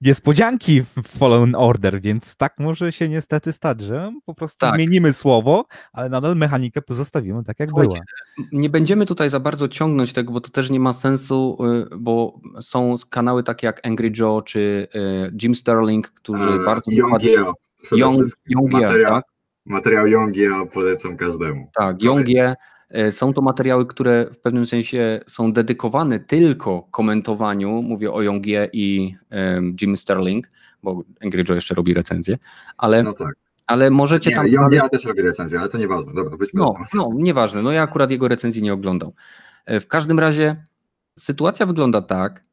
[0.00, 4.74] niespodzianki w Fallen Order, więc tak może się niestety stać, że po prostu tak.
[4.74, 8.00] zmienimy słowo, ale nadal mechanikę pozostawimy tak, jak Słuchajcie,
[8.36, 8.48] była.
[8.52, 11.58] Nie będziemy tutaj za bardzo ciągnąć tego, bo to też nie ma sensu,
[11.98, 14.88] bo są kanały takie jak Angry Joe czy
[15.42, 16.90] Jim Sterling, którzy eee, bardzo...
[16.90, 19.24] Young materiał, tak?
[19.66, 21.70] Materiał Yongie polecam każdemu.
[21.74, 22.54] Tak, Yongie.
[22.90, 27.82] E, są to materiały, które w pewnym sensie są dedykowane tylko komentowaniu.
[27.82, 30.50] Mówię o Yongie i um, Jim Sterling,
[30.82, 32.38] bo Angry Joe jeszcze robi recenzję,
[32.78, 33.34] ale, no tak.
[33.66, 34.46] ale możecie nie, tam.
[34.46, 34.90] Yongie znaleźć...
[34.90, 36.14] też robi recenzję, ale to nieważne.
[36.14, 37.62] Dobra, no, no, nieważne.
[37.62, 39.14] No ja akurat jego recenzji nie oglądał.
[39.66, 40.64] E, w każdym razie
[41.18, 42.44] sytuacja wygląda tak,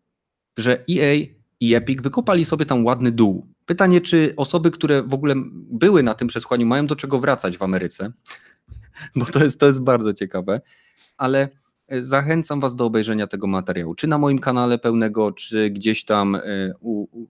[0.57, 3.47] że EA i Epic wykopali sobie tam ładny dół.
[3.65, 5.35] Pytanie, czy osoby, które w ogóle
[5.72, 8.11] były na tym przesłaniu, mają do czego wracać w Ameryce,
[9.15, 10.61] bo to jest, to jest bardzo ciekawe,
[11.18, 11.49] ale
[11.88, 16.36] e, zachęcam Was do obejrzenia tego materiału, czy na moim kanale pełnego, czy gdzieś tam
[16.36, 16.41] e,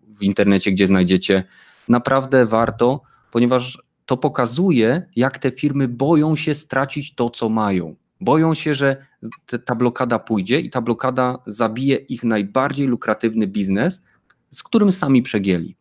[0.08, 1.44] w internecie, gdzie znajdziecie.
[1.88, 7.96] Naprawdę warto, ponieważ to pokazuje, jak te firmy boją się stracić to, co mają.
[8.22, 9.06] Boją się, że
[9.66, 14.02] ta blokada pójdzie i ta blokada zabije ich najbardziej lukratywny biznes,
[14.52, 15.76] z którym sami przegięli.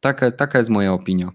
[0.00, 1.32] Taka, taka jest moja opinia.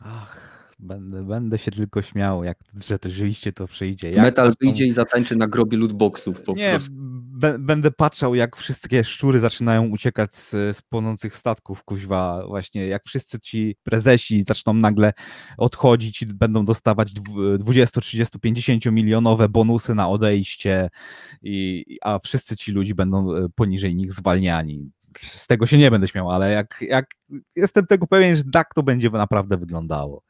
[0.00, 0.37] Ach,
[0.78, 4.10] będę, będę się tylko śmiał, jak, że to rzeczywiście to przyjdzie.
[4.10, 6.94] Jak Metal wyjdzie i zatańczy na grobie lootboxów po Nie, prostu.
[7.58, 13.40] będę patrzał, jak wszystkie szczury zaczynają uciekać z, z płonących statków, kuźwa, właśnie jak wszyscy
[13.40, 15.12] ci prezesi zaczną nagle
[15.58, 17.12] odchodzić i będą dostawać
[17.58, 20.88] 20, 30, 50 milionowe bonusy na odejście,
[21.42, 24.90] i, a wszyscy ci ludzie będą e, poniżej nich zwalniani
[25.22, 27.06] z tego się nie będę śmiał, ale jak, jak
[27.56, 30.22] jestem tego pewien, że tak to będzie naprawdę wyglądało.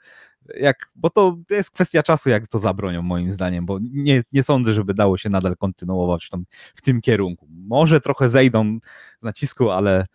[0.57, 4.75] Jak, bo to jest kwestia czasu, jak to zabronią, moim zdaniem, bo nie, nie sądzę,
[4.75, 6.45] żeby dało się nadal kontynuować tam,
[6.75, 7.49] w tym kierunku.
[7.51, 8.79] Może trochę zejdą
[9.21, 10.07] z nacisku, ale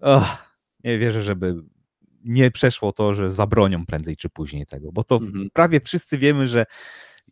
[0.00, 0.38] oh,
[0.84, 1.54] nie wierzę, żeby
[2.24, 5.50] nie przeszło to, że zabronią prędzej czy później tego, bo to mhm.
[5.52, 6.66] prawie wszyscy wiemy, że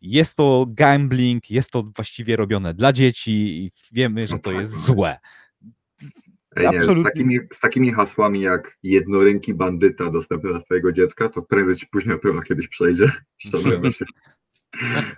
[0.01, 4.85] jest to gambling, jest to właściwie robione dla dzieci i wiemy, że to tak, jest
[4.85, 5.17] złe.
[6.57, 11.75] Nie, z, takimi, z takimi hasłami jak jednoręki bandyta dostępny dla twojego dziecka, to prędzej
[11.75, 13.07] czy później na pewno kiedyś przejdzie.
[13.37, 14.05] Się.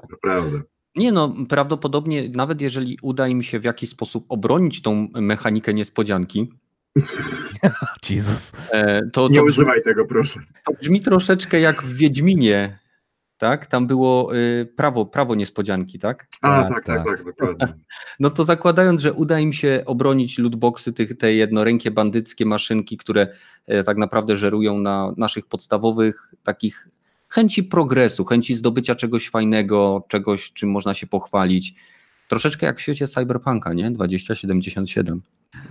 [0.09, 0.61] Naprawdę.
[0.95, 6.49] Nie no, prawdopodobnie nawet jeżeli uda im się w jakiś sposób obronić tą mechanikę niespodzianki,
[8.09, 8.51] Jezus.
[8.71, 10.39] E, to, nie używaj tego, proszę.
[10.65, 12.79] To brzmi troszeczkę jak w Wiedźminie,
[13.39, 13.65] tak?
[13.65, 16.27] Tam było y, prawo, prawo niespodzianki, tak?
[16.41, 17.73] A, tak, tak, tak, tak, dokładnie.
[18.19, 23.27] No to zakładając, że uda im się obronić lootboxy, tych, te jednorękie bandyckie maszynki, które
[23.67, 26.89] e, tak naprawdę żerują na naszych podstawowych takich
[27.29, 31.73] chęci progresu, chęci zdobycia czegoś fajnego, czegoś, czym można się pochwalić.
[32.27, 33.91] Troszeczkę jak w świecie Cyberpunka, nie?
[33.91, 35.21] 2077.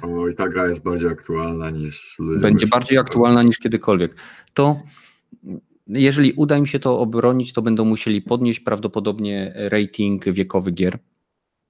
[0.03, 2.17] Oj, ta gra jest bardziej aktualna niż...
[2.41, 4.17] Będzie bardziej aktualna niż kiedykolwiek.
[4.55, 4.83] To
[5.89, 10.99] jeżeli uda im się to obronić, to będą musieli podnieść prawdopodobnie rating wiekowy gier.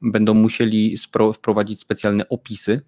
[0.01, 0.97] Będą musieli
[1.35, 2.81] wprowadzić specjalne opisy,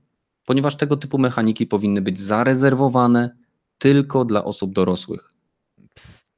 [0.46, 3.36] ponieważ tego typu mechaniki powinny być zarezerwowane
[3.78, 5.34] tylko dla osób dorosłych.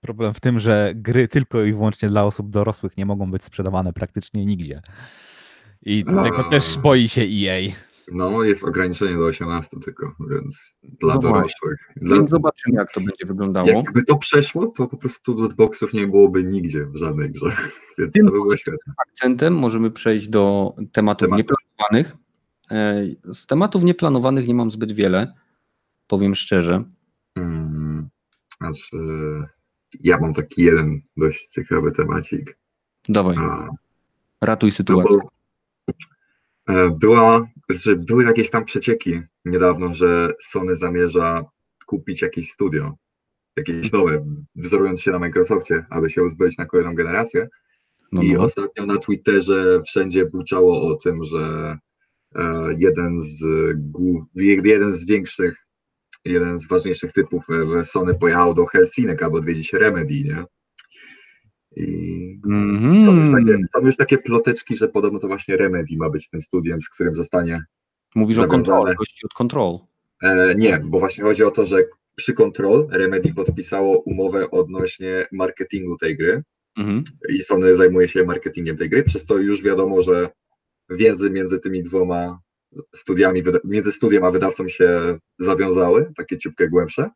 [0.01, 3.93] Problem w tym, że gry tylko i wyłącznie dla osób dorosłych nie mogą być sprzedawane
[3.93, 4.83] praktycznie nigdzie.
[5.83, 6.23] I no.
[6.23, 7.73] tego też boi się EA.
[8.13, 11.79] No, jest ograniczenie do 18 tylko, więc dla no dorosłych.
[11.97, 12.17] Dla...
[12.17, 13.69] Więc zobaczymy, jak to będzie wyglądało.
[13.69, 17.47] Jakby to przeszło, to po prostu lootboxów nie byłoby nigdzie w żadnej grze,
[17.99, 18.95] więc Tym to by było świetne.
[19.09, 21.39] Akcentem możemy przejść do tematów Temat.
[21.39, 22.17] nieplanowanych.
[22.71, 25.35] E, z tematów nieplanowanych nie mam zbyt wiele,
[26.07, 26.85] powiem szczerze.
[27.39, 28.09] Hmm,
[28.61, 28.97] znaczy,
[30.01, 32.59] ja mam taki jeden dość ciekawy temacik.
[33.09, 33.69] Dawaj, A,
[34.41, 35.17] ratuj sytuację.
[35.23, 35.42] No E,
[37.01, 41.45] była, że były jakieś tam przecieki niedawno, że Sony zamierza
[41.87, 42.95] kupić jakieś studio,
[43.57, 47.49] jakieś nowe, wzorując się na Microsoftie, aby się uzbroić na kolejną generację.
[48.13, 48.43] No, I no.
[48.43, 51.77] ostatnio na Twitterze wszędzie buczało o tym, że
[52.35, 53.45] e, jeden z
[54.65, 55.67] jeden z większych,
[56.25, 60.45] jeden z ważniejszych typów w Sony pojechał do Helsinek, aby odwiedzić Remedy, nie?
[61.77, 63.05] I Mhm.
[63.07, 66.43] są już, takie, są już takie ploteczki, że podobno to właśnie Remedy ma być tym
[66.43, 67.65] studiem, z którym zostanie.
[68.15, 68.65] Mówisz o zawiązane.
[68.79, 69.79] kontrol, gości od kontrol.
[70.23, 71.77] E, nie, bo właśnie chodzi o to, że
[72.17, 76.43] przy Control Remedy podpisało umowę odnośnie marketingu tej gry
[76.79, 77.05] Mhm.
[77.29, 80.29] i Sony zajmuje się marketingiem tej gry, przez co już wiadomo, że
[80.91, 82.39] więzy między tymi dwoma
[82.95, 87.11] studiami, między studiem a wydawcą się zawiązały, takie ciupkę głębsze.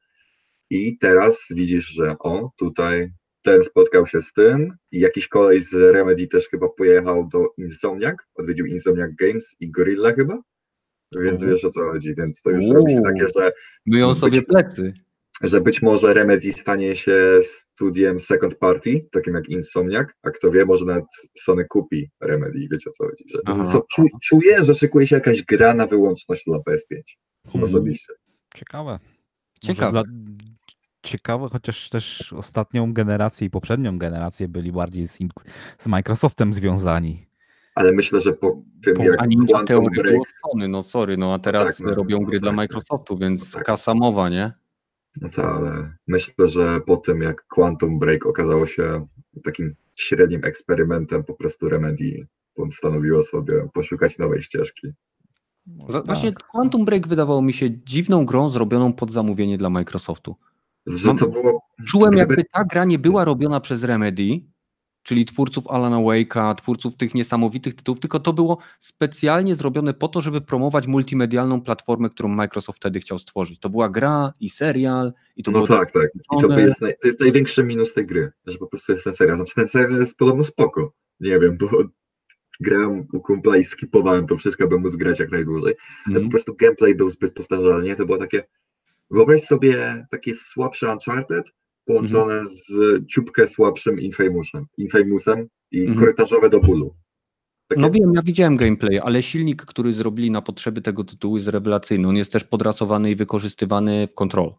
[0.71, 3.11] I teraz widzisz, że o, tutaj
[3.47, 8.17] ten spotkał się z tym i jakiś kolej z Remedy też chyba pojechał do Insomniac,
[8.35, 10.43] odwiedził Insomniac Games i Gorilla chyba,
[11.17, 11.51] więc Mhm.
[11.53, 12.75] wiesz o co chodzi, więc to już Uuu.
[12.75, 13.53] robi się takie, że
[13.87, 14.93] Myją Być- sobie plecy.
[15.43, 20.65] że być może Remedy stanie się studiem second party, takim jak Insomniac, a kto wie,
[20.65, 21.05] może nawet
[21.39, 23.25] Sony kupi Remedy, wiecie o co chodzi.
[23.29, 23.69] Że, Aha.
[23.73, 27.65] co, czu, czuję, że szykuje się jakaś gra na wyłączność dla PS5, Mhm.
[27.65, 28.13] osobiście.
[28.57, 28.91] Ciekawe.
[29.63, 29.93] Może Ciekawe.
[29.93, 30.03] Dla...
[31.07, 35.19] Ciekawe, chociaż też ostatnią generację i poprzednią generację byli bardziej z,
[35.79, 37.27] z Microsoftem związani.
[37.75, 40.83] Ale myślę, że po tym Po- jak A Ninja Quantum Theory Break, było Sony, no
[40.83, 42.57] sorry, no a teraz tak, no, robią no gry tak, dla tak.
[42.57, 43.67] Microsoftu, więc No tak.
[43.67, 44.53] kasa mowa, nie?
[45.21, 49.03] no to, ale myślę, że po tym jak Quantum Break okazało się
[49.45, 54.93] takim średnim eksperymentem, po prostu Remedy postanowiło sobie poszukać nowej ścieżki.
[55.93, 56.07] Tak.
[56.07, 60.37] Właśnie Quantum Break wydawało mi się dziwną grą zrobioną pod zamówienie dla Microsoftu.
[60.87, 64.29] Że Mam- to było Czułem Gdyby- jakby ta gra nie była robiona przez Remedy,
[65.03, 70.21] czyli twórców Alana Wake'a, twórców tych niesamowitych tytułów, tylko to było specjalnie zrobione po to,
[70.21, 73.59] żeby promować multimedialną platformę, którą Microsoft wtedy chciał stworzyć.
[73.61, 76.09] To była gra i serial i to No tak, tak.
[76.39, 79.13] I to jest, naj, to jest największy minus tej gry, że po prostu jest ten
[79.13, 79.37] serial.
[79.37, 80.93] Znaczy ten serial jest podobno spoko.
[81.21, 81.69] Nie wiem, bo
[82.61, 85.75] grałem u kumpla i skipowałem to wszystko, by móc grać jak najdłużej.
[86.05, 86.29] Ale po Mhm.
[86.29, 87.97] prostu gameplay był zbyt powtarzalny.
[87.97, 88.45] To było takie,
[89.11, 91.53] wyobraź sobie takie słabsze Uncharted
[91.85, 92.49] połączone Mhm.
[92.49, 92.73] z
[93.07, 95.99] ciupkę słabszym Infamousem, Infamousem i Mhm.
[95.99, 96.95] korytarzowe do bólu.
[97.69, 101.49] Takie, No wiem, ja widziałem gameplay, ale silnik, który zrobili na potrzeby tego tytułu jest
[101.49, 102.09] rewelacyjny.
[102.09, 104.55] On jest też podrasowany i wykorzystywany w Control.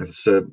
[0.00, 0.46] znaczy,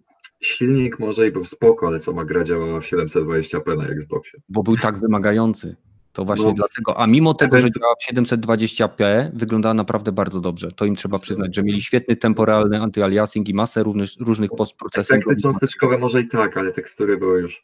[0.44, 4.40] silnik może i był spoko, ale sama gra działała w 720p na Xboxie.
[4.50, 5.76] bo był tak wymagający.
[6.14, 6.54] To właśnie No.
[6.54, 6.98] dlatego.
[6.98, 10.72] A mimo tego, że działa w 720p, wyglądała naprawdę bardzo dobrze.
[10.72, 15.24] To im trzeba przyznać, że mieli świetny temporalny antyaliasing i masę różnych, różnych postprocesingów.
[15.26, 17.64] Efekty cząsteczkowe może i tak, ale tekstury były już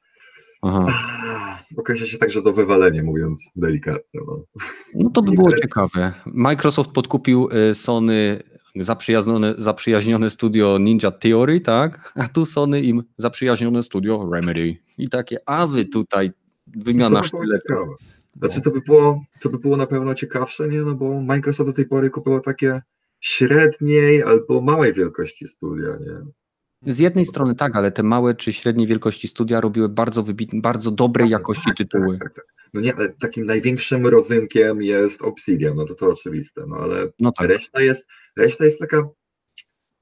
[0.61, 0.85] Aha.
[0.89, 4.19] Ah, Określa się także do wywalenia, mówiąc delikatnie.
[4.27, 4.43] No.
[4.95, 6.13] No to by było ciekawe.
[6.25, 8.43] Microsoft podkupił y, Sony
[8.75, 12.13] zaprzyjaźnione, zaprzyjaźnione studio Ninja Theory, tak?
[12.15, 14.77] A tu Sony im zaprzyjaźnione studio Remedy.
[14.97, 16.31] I takie, a wy tutaj
[16.67, 17.97] wymiana było sztyletów.
[18.33, 18.47] Ciekawe.
[18.51, 20.81] Znaczy to by, było, to by było na pewno ciekawsze, nie?
[20.81, 22.81] No bo Microsoft do tej pory kupował takie
[23.19, 26.31] średniej albo małej wielkości studia, nie?
[26.93, 30.91] Z jednej strony tak, ale te małe czy średniej wielkości studia robiły bardzo wybitne, bardzo
[30.91, 32.17] dobrej jakości tytuły.
[32.19, 32.45] Tak, tak, tak.
[32.73, 37.31] No nie, ale takim największym rodzynkiem jest Obsidian, no to to oczywiste, no ale No
[37.31, 37.47] tak.
[37.47, 38.07] reszta jest,
[38.37, 39.09] reszta jest taka,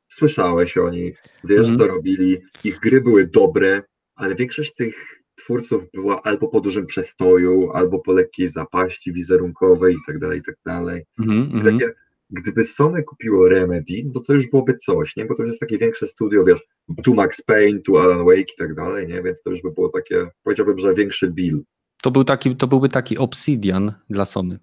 [0.08, 1.78] słyszałeś o nich, wiesz Mhm.
[1.78, 3.82] co robili, ich gry były dobre,
[4.16, 10.00] ale większość tych twórców była albo po dużym przestoju, albo po lekkiej zapaści wizerunkowej i
[10.08, 11.04] tak dalej, i tak dalej.
[11.20, 11.80] Mhm, I mhm.
[11.80, 11.94] takie,
[12.30, 15.26] gdyby Sony kupiło Remedy, no to już byłoby coś, nie?
[15.26, 16.60] Bo to już jest takie większe studio, wiesz,
[17.04, 19.24] tu Max Payne, tu Alan Wake i tak dalej, nie?
[19.24, 21.62] Więc to już by było takie, powiedziałbym, że większy deal.
[22.02, 24.60] To, był taki, to byłby taki Obsidian dla Sony.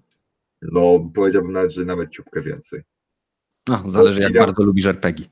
[0.62, 2.82] No, powiedziałbym nawet, że nawet ciupkę więcej.
[3.70, 4.47] A, zależy jak Obsidian.
[4.47, 5.27] bardzo lubisz RPG.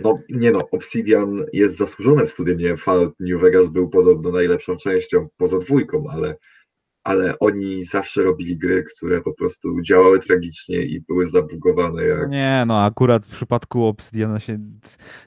[0.00, 4.30] No, nie no, Obsidian jest zasłużone w studiem, nie wiem, Fallout New Vegas był podobno
[4.30, 6.36] najlepszą częścią, poza dwójką, ale,
[7.04, 12.30] ale oni zawsze robili gry, które po prostu działały tragicznie i były zabugowane jak...
[12.30, 14.58] Nie, no akurat w przypadku Obsidiana się...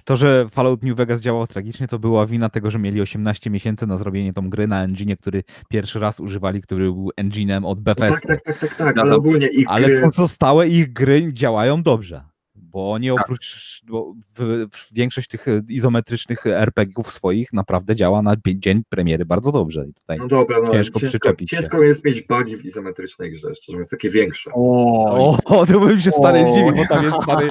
[0.03, 3.87] To, że Fallout New Vegas działał tragicznie, to była wina tego, że mieli 18 miesięcy
[3.87, 7.83] na zrobienie tą gry na engine, który pierwszy raz używali, który był engine'em od No
[7.83, 8.27] Bethesdy.
[8.27, 10.01] tak, tak, tak, tak, tak, No ale ogólnie ich Ale gry...
[10.01, 12.23] pozostałe ich gry działają dobrze.
[12.55, 13.21] Bo oni Tak.
[13.21, 19.25] oprócz bo w, w większość tych e, izometrycznych RPG-ów swoich naprawdę działa na dzień premiery
[19.25, 19.85] bardzo dobrze.
[19.89, 23.75] I tutaj No dobra, no, ciężko ciężko, ciężko jest mieć bugi w izometrycznej grze, szczerze
[23.75, 24.51] mówiąc, takie większe.
[24.53, 27.47] O, O, to bym się stary zdziwił, bo tam jest stary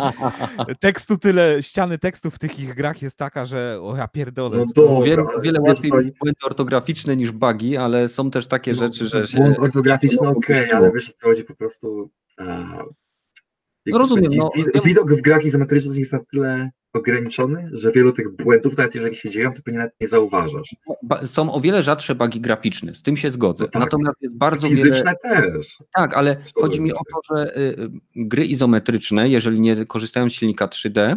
[0.81, 4.59] tekstu tyle, ściany tekstu w tych ich grach jest taka, że o ja pierdolę.
[4.59, 8.75] No dobra, Wiem, ale wiele wiesz, łatwiej błędy ortograficzne niż bugi, ale są też takie
[8.75, 9.39] rzeczy, że się...
[9.39, 10.77] Błąd ortograficzny, no, okej, puściło.
[10.77, 12.11] ale wiesz co chodzi po prostu...
[12.39, 12.85] A,
[13.87, 14.51] No rozumiem, no,
[14.85, 19.31] widok w grach izometrycznych jest na tyle ograniczony, że wielu tych błędów, nawet jeżeli się
[19.31, 20.77] dzieją, to pewnie nawet nie zauważasz.
[21.27, 23.65] Są o wiele rzadsze bugi graficzne, z tym się zgodzę.
[23.65, 23.83] No tak.
[23.83, 25.53] Natomiast jest bardzo Fizyczne wiele...
[25.53, 25.79] też.
[25.95, 30.33] Tak, ale chodzi mi o to, że y, y, gry izometryczne, jeżeli nie korzystają z
[30.33, 31.17] silnika 3D,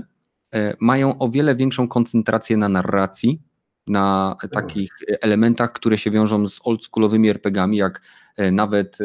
[0.56, 3.42] y, mają o wiele większą koncentrację na narracji,
[3.88, 4.52] na tak.
[4.52, 8.02] takich elementach, które się wiążą z oldschoolowymi RPGami, jak
[8.52, 8.98] nawet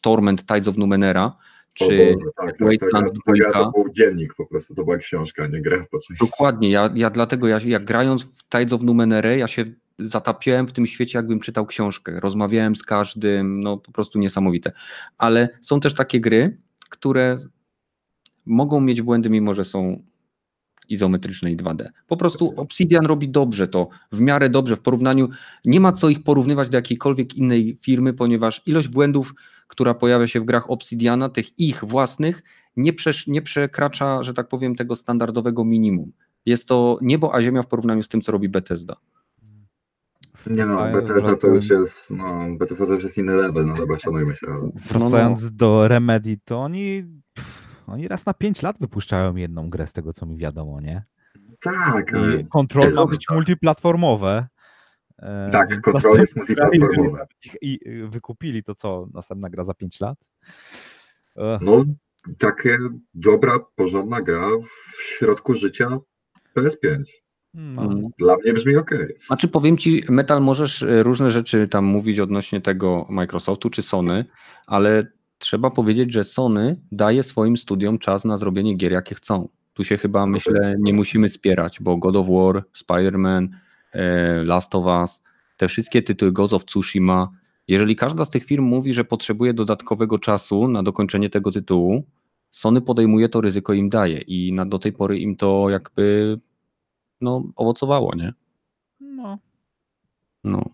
[0.00, 1.36] Torment Tides of Numenera,
[1.78, 5.62] czy Boże, tak, tak, Wasteland tak, to był dziennik po prostu, to była książka, nie
[5.62, 6.18] gra po coś.
[6.18, 9.64] Dokładnie, ja, ja dlatego, ja, jak grając w Tides of Numenera, ja się
[9.98, 14.72] zatapiałem w tym świecie, jakbym czytał książkę, rozmawiałem z każdym, no po prostu niesamowite.
[15.18, 16.58] Ale są też takie gry,
[16.90, 17.36] które
[18.46, 20.02] mogą mieć błędy, mimo że są
[20.88, 21.88] izometryczne i 2D.
[22.06, 25.28] Po prostu Obsidian robi dobrze to, w miarę dobrze w porównaniu,
[25.64, 29.34] nie ma co ich porównywać do jakiejkolwiek innej firmy, ponieważ ilość błędów
[29.66, 32.42] która pojawia się w grach Obsidiana, tych ich własnych,
[32.76, 36.12] nie, przesz, nie przekracza, że tak powiem, tego standardowego minimum.
[36.46, 38.96] Jest to niebo a ziemia w porównaniu z tym, co robi Bethesda.
[40.46, 43.98] Nie no, Bethesda to już jest, no, Bethesda to już jest inny level, no dobra,
[43.98, 44.46] szanujmy się.
[44.74, 45.56] Wracając no, no.
[45.56, 47.04] do Remedy, to oni,
[47.86, 51.04] oni raz na 5 lat wypuszczają jedną grę z tego, co mi wiadomo, nie?
[51.60, 52.12] Tak.
[52.48, 54.46] Kontrol ma być multiplatformowe.
[55.18, 57.18] E, tak, kontrol jest multiplatformowy.
[57.60, 57.78] I
[58.08, 60.18] wykupili to co, następna gra za 5 lat?
[61.60, 61.84] No,
[62.38, 62.78] takie
[63.14, 65.98] dobra, porządna gra w środku życia
[66.56, 67.02] PS5.
[67.54, 67.82] No.
[67.82, 68.08] Mm.
[68.18, 68.90] Dla mnie brzmi ok.
[69.26, 74.24] Znaczy powiem Ci, Metal, możesz e, różne rzeczy tam mówić odnośnie tego Microsoftu czy Sony,
[74.66, 75.06] ale
[75.38, 79.48] trzeba powiedzieć, że Sony daje swoim studiom czas na zrobienie gier, jakie chcą.
[79.72, 83.48] Tu się chyba, no myślę, nie musimy spierać, bo God of War, Spider-Man,
[84.44, 85.22] Last of Us,
[85.56, 87.30] te wszystkie tytuły Ghost of Tsushima,
[87.68, 92.04] jeżeli każda z tych firm mówi, że potrzebuje dodatkowego czasu na dokończenie tego tytułu,
[92.50, 96.36] Sony podejmuje to ryzyko im daje i na, do tej pory im to jakby
[97.20, 98.32] no, owocowało, nie?
[99.00, 99.38] No.
[100.44, 100.70] No.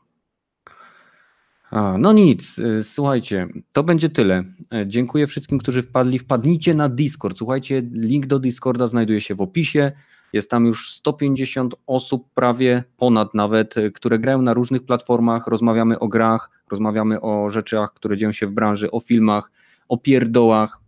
[1.71, 4.45] A, no nic, y, słuchajcie, to będzie tyle.
[4.73, 6.19] E, dziękuję wszystkim, którzy wpadli.
[6.19, 7.39] Wpadnijcie na Discord.
[7.39, 9.93] Słuchajcie, link do Discorda znajduje się w opisie.
[10.33, 15.47] Jest tam już 150 osób, prawie ponad nawet, które grają na różnych platformach.
[15.47, 19.51] Rozmawiamy o grach, rozmawiamy o rzeczach, które dzieją się w branży, o filmach,
[19.89, 20.81] o pierdołach.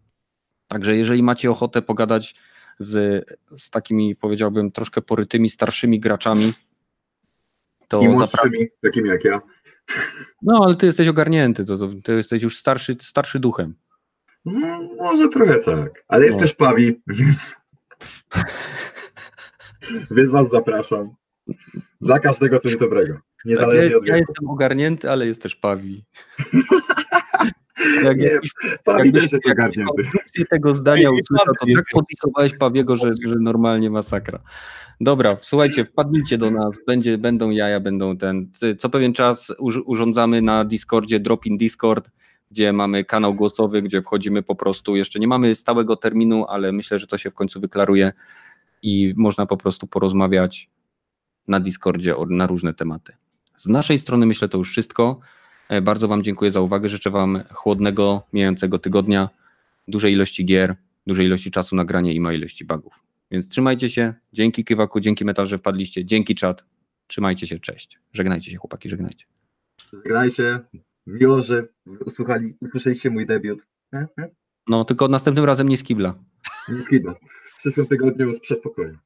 [0.68, 2.34] Także jeżeli macie ochotę pogadać
[2.78, 3.24] z,
[3.56, 6.52] z takimi, powiedziałbym, troszkę porytymi, starszymi graczami,
[7.88, 9.40] to I młodszymi, takimi jak ja.
[10.42, 13.74] No, ale ty jesteś ogarnięty, to, to, ty jesteś już starszy, starszy duchem.
[14.44, 16.42] No, może trochę tak, ale jest no.
[16.42, 17.60] też Pawi, więc...
[20.10, 21.14] więc was zapraszam.
[22.00, 23.18] Dla każdego coś dobrego.
[23.44, 26.04] Niezależnie tak, od Ja jestem ogarnięty, ale jest też Pawi.
[28.04, 28.30] Jak, nie,
[28.84, 30.02] Pawi też jest ogarnięty.
[30.50, 34.40] tego zdania usłyszał, to tak podpisowałeś Pawiego, że, że normalnie masakra.
[35.00, 38.50] Dobra, słuchajcie, wpadnijcie do nas, będzie, będą jaja, będą ten.
[38.78, 39.54] Co pewien czas
[39.84, 42.10] urządzamy na Discordzie Drop in Discord,
[42.50, 44.96] gdzie mamy kanał głosowy, gdzie wchodzimy po prostu.
[44.96, 48.12] Jeszcze nie mamy stałego terminu, ale myślę, że to się w końcu wyklaruje
[48.84, 50.70] i można po prostu porozmawiać
[51.48, 53.12] na Discordzie na różne tematy.
[53.56, 55.20] Z naszej strony myślę to już wszystko.
[55.68, 56.88] E, bardzo Wam dziękuję za uwagę.
[56.88, 59.28] Życzę Wam chłodnego, mijającego tygodnia,
[59.88, 62.92] dużej ilości gier, dużej ilości czasu nagrania i małej ilości bugów.
[63.30, 64.14] Więc trzymajcie się.
[64.32, 66.04] Dzięki Kywaku, dzięki Metal, że wpadliście.
[66.04, 66.66] Dzięki czat.
[67.06, 67.98] Trzymajcie się, cześć.
[68.12, 69.26] Żegnajcie się chłopaki, żegnajcie.
[69.92, 70.60] Żegnajcie.
[71.06, 71.68] Miło, że
[72.06, 73.66] usłuchali, usłyszeliście mój debiut.
[74.68, 76.14] No, tylko następnym razem nie z kibla.
[76.68, 77.14] Nie z kibla.
[77.64, 78.98] W przyszłym tygodniu z przedpokoju.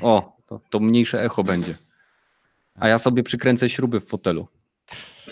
[0.00, 1.74] O, to, to mniejsze echo będzie.
[2.74, 4.48] A ja sobie przykręcę śruby w fotelu.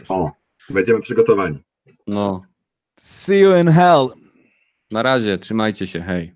[0.09, 0.32] O,
[0.70, 1.59] będziemy przygotowani.
[2.06, 2.43] No.
[3.01, 4.09] See you in hell.
[4.90, 6.35] Na razie, trzymajcie się, hej.